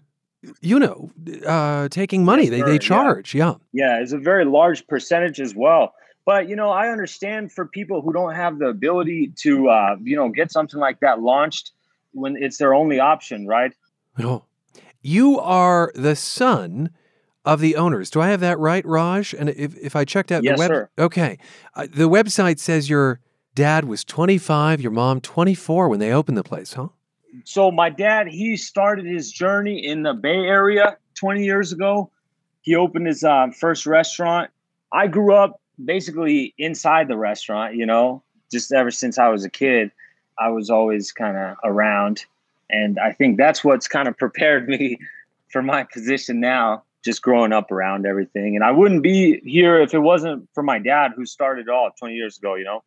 you 0.59 0.77
know, 0.77 1.09
uh, 1.45 1.87
taking 1.87 2.25
money. 2.25 2.49
They 2.49 2.61
they 2.61 2.73
yeah. 2.73 2.77
charge. 2.79 3.33
Yeah. 3.33 3.55
Yeah, 3.71 4.01
it's 4.01 4.11
a 4.11 4.17
very 4.17 4.43
large 4.43 4.85
percentage 4.87 5.39
as 5.39 5.55
well. 5.55 5.93
But 6.25 6.49
you 6.49 6.57
know, 6.57 6.71
I 6.71 6.89
understand 6.89 7.53
for 7.53 7.65
people 7.65 8.01
who 8.01 8.11
don't 8.11 8.35
have 8.35 8.59
the 8.59 8.67
ability 8.67 9.31
to, 9.37 9.69
uh, 9.69 9.95
you 10.03 10.17
know, 10.17 10.27
get 10.27 10.51
something 10.51 10.79
like 10.81 10.99
that 10.99 11.21
launched 11.21 11.71
when 12.11 12.35
it's 12.35 12.57
their 12.57 12.73
only 12.73 12.99
option, 12.99 13.47
right? 13.47 13.73
Oh. 14.19 14.43
You 15.01 15.39
are 15.39 15.91
the 15.95 16.15
son 16.15 16.91
of 17.45 17.61
the 17.61 17.75
owners. 17.75 18.09
Do 18.09 18.19
I 18.19 18.27
have 18.29 18.41
that 18.41 18.59
right, 18.59 18.85
Raj? 18.85 19.33
And 19.33 19.49
if, 19.49 19.75
if 19.77 19.95
I 19.95 20.03
checked 20.05 20.31
out 20.31 20.43
Yes, 20.43 20.57
the 20.57 20.59
web, 20.59 20.69
sir. 20.69 20.89
okay, 20.99 21.37
uh, 21.75 21.87
the 21.93 22.09
website 22.09 22.59
says 22.59 22.89
your 22.89 23.21
dad 23.55 23.85
was 23.85 24.03
25, 24.03 24.81
your 24.81 24.91
mom 24.91 25.21
24 25.21 25.87
when 25.87 25.99
they 25.99 26.11
opened 26.11 26.37
the 26.37 26.43
place, 26.43 26.73
huh? 26.73 26.89
So 27.45 27.71
my 27.71 27.89
dad, 27.89 28.27
he 28.27 28.57
started 28.57 29.05
his 29.05 29.31
journey 29.31 29.85
in 29.85 30.03
the 30.03 30.13
Bay 30.13 30.29
Area 30.45 30.97
20 31.15 31.43
years 31.43 31.71
ago. 31.71 32.11
He 32.61 32.75
opened 32.75 33.07
his 33.07 33.23
uh, 33.23 33.47
first 33.57 33.85
restaurant. 33.85 34.51
I 34.91 35.07
grew 35.07 35.33
up 35.33 35.61
basically 35.83 36.53
inside 36.57 37.07
the 37.07 37.17
restaurant, 37.17 37.75
you 37.75 37.85
know, 37.85 38.23
just 38.51 38.73
ever 38.73 38.91
since 38.91 39.17
I 39.17 39.29
was 39.29 39.45
a 39.45 39.49
kid. 39.49 39.91
I 40.39 40.49
was 40.49 40.69
always 40.69 41.11
kind 41.11 41.37
of 41.37 41.55
around. 41.63 42.25
And 42.69 42.99
I 42.99 43.11
think 43.13 43.37
that's 43.37 43.63
what's 43.63 43.87
kind 43.87 44.07
of 44.07 44.17
prepared 44.17 44.67
me 44.67 44.97
for 45.49 45.61
my 45.61 45.83
position 45.83 46.39
now, 46.39 46.83
just 47.03 47.21
growing 47.21 47.53
up 47.53 47.71
around 47.71 48.05
everything. 48.05 48.55
And 48.55 48.63
I 48.63 48.71
wouldn't 48.71 49.03
be 49.03 49.39
here 49.43 49.79
if 49.79 49.93
it 49.93 49.99
wasn't 49.99 50.47
for 50.53 50.63
my 50.63 50.79
dad 50.79 51.11
who 51.15 51.25
started 51.25 51.67
it 51.67 51.71
all 51.71 51.89
20 51.97 52.15
years 52.15 52.37
ago, 52.37 52.55
you 52.55 52.65
know? 52.65 52.83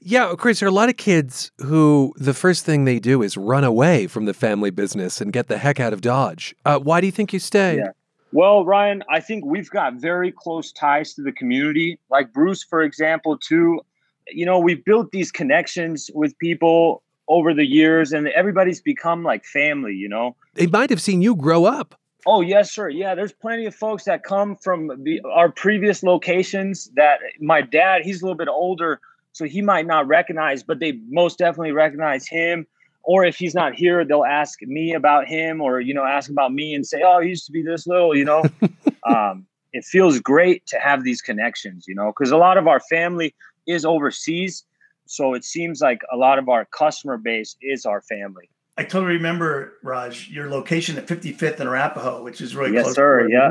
Yeah, 0.00 0.34
Chris, 0.38 0.60
there 0.60 0.68
are 0.68 0.70
a 0.70 0.74
lot 0.74 0.88
of 0.88 0.96
kids 0.96 1.50
who 1.58 2.14
the 2.16 2.34
first 2.34 2.64
thing 2.64 2.84
they 2.84 2.98
do 2.98 3.22
is 3.22 3.36
run 3.36 3.64
away 3.64 4.06
from 4.06 4.24
the 4.24 4.34
family 4.34 4.70
business 4.70 5.20
and 5.20 5.32
get 5.32 5.48
the 5.48 5.58
heck 5.58 5.80
out 5.80 5.92
of 5.92 6.00
Dodge. 6.00 6.54
Uh, 6.64 6.78
why 6.78 7.00
do 7.00 7.06
you 7.06 7.12
think 7.12 7.32
you 7.32 7.38
stayed? 7.38 7.78
Yeah. 7.78 7.90
Well, 8.32 8.64
Ryan, 8.64 9.02
I 9.10 9.20
think 9.20 9.44
we've 9.44 9.70
got 9.70 9.94
very 9.94 10.30
close 10.30 10.72
ties 10.72 11.14
to 11.14 11.22
the 11.22 11.32
community. 11.32 11.98
Like 12.10 12.32
Bruce, 12.32 12.62
for 12.62 12.82
example, 12.82 13.36
too. 13.36 13.80
You 14.28 14.46
know, 14.46 14.58
we've 14.58 14.84
built 14.84 15.10
these 15.10 15.32
connections 15.32 16.10
with 16.14 16.38
people 16.38 17.02
over 17.30 17.54
the 17.54 17.64
years, 17.64 18.12
and 18.12 18.26
everybody's 18.28 18.82
become 18.82 19.22
like 19.22 19.44
family, 19.44 19.94
you 19.94 20.08
know? 20.08 20.34
They 20.54 20.66
might 20.66 20.90
have 20.90 21.00
seen 21.00 21.22
you 21.22 21.36
grow 21.36 21.64
up. 21.64 21.94
Oh, 22.26 22.40
yes, 22.40 22.72
sir. 22.72 22.88
Yeah, 22.88 23.14
there's 23.14 23.32
plenty 23.32 23.66
of 23.66 23.74
folks 23.74 24.04
that 24.04 24.24
come 24.24 24.56
from 24.56 24.90
the, 25.04 25.22
our 25.32 25.48
previous 25.48 26.02
locations 26.02 26.90
that 26.96 27.20
my 27.40 27.62
dad, 27.62 28.02
he's 28.02 28.20
a 28.20 28.24
little 28.24 28.36
bit 28.36 28.48
older, 28.48 29.00
so 29.32 29.44
he 29.44 29.62
might 29.62 29.86
not 29.86 30.08
recognize, 30.08 30.64
but 30.64 30.80
they 30.80 30.98
most 31.08 31.38
definitely 31.38 31.70
recognize 31.70 32.26
him. 32.26 32.66
Or 33.04 33.24
if 33.24 33.36
he's 33.36 33.54
not 33.54 33.74
here, 33.74 34.04
they'll 34.04 34.24
ask 34.24 34.60
me 34.62 34.92
about 34.92 35.26
him 35.26 35.60
or, 35.62 35.80
you 35.80 35.94
know, 35.94 36.04
ask 36.04 36.28
about 36.30 36.52
me 36.52 36.74
and 36.74 36.84
say, 36.84 37.00
oh, 37.06 37.20
he 37.20 37.30
used 37.30 37.46
to 37.46 37.52
be 37.52 37.62
this 37.62 37.86
little, 37.86 38.14
you 38.14 38.24
know? 38.24 38.42
um, 39.08 39.46
it 39.72 39.84
feels 39.84 40.18
great 40.18 40.66
to 40.66 40.78
have 40.80 41.04
these 41.04 41.22
connections, 41.22 41.84
you 41.86 41.94
know, 41.94 42.12
because 42.12 42.32
a 42.32 42.36
lot 42.36 42.58
of 42.58 42.66
our 42.66 42.80
family 42.80 43.34
is 43.68 43.84
overseas. 43.84 44.64
So 45.10 45.34
it 45.34 45.44
seems 45.44 45.80
like 45.80 46.02
a 46.12 46.16
lot 46.16 46.38
of 46.38 46.48
our 46.48 46.64
customer 46.66 47.16
base 47.16 47.56
is 47.60 47.84
our 47.84 48.00
family. 48.00 48.48
I 48.78 48.84
totally 48.84 49.14
remember, 49.14 49.72
Raj, 49.82 50.28
your 50.30 50.48
location 50.48 50.96
at 50.96 51.08
55th 51.08 51.58
and 51.58 51.68
Arapahoe, 51.68 52.22
which 52.22 52.40
is 52.40 52.54
really 52.54 52.72
Yes, 52.72 52.84
close. 52.84 52.94
to 52.94 53.00
sir, 53.00 53.28
yeah. 53.28 53.50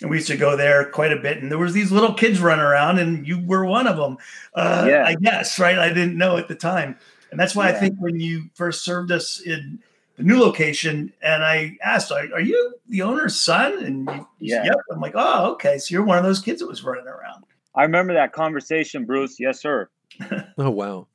And 0.00 0.10
we 0.10 0.16
used 0.16 0.26
to 0.26 0.36
go 0.36 0.56
there 0.56 0.90
quite 0.90 1.12
a 1.12 1.16
bit. 1.16 1.38
And 1.40 1.52
there 1.52 1.58
was 1.58 1.72
these 1.72 1.92
little 1.92 2.14
kids 2.14 2.40
running 2.40 2.64
around, 2.64 2.98
and 2.98 3.24
you 3.28 3.40
were 3.46 3.64
one 3.64 3.86
of 3.86 3.96
them. 3.96 4.18
Uh, 4.54 4.86
Yeah. 4.88 5.04
I 5.06 5.14
guess, 5.14 5.60
right? 5.60 5.78
I 5.78 5.88
didn't 5.90 6.18
know 6.18 6.36
at 6.36 6.48
the 6.48 6.56
time. 6.56 6.96
And 7.30 7.38
that's 7.38 7.54
why 7.54 7.68
I 7.68 7.72
think 7.72 7.94
when 8.00 8.18
you 8.18 8.50
first 8.54 8.82
served 8.82 9.12
us 9.12 9.40
in 9.40 9.78
the 10.16 10.24
new 10.24 10.40
location, 10.40 11.12
and 11.22 11.44
I 11.44 11.78
asked, 11.80 12.10
"Are, 12.10 12.26
are 12.34 12.40
you 12.40 12.74
the 12.88 13.02
owner's 13.02 13.40
son?" 13.40 13.84
And 13.84 14.06
you, 14.10 14.26
you 14.40 14.50
said, 14.50 14.64
Yeah. 14.64 14.72
"Yep." 14.72 14.76
I'm 14.90 15.00
like, 15.00 15.14
"Oh, 15.14 15.52
okay. 15.52 15.78
So 15.78 15.92
you're 15.92 16.02
one 16.04 16.18
of 16.18 16.24
those 16.24 16.40
kids 16.40 16.58
that 16.58 16.66
was 16.66 16.82
running 16.82 17.06
around." 17.06 17.44
I 17.76 17.82
remember 17.84 18.14
that 18.14 18.32
conversation, 18.32 19.04
Bruce. 19.04 19.38
Yes, 19.38 19.60
sir. 19.60 19.88
oh 20.58 20.70
wow. 20.70 21.06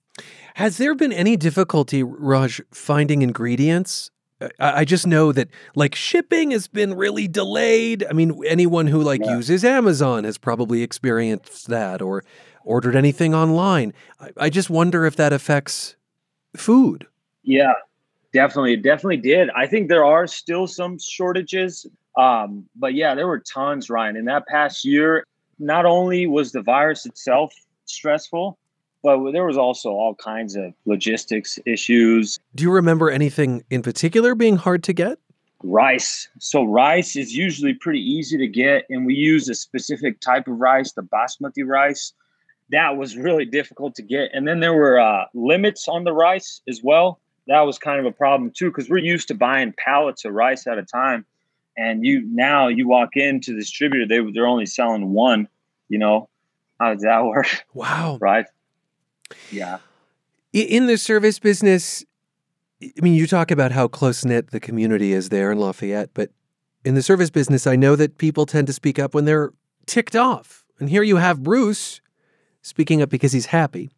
Has 0.55 0.77
there 0.77 0.93
been 0.93 1.11
any 1.11 1.35
difficulty, 1.35 2.03
Raj, 2.03 2.61
finding 2.71 3.21
ingredients? 3.23 4.11
I, 4.59 4.81
I 4.81 4.85
just 4.85 5.07
know 5.07 5.31
that 5.31 5.47
like 5.75 5.95
shipping 5.95 6.51
has 6.51 6.67
been 6.67 6.93
really 6.93 7.27
delayed. 7.27 8.05
I 8.09 8.13
mean, 8.13 8.39
anyone 8.45 8.87
who 8.87 9.01
like 9.01 9.21
Yeah. 9.23 9.35
uses 9.37 9.63
Amazon 9.65 10.23
has 10.25 10.37
probably 10.37 10.83
experienced 10.83 11.67
that 11.69 12.01
or 12.01 12.23
ordered 12.63 12.95
anything 12.95 13.33
online. 13.33 13.93
I, 14.19 14.29
I 14.37 14.49
just 14.49 14.69
wonder 14.69 15.05
if 15.05 15.15
that 15.15 15.33
affects 15.33 15.95
food. 16.55 17.07
Yeah, 17.43 17.73
definitely, 18.31 18.73
it 18.73 18.83
definitely 18.83 19.17
did. 19.17 19.49
I 19.55 19.65
think 19.67 19.89
there 19.89 20.05
are 20.05 20.27
still 20.27 20.67
some 20.67 20.97
shortages, 20.99 21.85
um, 22.17 22.65
but 22.75 22.93
yeah, 22.93 23.15
there 23.15 23.27
were 23.27 23.39
tons, 23.39 23.89
Ryan. 23.89 24.15
In 24.15 24.25
that 24.25 24.45
past 24.47 24.85
year, 24.85 25.25
not 25.59 25.85
only 25.85 26.25
was 26.27 26.51
the 26.51 26.61
virus 26.61 27.05
itself 27.05 27.53
stressful, 27.85 28.57
but 29.03 29.31
there 29.33 29.45
was 29.45 29.57
also 29.57 29.89
all 29.89 30.15
kinds 30.15 30.55
of 30.55 30.73
logistics 30.85 31.59
issues. 31.65 32.39
Do 32.55 32.63
you 32.63 32.71
remember 32.71 33.11
anything 33.11 33.63
in 33.69 33.81
particular 33.81 34.33
being 34.33 34.55
hard 34.55 34.81
to 34.85 34.93
get? 34.93 35.19
Rice. 35.61 36.29
So 36.39 36.63
rice 36.63 37.15
is 37.15 37.35
usually 37.35 37.73
pretty 37.73 37.99
easy 37.99 38.37
to 38.37 38.47
get, 38.47 38.85
and 38.89 39.05
we 39.05 39.13
use 39.13 39.47
a 39.49 39.55
specific 39.55 40.21
type 40.21 40.47
of 40.47 40.57
rice, 40.59 40.93
the 40.93 41.03
basmati 41.03 41.65
rice. 41.65 42.13
That 42.71 42.97
was 42.97 43.17
really 43.17 43.45
difficult 43.45 43.93
to 43.95 44.01
get. 44.01 44.31
And 44.33 44.47
then 44.47 44.61
there 44.61 44.73
were 44.73 44.99
uh, 44.99 45.25
limits 45.33 45.87
on 45.87 46.05
the 46.05 46.13
rice 46.13 46.61
as 46.67 46.81
well. 46.81 47.19
That 47.47 47.61
was 47.61 47.77
kind 47.77 47.99
of 47.99 48.05
a 48.05 48.11
problem 48.11 48.51
too, 48.51 48.69
because 48.71 48.89
we're 48.89 48.97
used 48.99 49.27
to 49.27 49.35
buying 49.35 49.73
pallets 49.77 50.23
of 50.23 50.33
rice 50.33 50.65
at 50.65 50.77
a 50.77 50.83
time. 50.83 51.25
And 51.77 52.05
you 52.05 52.21
now 52.25 52.67
you 52.67 52.87
walk 52.87 53.15
into 53.15 53.51
the 53.51 53.59
distributor, 53.59 54.05
they 54.07 54.31
they're 54.31 54.47
only 54.47 54.65
selling 54.65 55.11
one. 55.11 55.47
You 55.89 55.97
know, 55.97 56.29
how 56.79 56.93
does 56.93 57.03
that 57.03 57.25
work? 57.25 57.65
Wow. 57.73 58.17
Right? 58.21 58.45
Yeah. 59.51 59.79
In 60.51 60.87
the 60.87 60.97
service 60.97 61.39
business, 61.39 62.03
I 62.81 62.91
mean, 63.01 63.13
you 63.13 63.27
talk 63.27 63.51
about 63.51 63.71
how 63.71 63.87
close 63.87 64.25
knit 64.25 64.51
the 64.51 64.59
community 64.59 65.13
is 65.13 65.29
there 65.29 65.51
in 65.51 65.59
Lafayette, 65.59 66.09
but 66.13 66.31
in 66.85 66.95
the 66.95 67.01
service 67.01 67.29
business, 67.29 67.65
I 67.65 67.75
know 67.75 67.95
that 67.95 68.17
people 68.17 68.45
tend 68.45 68.67
to 68.67 68.73
speak 68.73 68.99
up 68.99 69.13
when 69.13 69.25
they're 69.25 69.53
ticked 69.85 70.15
off. 70.15 70.65
And 70.79 70.89
here 70.89 71.03
you 71.03 71.17
have 71.17 71.43
Bruce 71.43 72.01
speaking 72.61 73.01
up 73.01 73.09
because 73.09 73.31
he's 73.31 73.47
happy. 73.47 73.89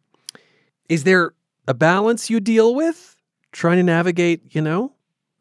Is 0.88 1.04
there 1.04 1.34
a 1.66 1.74
balance 1.74 2.30
you 2.30 2.40
deal 2.40 2.74
with 2.74 3.16
trying 3.52 3.78
to 3.78 3.82
navigate, 3.82 4.54
you 4.54 4.60
know, 4.60 4.92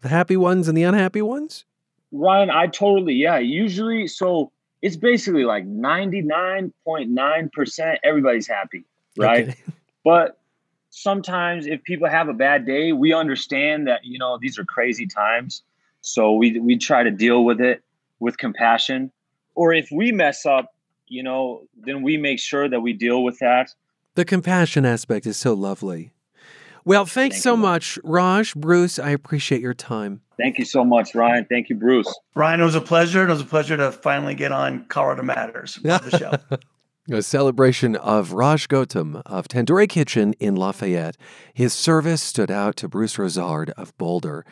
the 0.01 0.09
happy 0.09 0.38
ones 0.38 0.67
and 0.67 0.77
the 0.77 0.83
unhappy 0.83 1.21
ones? 1.21 1.65
Ryan, 2.11 2.49
I 2.49 2.67
totally, 2.67 3.13
yeah. 3.13 3.39
Usually, 3.39 4.07
so 4.07 4.51
it's 4.81 4.95
basically 4.95 5.43
like 5.43 5.67
99.9% 5.67 7.97
everybody's 8.03 8.47
happy, 8.47 8.86
right? 9.18 9.49
Okay. 9.49 9.57
But 10.03 10.38
sometimes 10.91 11.66
if 11.66 11.82
people 11.84 12.07
have 12.07 12.30
a 12.30 12.34
bad 12.34 12.66
day, 12.68 12.91
we 12.93 13.11
understand 13.11 13.88
that, 13.88 14.05
you 14.05 14.20
know, 14.20 14.38
these 14.39 14.59
are 14.59 14.63
crazy 14.63 15.07
times. 15.07 15.63
So 16.01 16.34
we, 16.34 16.59
we 16.59 16.78
try 16.78 17.01
to 17.01 17.09
deal 17.09 17.43
with 17.43 17.59
it 17.59 17.84
with 18.20 18.38
compassion. 18.38 19.11
Or 19.55 19.74
if 19.74 19.89
we 19.91 20.11
mess 20.11 20.45
up, 20.45 20.76
you 21.07 21.24
know, 21.24 21.63
then 21.76 22.03
we 22.03 22.18
make 22.18 22.39
sure 22.39 22.70
that 22.70 22.82
we 22.82 22.93
deal 22.93 23.24
with 23.24 23.39
that. 23.39 23.70
The 24.13 24.26
compassion 24.26 24.86
aspect 24.86 25.26
is 25.26 25.38
so 25.38 25.55
lovely. 25.55 26.11
Well, 26.86 27.05
thanks 27.07 27.38
Thank 27.38 27.43
so 27.43 27.51
you. 27.55 27.57
much, 27.57 27.97
Raj, 28.03 28.53
Bruce. 28.53 28.99
I 28.99 29.09
appreciate 29.09 29.59
your 29.61 29.74
time. 29.74 30.22
Thank 30.38 30.59
you 30.59 30.66
so 30.66 30.86
much, 30.86 31.16
Ryan. 31.16 31.45
Thank 31.49 31.70
you, 31.70 31.76
Bruce. 31.76 32.13
Ryan, 32.36 32.61
it 32.61 32.63
was 32.63 32.76
a 32.76 32.82
pleasure. 32.82 33.22
and 33.22 33.30
It 33.32 33.34
was 33.34 33.41
a 33.41 33.45
pleasure 33.45 33.76
to 33.76 33.91
finally 33.91 34.36
get 34.36 34.51
on 34.51 34.86
Colorado 34.86 35.24
Matters. 35.24 35.80
Love 35.84 36.09
the 36.09 36.18
show. 36.51 36.57
A 37.12 37.22
celebration 37.22 37.95
of 37.95 38.34
Raj 38.34 38.68
Gautam 38.68 39.22
of 39.28 39.47
Tandoori 39.47 39.88
Kitchen 39.88 40.34
in 40.39 40.56
Lafayette. 40.56 41.16
His 41.53 41.72
service 41.72 42.20
stood 42.20 42.49
out 42.49 42.76
to 42.78 42.88
Bruce 42.88 43.18
Rosard 43.18 43.70
of 43.78 43.95
Boulder. 43.99 44.43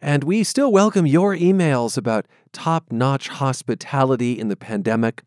And 0.00 0.24
we 0.24 0.42
still 0.42 0.72
welcome 0.72 1.04
your 1.04 1.36
emails 1.36 1.98
about 1.98 2.24
top 2.50 2.90
notch 2.90 3.28
hospitality 3.28 4.38
in 4.38 4.48
the 4.48 4.56
pandemic. 4.56 5.22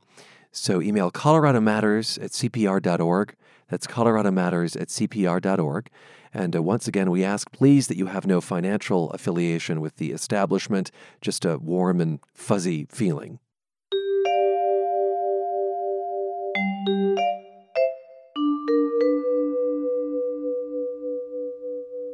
So 0.51 0.81
email 0.81 1.11
Colorado 1.11 1.61
Matters 1.61 2.17
at 2.17 2.31
CPR.org. 2.31 3.35
That's 3.69 3.85
Colorado 3.85 4.31
Matters 4.31 4.75
at 4.75 4.87
CPR.org. 4.87 5.87
And 6.33 6.55
uh, 6.55 6.63
once 6.63 6.87
again, 6.87 7.11
we 7.11 7.23
ask 7.23 7.51
please 7.51 7.89
that 7.89 7.97
you 7.97 8.07
have 8.07 8.25
no 8.25 8.41
financial 8.41 9.11
affiliation 9.11 9.81
with 9.81 9.97
the 9.97 10.11
establishment, 10.13 10.89
just 11.21 11.45
a 11.45 11.59
warm 11.59 12.01
and 12.01 12.21
fuzzy 12.33 12.87
feeling. 12.89 13.37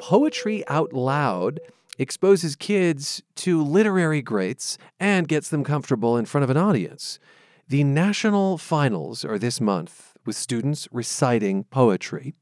Poetry 0.07 0.63
Out 0.69 0.93
Loud 0.93 1.59
exposes 1.97 2.55
kids 2.55 3.21
to 3.35 3.61
literary 3.61 4.21
greats 4.21 4.77
and 4.99 5.27
gets 5.27 5.49
them 5.49 5.65
comfortable 5.65 6.15
in 6.15 6.25
front 6.25 6.43
of 6.43 6.49
an 6.49 6.55
audience. 6.55 7.19
The 7.67 7.83
national 7.83 8.57
finals 8.57 9.25
are 9.25 9.37
this 9.37 9.59
month 9.59 10.15
with 10.25 10.37
students 10.37 10.87
reciting 10.91 11.65
poetry. 11.65 12.33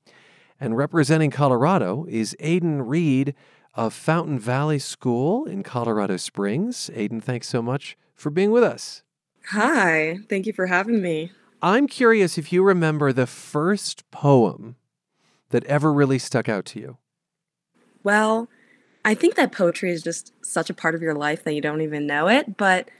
And 0.59 0.77
representing 0.77 1.31
Colorado 1.31 2.05
is 2.07 2.35
Aiden 2.39 2.83
Reed 2.87 3.33
of 3.73 3.93
Fountain 3.93 4.37
Valley 4.37 4.77
School 4.77 5.45
in 5.45 5.63
Colorado 5.63 6.17
Springs. 6.17 6.91
Aiden, 6.93 7.21
thanks 7.21 7.47
so 7.47 7.63
much 7.63 7.97
for 8.13 8.29
being 8.29 8.51
with 8.51 8.63
us. 8.63 9.01
Hi, 9.49 10.19
thank 10.29 10.45
you 10.45 10.53
for 10.53 10.67
having 10.67 11.01
me. 11.01 11.31
I'm 11.65 11.87
curious 11.87 12.37
if 12.37 12.53
you 12.53 12.61
remember 12.61 13.11
the 13.11 13.25
first 13.25 14.09
poem 14.11 14.75
that 15.49 15.63
ever 15.63 15.91
really 15.91 16.19
stuck 16.19 16.47
out 16.47 16.63
to 16.65 16.79
you. 16.79 16.97
Well, 18.03 18.49
I 19.03 19.15
think 19.15 19.33
that 19.33 19.51
poetry 19.51 19.89
is 19.89 20.03
just 20.03 20.31
such 20.45 20.69
a 20.69 20.75
part 20.75 20.93
of 20.93 21.01
your 21.01 21.15
life 21.15 21.43
that 21.43 21.55
you 21.55 21.61
don't 21.61 21.81
even 21.81 22.05
know 22.05 22.27
it, 22.27 22.55
but 22.55 22.91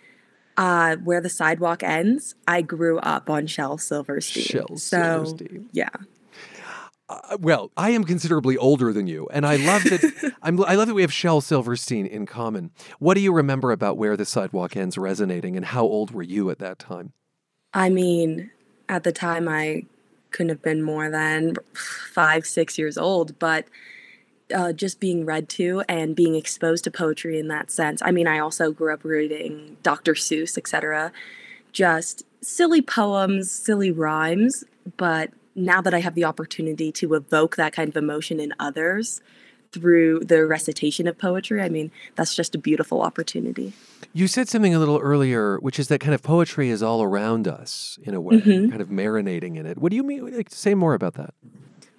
uh, 0.57 0.95
where 0.95 1.21
the 1.21 1.29
sidewalk 1.29 1.83
ends, 1.83 2.33
I 2.47 2.63
grew 2.63 2.97
up 2.97 3.29
on 3.29 3.45
Shel 3.45 3.77
Silverstein. 3.77 4.41
Shel 4.41 4.77
so, 4.77 5.25
Silverstein. 5.25 5.69
Yeah. 5.71 5.89
Uh, 7.07 7.37
well, 7.39 7.69
I 7.77 7.91
am 7.91 8.03
considerably 8.03 8.57
older 8.57 8.91
than 8.91 9.05
you, 9.05 9.27
and 9.31 9.45
I 9.45 9.57
love 9.57 9.83
that. 9.83 10.33
I'm, 10.41 10.63
I 10.63 10.73
love 10.73 10.87
that 10.87 10.95
we 10.95 11.03
have 11.03 11.13
Shel 11.13 11.39
Silverstein 11.39 12.07
in 12.07 12.25
common. 12.25 12.71
What 12.97 13.13
do 13.13 13.19
you 13.19 13.31
remember 13.31 13.71
about 13.71 13.95
where 13.95 14.17
the 14.17 14.25
sidewalk 14.25 14.75
ends 14.75 14.97
resonating, 14.97 15.55
and 15.55 15.67
how 15.67 15.83
old 15.83 16.09
were 16.09 16.23
you 16.23 16.49
at 16.49 16.57
that 16.57 16.79
time? 16.79 17.13
I 17.75 17.89
mean, 17.89 18.49
at 18.89 19.03
the 19.03 19.11
time, 19.11 19.47
I 19.47 19.85
couldn't 20.31 20.49
have 20.49 20.61
been 20.61 20.81
more 20.81 21.09
than 21.09 21.55
five, 21.73 22.45
six 22.45 22.77
years 22.77 22.97
old, 22.97 23.37
but 23.39 23.65
uh, 24.53 24.73
just 24.73 24.99
being 24.99 25.25
read 25.25 25.49
to 25.49 25.83
and 25.87 26.15
being 26.15 26.35
exposed 26.35 26.83
to 26.83 26.91
poetry 26.91 27.39
in 27.39 27.47
that 27.47 27.71
sense. 27.71 28.01
I 28.03 28.11
mean, 28.11 28.27
I 28.27 28.39
also 28.39 28.71
grew 28.71 28.93
up 28.93 29.03
reading 29.03 29.77
Dr. 29.81 30.13
Seuss, 30.13 30.57
etc. 30.57 31.11
Just 31.71 32.23
silly 32.41 32.81
poems, 32.81 33.51
silly 33.51 33.91
rhymes, 33.91 34.63
but 34.97 35.31
now 35.55 35.81
that 35.81 35.93
I 35.93 36.01
have 36.01 36.15
the 36.15 36.25
opportunity 36.25 36.91
to 36.91 37.13
evoke 37.13 37.55
that 37.55 37.73
kind 37.73 37.89
of 37.89 37.95
emotion 37.95 38.39
in 38.39 38.53
others 38.59 39.21
through 39.75 40.21
the 40.21 40.45
recitation 40.45 41.07
of 41.07 41.17
poetry, 41.17 41.61
I 41.61 41.69
mean, 41.69 41.91
that's 42.15 42.33
just 42.33 42.55
a 42.55 42.57
beautiful 42.57 43.01
opportunity. 43.01 43.73
You 44.13 44.27
said 44.27 44.47
something 44.47 44.73
a 44.73 44.79
little 44.79 44.99
earlier, 44.99 45.57
which 45.57 45.77
is 45.79 45.89
that 45.89 45.99
kind 45.99 46.13
of 46.13 46.23
poetry 46.23 46.69
is 46.69 46.81
all 46.81 47.03
around 47.03 47.47
us 47.47 47.99
in 48.03 48.13
a 48.13 48.21
way, 48.21 48.39
Mhm. 48.39 48.69
kind 48.69 48.81
of 48.81 48.87
marinating 48.87 49.57
in 49.57 49.65
it. 49.65 49.77
What 49.77 49.89
do 49.89 49.97
you 49.97 50.03
mean? 50.03 50.33
Like, 50.35 50.49
say 50.49 50.73
more 50.73 50.93
about 50.93 51.15
that. 51.15 51.33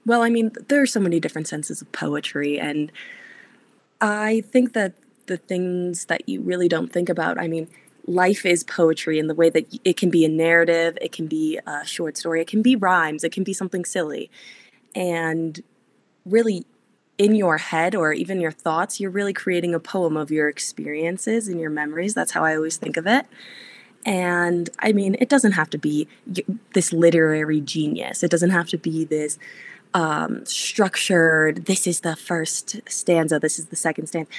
Well, 0.07 0.22
I 0.22 0.31
mean, 0.31 0.53
there 0.68 0.81
are 0.81 0.87
so 0.87 1.01
many 1.01 1.20
different 1.20 1.49
senses 1.49 1.83
of 1.83 1.93
poetry, 1.93 2.59
and 2.59 2.91
I 4.01 4.43
think 4.53 4.72
that 4.72 4.95
the 5.27 5.37
things 5.37 6.07
that 6.07 6.29
you 6.29 6.41
really 6.41 6.68
don't 6.68 6.93
think 6.93 7.09
about, 7.09 7.39
I 7.39 7.49
mean, 7.49 7.68
life 8.07 8.47
is 8.47 8.64
poetry 8.64 9.18
in 9.18 9.27
the 9.27 9.35
way 9.35 9.51
that 9.51 9.66
it 9.85 9.97
can 9.97 10.11
be 10.11 10.24
a 10.24 10.29
narrative, 10.29 10.97
it 11.03 11.12
can 11.12 11.27
be 11.27 11.59
a 11.66 11.85
short 11.85 12.16
story, 12.16 12.41
it 12.41 12.47
can 12.47 12.62
be 12.62 12.77
rhymes, 12.77 13.24
it 13.24 13.33
can 13.33 13.43
be 13.43 13.53
something 13.53 13.85
silly. 13.85 14.31
And 14.95 15.61
really, 16.24 16.64
in 17.19 17.35
your 17.35 17.59
head 17.59 17.95
or 17.95 18.12
even 18.12 18.41
your 18.41 18.51
thoughts, 18.51 19.01
you're 19.01 19.11
really 19.11 19.33
creating 19.33 19.75
a 19.75 19.81
poem 19.81 20.17
of 20.17 20.31
your 20.31 20.49
experiences 20.49 21.49
and 21.49 21.61
your 21.61 21.71
memories. 21.71 22.14
That's 22.14 22.33
how 22.33 22.45
I 22.45 22.57
always 22.57 22.77
think 22.77 22.97
of 22.97 23.07
it. 23.07 23.27
And 24.05 24.71
I 24.79 24.93
mean, 24.93 25.17
it 25.19 25.29
doesn't 25.29 25.53
have 25.53 25.71
to 25.71 25.79
be 25.79 26.07
this 26.75 26.93
literary 26.93 27.61
genius. 27.61 28.23
It 28.23 28.31
doesn't 28.31 28.51
have 28.51 28.69
to 28.69 28.79
be 28.79 29.05
this 29.05 29.39
um, 29.95 30.45
structured, 30.45 31.64
this 31.64 31.87
is 31.87 32.01
the 32.01 32.14
first 32.14 32.81
stanza, 32.89 33.39
this 33.39 33.59
is 33.59 33.67
the 33.67 33.77
second 33.77 34.07
stanza. 34.09 34.31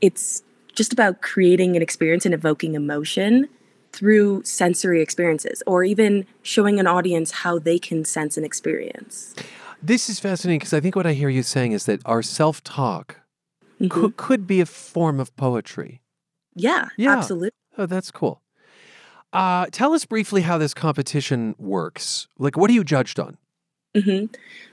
It's 0.00 0.42
just 0.74 0.92
about 0.92 1.20
creating 1.20 1.76
an 1.76 1.82
experience 1.82 2.24
and 2.24 2.32
evoking 2.32 2.74
emotion 2.74 3.48
through 3.92 4.42
sensory 4.44 5.02
experiences 5.02 5.62
or 5.66 5.82
even 5.82 6.26
showing 6.42 6.78
an 6.78 6.86
audience 6.86 7.32
how 7.32 7.58
they 7.58 7.78
can 7.78 8.04
sense 8.04 8.36
an 8.36 8.44
experience. 8.44 9.34
This 9.82 10.10
is 10.10 10.20
fascinating 10.20 10.58
because 10.58 10.72
I 10.74 10.80
think 10.80 10.94
what 10.96 11.06
I 11.06 11.12
hear 11.12 11.28
you 11.28 11.42
saying 11.42 11.72
is 11.72 11.86
that 11.86 12.00
our 12.04 12.22
self 12.22 12.62
talk 12.62 13.16
Mhm. 13.80 13.88
could, 13.90 14.16
could 14.16 14.46
be 14.46 14.60
a 14.60 14.66
form 14.66 15.18
of 15.20 15.34
poetry. 15.36 16.02
Yeah, 16.54 16.88
Yeah. 16.96 17.12
absolutely. 17.16 17.50
Oh, 17.78 17.86
that's 17.86 18.10
cool. 18.10 18.42
Uh, 19.32 19.66
tell 19.70 19.94
us 19.94 20.04
briefly 20.04 20.42
how 20.42 20.58
this 20.58 20.74
competition 20.74 21.54
works. 21.58 22.26
Like, 22.38 22.56
what 22.56 22.68
are 22.68 22.74
you 22.74 22.84
judged 22.84 23.18
on? 23.18 23.38
hmm 23.96 24.26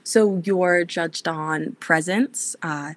So 0.04 0.42
you're 0.44 0.84
judged 0.84 1.26
on 1.26 1.76
presence, 1.80 2.54
uh, 2.62 2.94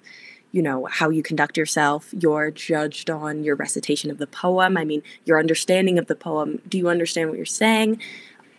you 0.50 0.60
know, 0.62 0.84
how 0.90 1.08
you 1.08 1.22
conduct 1.22 1.56
yourself. 1.56 2.12
You're 2.18 2.50
judged 2.50 3.08
on 3.08 3.42
your 3.42 3.56
recitation 3.56 4.10
of 4.10 4.18
the 4.18 4.26
poem. 4.26 4.76
I 4.76 4.84
mean, 4.84 5.02
your 5.24 5.38
understanding 5.38 5.98
of 5.98 6.08
the 6.08 6.14
poem. 6.14 6.60
Do 6.68 6.76
you 6.76 6.88
understand 6.88 7.30
what 7.30 7.36
you're 7.38 7.46
saying? 7.46 8.00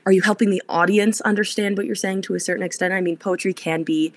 Are 0.05 0.11
you 0.11 0.21
helping 0.21 0.49
the 0.49 0.61
audience 0.67 1.21
understand 1.21 1.77
what 1.77 1.85
you're 1.85 1.95
saying 1.95 2.23
to 2.23 2.35
a 2.35 2.39
certain 2.39 2.63
extent? 2.63 2.93
I 2.93 3.01
mean, 3.01 3.17
poetry 3.17 3.53
can 3.53 3.83
be, 3.83 4.13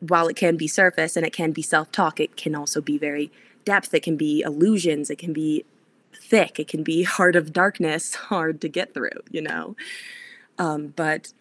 while 0.00 0.28
it 0.28 0.36
can 0.36 0.56
be 0.56 0.68
surface 0.68 1.16
and 1.16 1.24
it 1.24 1.32
can 1.32 1.52
be 1.52 1.62
self 1.62 1.90
talk, 1.90 2.20
it 2.20 2.36
can 2.36 2.54
also 2.54 2.80
be 2.80 2.98
very 2.98 3.30
depth. 3.64 3.94
It 3.94 4.02
can 4.02 4.16
be 4.16 4.42
illusions. 4.42 5.08
It 5.10 5.16
can 5.16 5.32
be 5.32 5.64
thick. 6.14 6.60
It 6.60 6.68
can 6.68 6.82
be 6.82 7.02
heart 7.16 7.36
of 7.36 7.52
darkness, 7.52 8.14
hard 8.30 8.60
to 8.60 8.68
get 8.68 8.92
through, 8.94 9.10
you 9.30 9.42
know? 9.42 9.76
Um, 10.58 10.88
but 10.96 11.32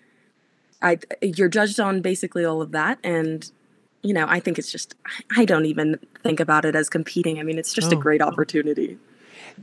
I, 0.82 1.00
you're 1.22 1.50
judged 1.50 1.80
on 1.80 2.02
basically 2.02 2.46
all 2.46 2.62
of 2.62 2.72
that. 2.72 3.00
And, 3.04 3.50
you 4.04 4.14
know, 4.14 4.26
I 4.28 4.40
think 4.40 4.60
it's 4.60 4.72
just, 4.72 4.94
I 5.36 5.46
don't 5.46 5.66
even 5.66 6.00
think 6.24 6.40
about 6.40 6.66
it 6.66 6.76
as 6.76 6.90
competing. 6.90 7.40
I 7.40 7.44
mean, 7.44 7.58
it's 7.58 7.74
just 7.74 7.92
a 7.92 7.96
Oh. 7.96 8.00
great 8.00 8.22
opportunity. 8.22 8.98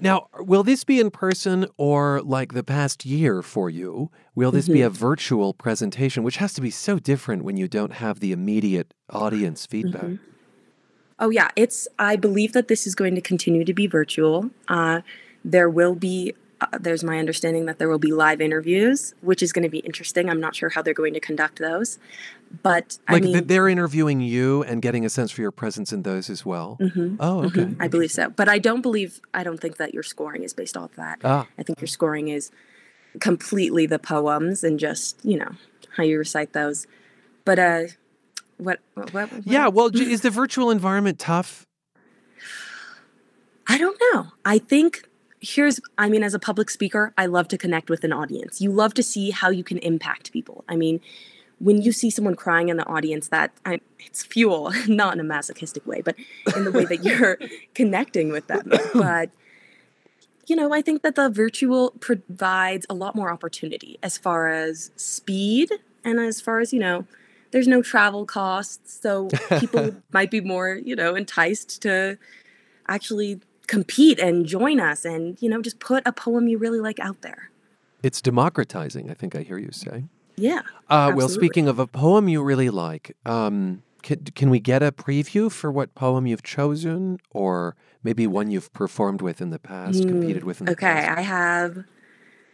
Now, 0.01 0.28
will 0.38 0.62
this 0.62 0.84
be 0.84 1.01
in 1.01 1.11
person 1.11 1.66
or 1.76 2.20
like 2.22 2.55
the 2.55 2.64
past 2.64 3.05
year 3.05 3.43
for 3.43 3.70
you? 3.70 4.11
Will 4.34 4.51
this 4.51 4.68
be 4.68 4.80
Mhm. 4.80 4.86
a 4.86 4.90
virtual 4.90 5.55
presentation, 5.55 6.22
which 6.22 6.38
has 6.38 6.55
to 6.55 6.61
be 6.61 6.70
so 6.70 6.99
different 6.99 7.45
when 7.45 7.57
you 7.57 7.68
don't 7.68 7.93
have 7.95 8.20
the 8.20 8.32
immediate 8.32 8.95
audience 9.11 9.66
feedback? 9.66 10.05
Mhm. 10.05 10.18
Oh 11.18 11.30
yeah, 11.30 11.51
it's. 11.57 11.86
I 11.99 12.16
believe 12.16 12.53
that 12.53 12.68
this 12.68 12.86
is 12.86 12.95
going 12.95 13.14
to 13.14 13.20
continue 13.20 13.64
to 13.64 13.74
be 13.74 13.86
virtual. 13.86 14.51
Uh, 14.68 15.03
there 15.45 15.70
will 15.70 15.95
be. 15.95 16.34
Uh, 16.63 16.79
there's 16.79 17.03
my 17.03 17.19
understanding 17.19 17.67
that 17.67 17.79
there 17.79 17.89
will 17.89 17.99
be 17.99 18.13
live 18.13 18.41
interviews, 18.41 19.15
which 19.21 19.43
is 19.43 19.53
going 19.53 19.65
to 19.65 19.69
be 19.69 19.79
interesting. 19.81 20.31
I'm 20.31 20.41
not 20.41 20.55
sure 20.55 20.69
how 20.69 20.81
they're 20.81 20.95
going 20.95 21.13
to 21.15 21.21
conduct 21.21 21.59
those, 21.59 21.99
but 22.63 22.99
I 23.09 23.15
Like 23.15 23.25
mean, 23.25 23.47
they're 23.49 23.69
interviewing 23.69 24.21
you 24.21 24.63
and 24.63 24.81
getting 24.81 25.05
a 25.05 25.11
sense 25.11 25.33
for 25.33 25.41
your 25.41 25.51
presence 25.51 25.93
in 25.93 26.03
those 26.03 26.31
as 26.31 26.47
well. 26.47 26.77
Mhm, 26.81 27.17
Oh, 27.19 27.43
okay. 27.47 27.65
mhm, 27.65 27.77
I 27.81 27.89
believe 27.89 28.13
so. 28.13 28.31
But 28.31 28.49
I 28.49 28.59
don't 28.61 28.81
believe. 28.81 29.21
I 29.35 29.43
don't 29.43 29.59
think 29.59 29.79
that 29.79 29.93
your 29.93 30.05
scoring 30.05 30.45
is 30.45 30.53
based 30.53 30.77
off 30.77 30.95
that. 30.95 31.19
Ah. 31.25 31.49
I 31.59 31.63
think 31.65 31.81
your 31.81 31.89
scoring 31.89 32.29
is 32.29 32.53
completely 33.21 33.85
the 33.87 33.99
poems 33.99 34.63
and 34.63 34.79
just 34.79 35.19
you 35.25 35.39
know 35.39 35.51
how 35.97 36.05
you 36.05 36.17
recite 36.17 36.53
those. 36.53 36.87
But 37.45 37.59
uh, 37.59 37.83
what? 38.59 38.79
What? 38.95 39.13
what 39.13 39.31
Yeah, 39.45 39.67
well, 39.67 39.91
is 39.93 40.21
the 40.21 40.31
virtual 40.31 40.71
environment 40.71 41.19
tough? 41.19 41.67
I 43.67 43.79
don't 43.79 44.01
know. 44.13 44.27
I 44.45 44.59
think 44.59 45.09
here's 45.43 45.80
I 45.99 46.09
mean 46.09 46.22
as 46.22 46.32
a 46.32 46.38
public 46.38 46.70
speaker, 46.70 47.12
I 47.18 47.26
love 47.26 47.49
to 47.49 47.59
connect 47.59 47.90
with 47.90 48.05
an 48.05 48.12
audience. 48.12 48.61
You 48.61 48.70
love 48.70 48.95
to 48.95 49.03
see 49.03 49.30
how 49.30 49.51
you 49.51 49.64
can 49.64 49.78
impact 49.78 50.32
people. 50.32 50.64
I 50.68 50.76
mean, 50.76 51.01
when 51.59 51.82
you 51.82 51.93
see 51.93 52.11
someone 52.11 52.36
crying 52.36 52.68
in 52.68 52.76
the 52.76 52.86
audience 52.86 53.28
that 53.28 53.53
I, 53.66 53.80
it's 53.99 54.24
fuel, 54.24 54.72
not 54.88 55.14
in 55.14 55.20
a 55.20 55.24
masochistic 55.24 55.86
way, 55.86 56.01
but 56.01 56.14
in 56.57 56.64
the 56.64 56.72
way 56.72 56.84
that 56.84 57.05
you're 57.05 57.38
connecting 57.74 58.30
with 58.30 58.47
them. 58.47 58.70
But 58.95 59.30
you 60.47 60.57
know, 60.57 60.72
I 60.72 60.82
think 60.82 61.03
that 61.03 61.14
the 61.14 61.28
virtual 61.28 61.93
provides 62.01 62.84
a 62.90 62.95
lot 62.95 63.14
more 63.14 63.30
opportunity 63.30 63.99
as 64.03 64.18
far 64.18 64.49
as 64.49 64.90
speed 64.97 65.70
and 66.05 66.18
as 66.18 66.40
far 66.40 66.59
as, 66.59 66.72
you 66.72 66.80
know, 66.80 67.07
there's 67.53 67.68
no 67.68 67.80
travel 67.80 68.26
costs. 68.26 68.99
So 69.01 69.28
people 69.61 69.95
might 70.12 70.30
be 70.32 70.40
more, 70.40 70.74
you 70.74 70.97
know, 70.97 71.14
enticed 71.14 71.80
to 71.82 72.18
actually 72.88 73.40
compete 73.67 74.19
and 74.19 74.47
join 74.47 74.81
us 74.81 75.05
and, 75.05 75.41
you 75.41 75.49
know, 75.49 75.63
just 75.63 75.79
put 75.79 76.03
a 76.07 76.13
poem 76.13 76.49
you 76.49 76.59
really 76.59 76.81
like 76.81 77.01
out 77.01 77.23
there. 77.23 77.51
It's 78.03 78.21
democratizing, 78.21 79.11
I 79.11 79.15
think 79.15 79.35
I 79.35 79.43
hear 79.43 79.59
you 79.59 79.71
say. 79.71 80.05
Yeah. 80.37 80.63
Uh, 80.89 81.13
well, 81.15 81.29
speaking 81.29 81.69
of 81.69 81.79
a 81.79 81.87
poem 81.87 82.29
you 82.29 82.43
really 82.43 82.71
like, 82.71 83.17
um, 83.25 83.83
can, 84.03 84.25
can 84.35 84.51
we 84.51 84.59
get 84.59 84.83
a 84.83 84.91
preview 84.91 85.51
for 85.51 85.71
what 85.71 85.95
poem 85.95 86.27
you've 86.27 86.43
chosen 86.43 87.19
or 87.31 87.77
maybe 88.03 88.27
one 88.27 88.51
you've 88.51 88.73
performed 88.73 89.23
with 89.23 89.41
in 89.41 89.51
the 89.51 89.59
past, 89.59 90.07
competed 90.07 90.45
with 90.45 90.61
in 90.61 90.67
the 90.67 90.73
okay, 90.73 90.87
past? 90.87 91.19
I 91.19 91.21
have 91.23 91.85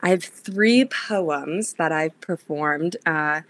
I 0.00 0.10
have 0.10 0.22
three 0.22 0.84
poems 0.84 1.74
that 1.74 1.90
I've 1.90 2.18
performed. 2.20 2.96
Uh, 3.04 3.40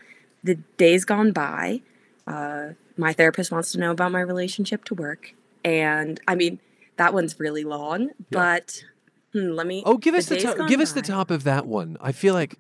the 0.43 0.55
days 0.77 1.05
gone 1.05 1.33
by. 1.33 1.83
Uh, 2.27 2.71
my 2.97 3.13
therapist 3.13 3.51
wants 3.51 3.73
to 3.73 3.79
know 3.79 3.91
about 3.91 4.13
my 4.13 4.21
relationship 4.21 4.85
to 4.85 4.95
work, 4.95 5.35
and 5.65 6.21
I 6.29 6.35
mean 6.35 6.61
that 6.99 7.15
one's 7.15 7.41
really 7.41 7.65
long. 7.65 8.11
But 8.31 8.85
hmm, 9.33 9.51
let 9.53 9.67
me. 9.67 9.83
Oh, 9.87 9.97
give 9.97 10.15
us 10.15 10.27
the, 10.27 10.37
days 10.37 10.45
top, 10.45 10.69
give 10.69 10.81
us 10.81 10.93
the 10.93 11.03
top 11.03 11.31
of 11.31 11.45
that 11.45 11.67
one. 11.67 11.97
I 12.01 12.13
feel 12.13 12.35
like 12.35 12.59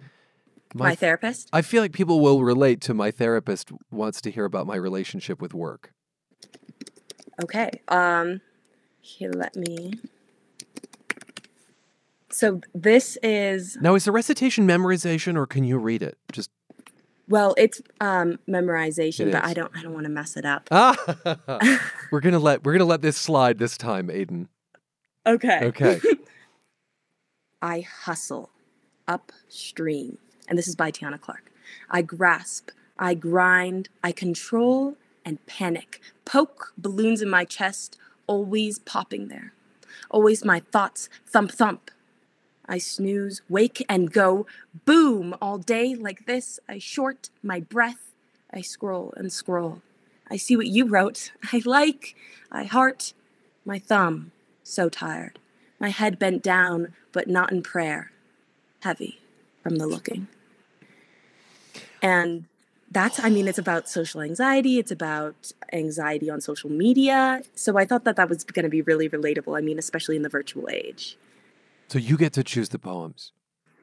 My 0.75 0.95
therapist? 0.95 1.49
I 1.53 1.63
feel 1.63 1.83
like 1.83 1.93
people 1.93 2.21
will 2.21 2.43
relate 2.43 2.81
to 2.83 2.95
my 2.95 3.11
therapist 3.11 3.71
wants 3.91 4.21
to 4.23 4.31
hear 4.31 4.45
about 4.45 4.67
my 4.67 4.77
relationship 4.77 5.41
with 5.41 5.55
work. 5.55 5.93
Okay. 7.43 7.71
Um, 7.89 8.41
here, 9.01 9.31
let 9.33 9.57
me. 9.57 9.95
So 12.31 12.61
this 12.75 13.17
is 13.23 13.79
Now, 13.81 13.95
is 13.95 14.05
the 14.05 14.13
recitation 14.13 14.67
memorization 14.67 15.37
or 15.37 15.47
can 15.47 15.65
you 15.65 15.79
read 15.79 16.03
it? 16.03 16.19
Just 16.31 16.51
well, 17.29 17.55
it's 17.59 17.81
um 18.01 18.39
memorization, 18.49 19.27
It 19.29 19.33
but 19.33 19.45
is. 19.45 19.51
I 19.51 19.55
don't 19.55 19.73
I 19.77 19.83
don't 19.83 19.95
want 19.95 20.05
to 20.05 20.11
mess 20.11 20.37
it 20.37 20.45
up. 20.45 20.69
ah, 20.71 20.97
we're 22.13 22.21
gonna 22.21 22.39
let 22.39 22.65
we're 22.65 22.73
gonna 22.73 22.85
let 22.85 23.03
this 23.03 23.17
slide 23.17 23.59
this 23.59 23.77
time, 23.77 24.09
Aiden. 24.09 24.49
Okay. 25.27 25.61
Okay. 25.65 26.01
I 27.63 27.81
hustle 27.81 28.51
upstream. 29.07 30.19
And 30.49 30.57
this 30.59 30.69
is 30.69 30.77
by 30.77 30.91
Tiana 30.91 31.21
Clark. 31.21 31.51
I 31.91 32.03
grasp, 32.03 32.71
I 32.99 33.15
grind, 33.15 33.89
I 34.03 34.13
control 34.13 34.97
and 35.25 35.45
panic. 35.47 36.01
Poke 36.25 36.73
balloons 36.79 37.21
in 37.21 37.29
my 37.29 37.45
chest, 37.45 37.99
always 38.27 38.79
popping 38.79 39.29
there. 39.29 39.53
Always 40.11 40.45
my 40.45 40.61
thoughts 40.61 41.09
thump 41.27 41.51
thump. 41.53 41.91
I 42.69 42.79
snooze, 42.79 43.41
wake 43.49 43.85
and 43.89 44.13
go, 44.13 44.47
boom, 44.85 45.35
all 45.41 45.59
day 45.59 45.95
like 45.95 46.27
this. 46.27 46.61
I 46.69 46.79
short 46.79 47.31
my 47.43 47.61
breath. 47.61 48.13
I 48.53 48.61
scroll 48.61 49.15
and 49.17 49.33
scroll. 49.33 49.83
I 50.31 50.37
see 50.37 50.57
what 50.57 50.67
you 50.67 50.87
wrote. 50.87 51.33
I 51.53 51.63
like, 51.65 52.15
I 52.53 52.65
heart, 52.65 53.15
my 53.65 53.79
thumb, 53.79 54.33
so 54.63 54.89
tired. 54.89 55.39
My 55.81 55.89
head 55.89 56.19
bent 56.19 56.43
down, 56.43 56.95
but 57.13 57.29
not 57.29 57.53
in 57.53 57.63
prayer. 57.63 58.11
Heavy 58.81 59.21
from 59.63 59.77
the 59.77 59.87
looking. 59.87 60.29
And 62.03 62.45
that's, 62.91 63.23
I 63.23 63.29
mean, 63.29 63.49
it's 63.49 63.59
about 63.59 63.89
social 63.89 64.21
anxiety. 64.21 64.79
It's 64.79 64.91
about 64.91 65.53
anxiety 65.73 66.31
on 66.31 66.41
social 66.41 66.71
media. 66.71 67.43
So 67.55 67.77
I 67.79 67.85
thought 67.85 68.05
that 68.05 68.17
that 68.17 68.29
was 68.29 68.45
going 68.45 68.65
to 68.65 68.71
be 68.71 68.83
really 68.83 69.09
relatable. 69.09 69.57
I 69.57 69.61
mean, 69.61 69.79
especially 69.79 70.17
in 70.17 70.23
the 70.23 70.29
virtual 70.29 70.69
age. 70.71 71.17
So 71.89 71.99
you 71.99 72.17
get 72.17 72.33
to 72.35 72.45
choose 72.45 72.69
the 72.69 72.79
poems. 72.79 73.33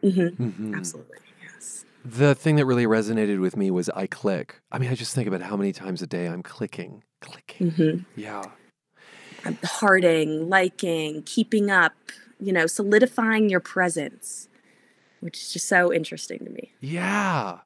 Mm-hmm. 0.04 0.44
Mhm. 0.44 0.78
Absolutely. 0.78 1.18
Yes. 1.44 1.86
The 2.04 2.36
thing 2.36 2.56
that 2.58 2.66
really 2.66 2.86
resonated 2.86 3.40
with 3.40 3.58
me 3.58 3.72
was 3.72 3.90
I 3.90 4.06
click. 4.08 4.62
I 4.72 4.78
mean, 4.78 4.92
I 4.92 4.96
just 4.96 5.16
think 5.16 5.28
about 5.28 5.42
how 5.42 5.58
many 5.58 5.72
times 5.74 6.02
a 6.02 6.08
day 6.08 6.28
I'm 6.28 6.44
clicking, 6.44 7.04
clicking. 7.22 7.72
Mm-hmm. 7.72 8.20
Yeah. 8.20 8.44
I'm 9.44 9.58
hearting, 9.64 10.50
liking, 10.50 11.24
keeping 11.24 11.72
up, 11.72 11.94
you 12.40 12.54
know, 12.54 12.68
solidifying 12.68 13.50
your 13.50 13.60
presence, 13.60 14.50
which 15.20 15.38
is 15.42 15.54
just 15.54 15.68
so 15.68 15.92
interesting 15.92 16.40
to 16.40 16.50
me. 16.50 16.72
Yeah. 16.80 17.60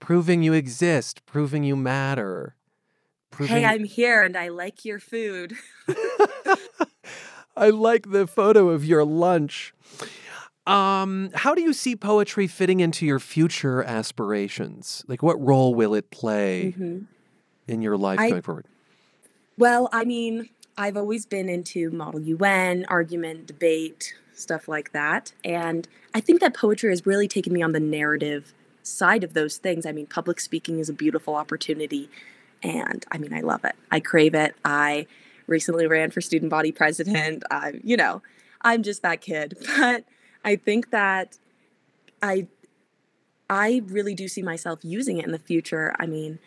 Proving 0.00 0.42
you 0.42 0.52
exist, 0.52 1.24
proving 1.26 1.64
you 1.64 1.76
matter. 1.76 2.56
Proving 3.30 3.58
Hey, 3.58 3.64
I'm 3.64 3.84
here 3.84 4.22
and 4.22 4.36
I 4.36 4.48
like 4.48 4.84
your 4.84 4.98
food. 4.98 5.54
I 7.56 7.70
like 7.70 8.10
the 8.10 8.26
photo 8.26 8.68
of 8.70 8.84
your 8.84 9.04
lunch. 9.04 9.74
Um, 10.66 11.30
how 11.34 11.54
do 11.54 11.62
you 11.62 11.72
see 11.72 11.96
poetry 11.96 12.46
fitting 12.46 12.80
into 12.80 13.04
your 13.06 13.18
future 13.18 13.82
aspirations? 13.82 15.04
Like, 15.08 15.22
what 15.22 15.40
role 15.40 15.74
will 15.74 15.94
it 15.94 16.10
play 16.10 16.74
Mhm. 16.78 17.06
in 17.66 17.82
your 17.82 17.96
life 17.96 18.20
I- 18.20 18.30
going 18.30 18.42
forward? 18.42 18.66
Well, 19.58 19.88
I 19.92 20.04
mean, 20.04 20.48
I've 20.78 20.96
always 20.96 21.26
been 21.26 21.48
into 21.48 21.90
model 21.90 22.20
UN, 22.20 22.86
argument, 22.88 23.46
debate, 23.46 24.14
stuff 24.34 24.68
like 24.68 24.92
that. 24.92 25.32
And 25.44 25.86
I 26.14 26.20
think 26.20 26.40
that 26.40 26.54
poetry 26.54 26.90
has 26.90 27.04
really 27.04 27.28
taken 27.28 27.52
me 27.52 27.60
on 27.62 27.72
the 27.72 27.80
narrative 27.80 28.54
side 28.82 29.22
of 29.24 29.34
those 29.34 29.58
things. 29.58 29.84
I 29.84 29.92
mean, 29.92 30.06
public 30.06 30.40
speaking 30.40 30.78
is 30.78 30.88
a 30.88 30.94
beautiful 30.94 31.34
opportunity. 31.34 32.08
And 32.62 33.04
I 33.10 33.18
mean, 33.18 33.34
I 33.34 33.40
love 33.40 33.64
it. 33.64 33.74
I 33.90 34.00
crave 34.00 34.34
it. 34.34 34.54
I 34.64 35.06
recently 35.50 35.86
ran 35.86 36.10
for 36.10 36.20
student 36.20 36.50
body 36.50 36.72
president. 36.72 37.42
I, 37.50 37.80
you 37.82 37.96
know, 37.96 38.22
I'm 38.62 38.82
just 38.82 39.02
that 39.02 39.20
kid. 39.20 39.58
But 39.76 40.04
I 40.44 40.56
think 40.56 40.90
that 40.90 41.38
I 42.22 42.46
I 43.50 43.82
really 43.86 44.14
do 44.14 44.28
see 44.28 44.42
myself 44.42 44.78
using 44.82 45.18
it 45.18 45.24
in 45.24 45.32
the 45.32 45.38
future. 45.38 45.94
I 45.98 46.06
mean, 46.06 46.38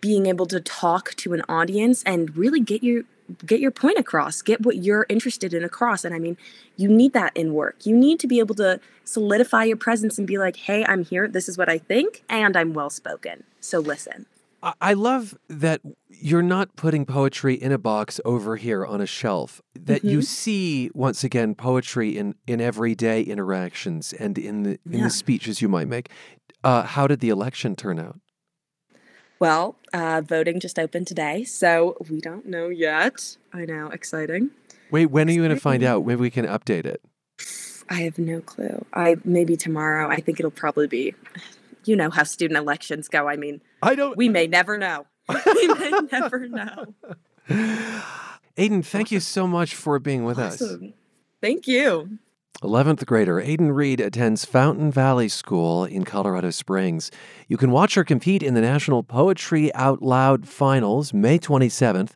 being 0.00 0.26
able 0.26 0.46
to 0.46 0.60
talk 0.60 1.14
to 1.16 1.32
an 1.32 1.42
audience 1.48 2.02
and 2.02 2.36
really 2.36 2.60
get 2.60 2.82
your 2.82 3.04
get 3.46 3.60
your 3.60 3.70
point 3.70 3.98
across, 3.98 4.42
get 4.42 4.62
what 4.62 4.76
you're 4.76 5.06
interested 5.08 5.54
in 5.54 5.64
across. 5.64 6.04
And 6.04 6.14
I 6.14 6.18
mean, 6.18 6.36
you 6.76 6.88
need 6.88 7.12
that 7.12 7.34
in 7.36 7.54
work. 7.54 7.86
You 7.86 7.96
need 7.96 8.18
to 8.20 8.26
be 8.26 8.40
able 8.40 8.56
to 8.56 8.80
solidify 9.04 9.64
your 9.64 9.76
presence 9.76 10.18
and 10.18 10.26
be 10.26 10.38
like, 10.38 10.56
hey, 10.56 10.84
I'm 10.84 11.04
here. 11.04 11.28
This 11.28 11.48
is 11.48 11.56
what 11.56 11.68
I 11.68 11.78
think, 11.78 12.24
and 12.28 12.56
I'm 12.56 12.74
well 12.74 12.90
spoken. 12.90 13.44
So 13.60 13.78
listen. 13.78 14.26
I 14.62 14.92
love 14.92 15.36
that 15.48 15.80
you're 16.08 16.42
not 16.42 16.76
putting 16.76 17.04
poetry 17.04 17.54
in 17.54 17.72
a 17.72 17.78
box 17.78 18.20
over 18.24 18.56
here 18.56 18.86
on 18.86 19.00
a 19.00 19.06
shelf. 19.06 19.60
That 19.74 19.98
mm-hmm. 19.98 20.08
you 20.08 20.22
see 20.22 20.90
once 20.94 21.24
again 21.24 21.54
poetry 21.54 22.16
in 22.16 22.36
in 22.46 22.60
everyday 22.60 23.22
interactions 23.22 24.12
and 24.12 24.38
in 24.38 24.62
the 24.62 24.70
in 24.86 24.98
yeah. 24.98 25.04
the 25.04 25.10
speeches 25.10 25.60
you 25.60 25.68
might 25.68 25.88
make. 25.88 26.10
Uh, 26.62 26.84
how 26.84 27.08
did 27.08 27.18
the 27.18 27.28
election 27.28 27.74
turn 27.74 27.98
out? 27.98 28.20
Well, 29.40 29.76
uh, 29.92 30.22
voting 30.24 30.60
just 30.60 30.78
opened 30.78 31.08
today, 31.08 31.42
so 31.42 31.96
we 32.08 32.20
don't 32.20 32.46
know 32.46 32.68
yet. 32.68 33.36
I 33.52 33.64
know, 33.64 33.88
exciting. 33.88 34.50
Wait, 34.92 35.06
when 35.06 35.28
are 35.28 35.32
you 35.32 35.40
going 35.40 35.54
to 35.54 35.60
find 35.60 35.82
out? 35.82 36.06
Maybe 36.06 36.20
we 36.20 36.30
can 36.30 36.46
update 36.46 36.86
it. 36.86 37.02
I 37.88 38.02
have 38.02 38.18
no 38.18 38.40
clue. 38.40 38.84
I 38.94 39.16
maybe 39.24 39.56
tomorrow. 39.56 40.08
I 40.08 40.20
think 40.20 40.38
it'll 40.38 40.52
probably 40.52 40.86
be. 40.86 41.14
You 41.84 41.96
know 41.96 42.10
how 42.10 42.24
student 42.24 42.58
elections 42.58 43.08
go. 43.08 43.28
I 43.28 43.36
mean, 43.36 43.60
I 43.82 43.94
don't. 43.94 44.16
We 44.16 44.28
may 44.28 44.46
never 44.46 44.78
know. 44.78 45.06
we 45.28 45.68
may 45.68 45.90
never 46.10 46.48
know. 46.48 46.94
Aiden, 48.56 48.84
thank 48.84 49.10
you 49.10 49.20
so 49.20 49.46
much 49.46 49.74
for 49.74 49.98
being 49.98 50.24
with 50.24 50.38
awesome. 50.38 50.84
us. 50.84 50.90
Thank 51.40 51.66
you. 51.66 52.18
11th 52.62 53.04
grader 53.06 53.42
Aiden 53.42 53.74
Reed 53.74 54.00
attends 54.00 54.44
Fountain 54.44 54.92
Valley 54.92 55.28
School 55.28 55.84
in 55.84 56.04
Colorado 56.04 56.50
Springs. 56.50 57.10
You 57.48 57.56
can 57.56 57.72
watch 57.72 57.94
her 57.94 58.04
compete 58.04 58.42
in 58.42 58.54
the 58.54 58.60
National 58.60 59.02
Poetry 59.02 59.74
Out 59.74 60.00
Loud 60.00 60.46
Finals 60.46 61.12
May 61.12 61.40
27th 61.40 62.10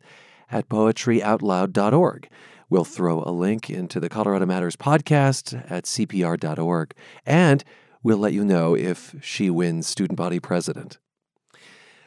at 0.49 0.69
poetryoutloud.org. 0.69 2.29
We'll 2.69 2.85
throw 2.85 3.23
a 3.23 3.31
link 3.31 3.69
into 3.69 3.99
the 3.99 4.07
Colorado 4.07 4.45
Matters 4.45 4.77
podcast 4.77 5.69
at 5.69 5.83
cpr.org, 5.83 6.93
and 7.25 7.63
we'll 8.03 8.17
let 8.17 8.33
you 8.33 8.45
know 8.45 8.75
if 8.75 9.15
she 9.21 9.49
wins 9.49 9.87
student 9.87 10.17
body 10.17 10.39
president. 10.39 10.97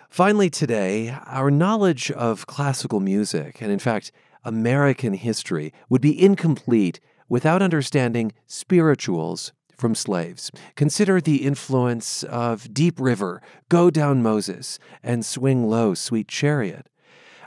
Finally, 0.08 0.50
today, 0.50 1.16
our 1.26 1.50
knowledge 1.50 2.10
of 2.10 2.46
classical 2.46 2.98
music, 2.98 3.62
and 3.62 3.70
in 3.70 3.78
fact, 3.78 4.10
American 4.44 5.14
history, 5.14 5.72
would 5.88 6.00
be 6.00 6.20
incomplete 6.20 6.98
without 7.28 7.62
understanding 7.62 8.32
spirituals 8.46 9.52
from 9.76 9.94
slaves. 9.94 10.50
Consider 10.74 11.20
the 11.20 11.44
influence 11.44 12.22
of 12.24 12.74
Deep 12.74 13.00
River, 13.00 13.40
Go 13.68 13.88
Down 13.88 14.22
Moses, 14.22 14.78
and 15.02 15.24
Swing 15.24 15.68
Low, 15.68 15.94
Sweet 15.94 16.28
Chariot. 16.28 16.88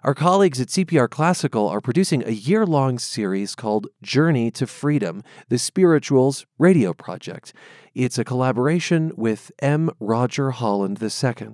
Our 0.03 0.13
colleagues 0.13 0.59
at 0.59 0.67
CPR 0.67 1.09
Classical 1.09 1.69
are 1.69 1.79
producing 1.79 2.27
a 2.27 2.31
year 2.31 2.65
long 2.65 2.99
series 2.99 3.55
called 3.55 3.87
Journey 4.01 4.51
to 4.51 4.67
Freedom, 4.67 5.23
the 5.47 5.57
Spirituals 5.57 6.45
Radio 6.59 6.91
Project. 6.91 7.53
It's 7.95 8.17
a 8.17 8.25
collaboration 8.25 9.13
with 9.15 9.53
M. 9.59 9.89
Roger 10.01 10.51
Holland 10.51 11.01
II. 11.01 11.53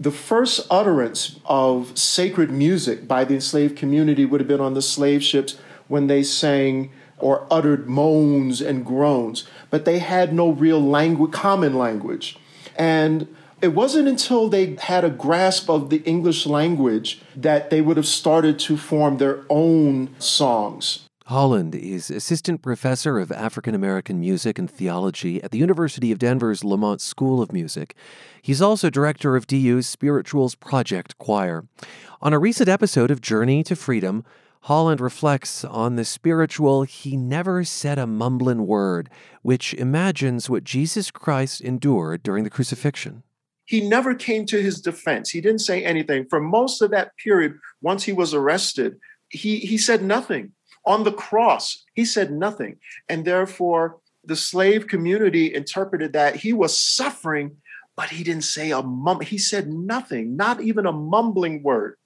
The 0.00 0.10
first 0.10 0.66
utterance 0.70 1.38
of 1.44 1.98
sacred 1.98 2.50
music 2.50 3.06
by 3.06 3.24
the 3.24 3.34
enslaved 3.34 3.76
community 3.76 4.24
would 4.24 4.40
have 4.40 4.48
been 4.48 4.58
on 4.58 4.72
the 4.72 4.80
slave 4.80 5.22
ships 5.22 5.58
when 5.88 6.06
they 6.06 6.22
sang 6.22 6.90
or 7.18 7.46
uttered 7.50 7.90
moans 7.90 8.62
and 8.62 8.86
groans, 8.86 9.46
but 9.68 9.84
they 9.84 9.98
had 9.98 10.32
no 10.32 10.48
real 10.48 10.80
language, 10.80 11.32
common 11.32 11.74
language. 11.74 12.38
And 12.74 13.28
it 13.62 13.74
wasn't 13.74 14.08
until 14.08 14.48
they 14.48 14.74
had 14.80 15.04
a 15.04 15.10
grasp 15.10 15.70
of 15.70 15.88
the 15.88 15.98
English 15.98 16.46
language 16.46 17.22
that 17.36 17.70
they 17.70 17.80
would 17.80 17.96
have 17.96 18.06
started 18.06 18.58
to 18.58 18.76
form 18.76 19.18
their 19.18 19.44
own 19.48 20.10
songs. 20.18 21.08
Holland 21.26 21.76
is 21.76 22.10
assistant 22.10 22.60
professor 22.60 23.20
of 23.20 23.30
African 23.30 23.76
American 23.76 24.18
music 24.18 24.58
and 24.58 24.68
theology 24.68 25.40
at 25.42 25.52
the 25.52 25.58
University 25.58 26.10
of 26.10 26.18
Denver's 26.18 26.64
Lamont 26.64 27.00
School 27.00 27.40
of 27.40 27.52
Music. 27.52 27.94
He's 28.42 28.60
also 28.60 28.90
director 28.90 29.36
of 29.36 29.46
DU's 29.46 29.86
Spirituals 29.86 30.56
Project 30.56 31.16
Choir. 31.18 31.64
On 32.20 32.32
a 32.32 32.40
recent 32.40 32.68
episode 32.68 33.12
of 33.12 33.20
Journey 33.20 33.62
to 33.62 33.76
Freedom, 33.76 34.24
Holland 34.62 35.00
reflects 35.00 35.64
on 35.64 35.94
the 35.94 36.04
spiritual 36.04 36.82
He 36.82 37.16
Never 37.16 37.62
Said 37.62 37.98
a 37.98 38.06
Mumbling 38.06 38.66
Word, 38.66 39.08
which 39.42 39.72
imagines 39.74 40.50
what 40.50 40.64
Jesus 40.64 41.12
Christ 41.12 41.60
endured 41.60 42.24
during 42.24 42.42
the 42.42 42.50
crucifixion. 42.50 43.22
He 43.72 43.80
never 43.80 44.14
came 44.14 44.44
to 44.46 44.60
his 44.60 44.82
defense. 44.82 45.30
He 45.30 45.40
didn't 45.40 45.62
say 45.62 45.82
anything. 45.82 46.26
For 46.28 46.38
most 46.38 46.82
of 46.82 46.90
that 46.90 47.16
period, 47.16 47.54
once 47.80 48.04
he 48.04 48.12
was 48.12 48.34
arrested, 48.34 48.98
he, 49.30 49.60
he 49.60 49.78
said 49.78 50.02
nothing. 50.02 50.52
On 50.84 51.04
the 51.04 51.12
cross, 51.12 51.82
he 51.94 52.04
said 52.04 52.30
nothing. 52.30 52.76
And 53.08 53.24
therefore, 53.24 53.96
the 54.26 54.36
slave 54.36 54.88
community 54.88 55.54
interpreted 55.54 56.12
that 56.12 56.36
he 56.36 56.52
was 56.52 56.78
suffering, 56.78 57.56
but 57.96 58.10
he 58.10 58.22
didn't 58.22 58.44
say 58.44 58.72
a 58.72 58.82
mum. 58.82 59.22
He 59.22 59.38
said 59.38 59.68
nothing, 59.68 60.36
not 60.36 60.60
even 60.60 60.84
a 60.84 60.92
mumbling 60.92 61.62
word. 61.62 61.96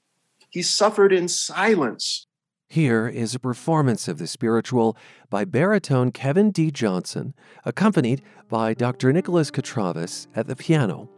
He 0.51 0.62
suffered 0.62 1.12
in 1.12 1.27
silence. 1.27 2.29
Here 2.69 3.09
is 3.09 3.35
a 3.35 3.41
performance 3.41 4.07
of 4.07 4.19
the 4.19 4.29
spiritual 4.29 4.97
by 5.31 5.45
baritone 5.45 6.12
Kevin 6.12 6.53
D. 6.53 6.71
Johnson, 6.71 7.35
accompanied 7.64 8.23
by 8.49 8.73
Dr. 8.73 9.12
Nicholas 9.12 9.51
Katravas 9.51 10.29
at 10.37 10.47
the 10.47 10.55
piano. 10.55 11.11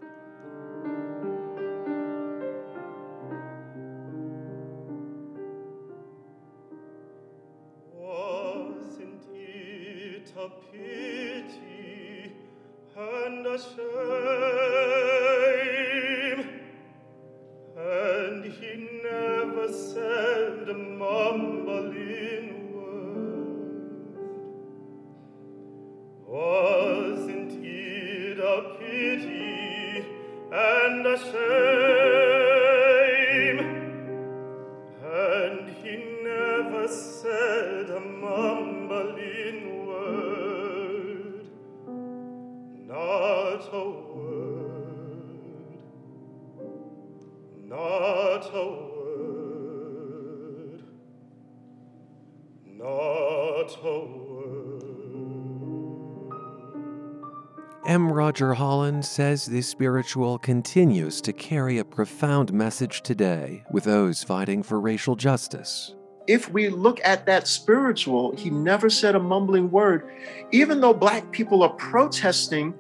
Roger 58.39 58.55
Holland 58.55 59.05
says 59.05 59.47
the 59.47 59.61
spiritual 59.61 60.39
continues 60.39 61.20
to 61.22 61.32
carry 61.32 61.78
a 61.78 61.84
profound 61.84 62.53
message 62.53 63.03
today 63.03 63.64
with 63.72 63.82
those 63.82 64.22
fighting 64.22 64.62
for 64.62 64.78
racial 64.78 65.16
justice. 65.16 65.97
If 66.28 66.49
we 66.49 66.68
look 66.68 67.01
at 67.03 67.26
that 67.26 67.49
spiritual, 67.49 68.36
he 68.36 68.49
never 68.49 68.91
said 68.91 69.16
a 69.16 69.18
mumbling 69.18 69.72
word. 69.72 70.09
Even 70.53 70.80
though 70.80 70.95
Black 70.95 71.32
people 71.32 71.64
are 71.64 71.70
protesting, 71.70 72.74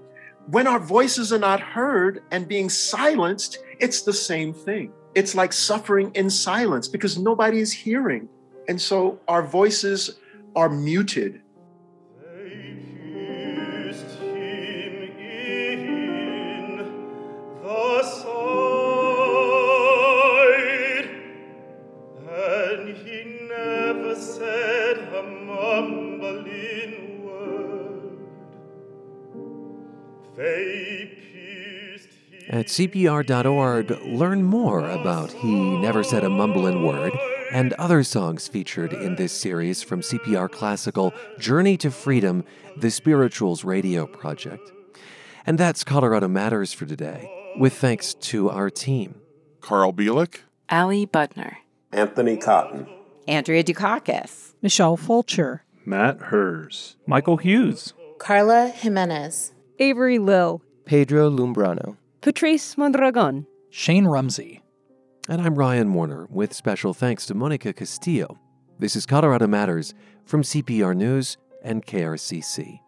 when 0.46 0.68
our 0.68 0.78
voices 0.78 1.32
are 1.32 1.40
not 1.40 1.58
heard 1.58 2.22
and 2.30 2.46
being 2.46 2.70
silenced, 2.70 3.58
it's 3.80 4.02
the 4.02 4.12
same 4.12 4.54
thing. 4.54 4.92
It's 5.16 5.34
like 5.34 5.52
suffering 5.52 6.12
in 6.14 6.30
silence 6.30 6.86
because 6.86 7.18
nobody 7.18 7.58
is 7.58 7.72
hearing. 7.72 8.28
And 8.68 8.80
so 8.80 9.18
our 9.26 9.42
voices 9.42 10.20
are 10.54 10.68
muted 10.68 11.42
CPR.org, 32.68 33.90
learn 34.04 34.42
more 34.42 34.90
about 34.90 35.32
He 35.32 35.54
Never 35.78 36.04
Said 36.04 36.22
a 36.22 36.28
Mumbling 36.28 36.84
Word 36.86 37.12
and 37.50 37.72
other 37.74 38.02
songs 38.02 38.46
featured 38.46 38.92
in 38.92 39.16
this 39.16 39.32
series 39.32 39.82
from 39.82 40.02
CPR 40.02 40.50
Classical 40.50 41.14
Journey 41.38 41.78
to 41.78 41.90
Freedom, 41.90 42.44
the 42.76 42.90
Spirituals 42.90 43.64
Radio 43.64 44.06
Project. 44.06 44.70
And 45.46 45.56
that's 45.56 45.82
Colorado 45.82 46.28
Matters 46.28 46.74
for 46.74 46.84
today, 46.84 47.54
with 47.58 47.72
thanks 47.72 48.12
to 48.14 48.50
our 48.50 48.68
team. 48.68 49.22
Carl 49.62 49.94
Bielek, 49.94 50.40
Allie 50.68 51.06
Budner, 51.06 51.56
Anthony 51.90 52.36
Cotton, 52.36 52.86
Andrea 53.26 53.64
Dukakis, 53.64 54.52
Michelle 54.60 54.98
Fulcher, 54.98 55.64
Matt 55.86 56.18
Herz, 56.24 56.96
Michael 57.06 57.38
Hughes, 57.38 57.94
Carla 58.18 58.68
Jimenez, 58.68 59.54
Avery 59.78 60.18
Lill, 60.18 60.60
Pedro 60.84 61.30
Lumbrano, 61.30 61.96
Patrice 62.20 62.76
Mondragon, 62.76 63.46
Shane 63.70 64.06
Rumsey. 64.06 64.60
And 65.28 65.40
I'm 65.40 65.54
Ryan 65.54 65.94
Warner, 65.94 66.26
with 66.30 66.52
special 66.52 66.92
thanks 66.92 67.26
to 67.26 67.34
Monica 67.34 67.72
Castillo. 67.72 68.36
This 68.80 68.96
is 68.96 69.06
Colorado 69.06 69.46
Matters 69.46 69.94
from 70.24 70.42
CPR 70.42 70.96
News 70.96 71.36
and 71.62 71.86
KRCC. 71.86 72.80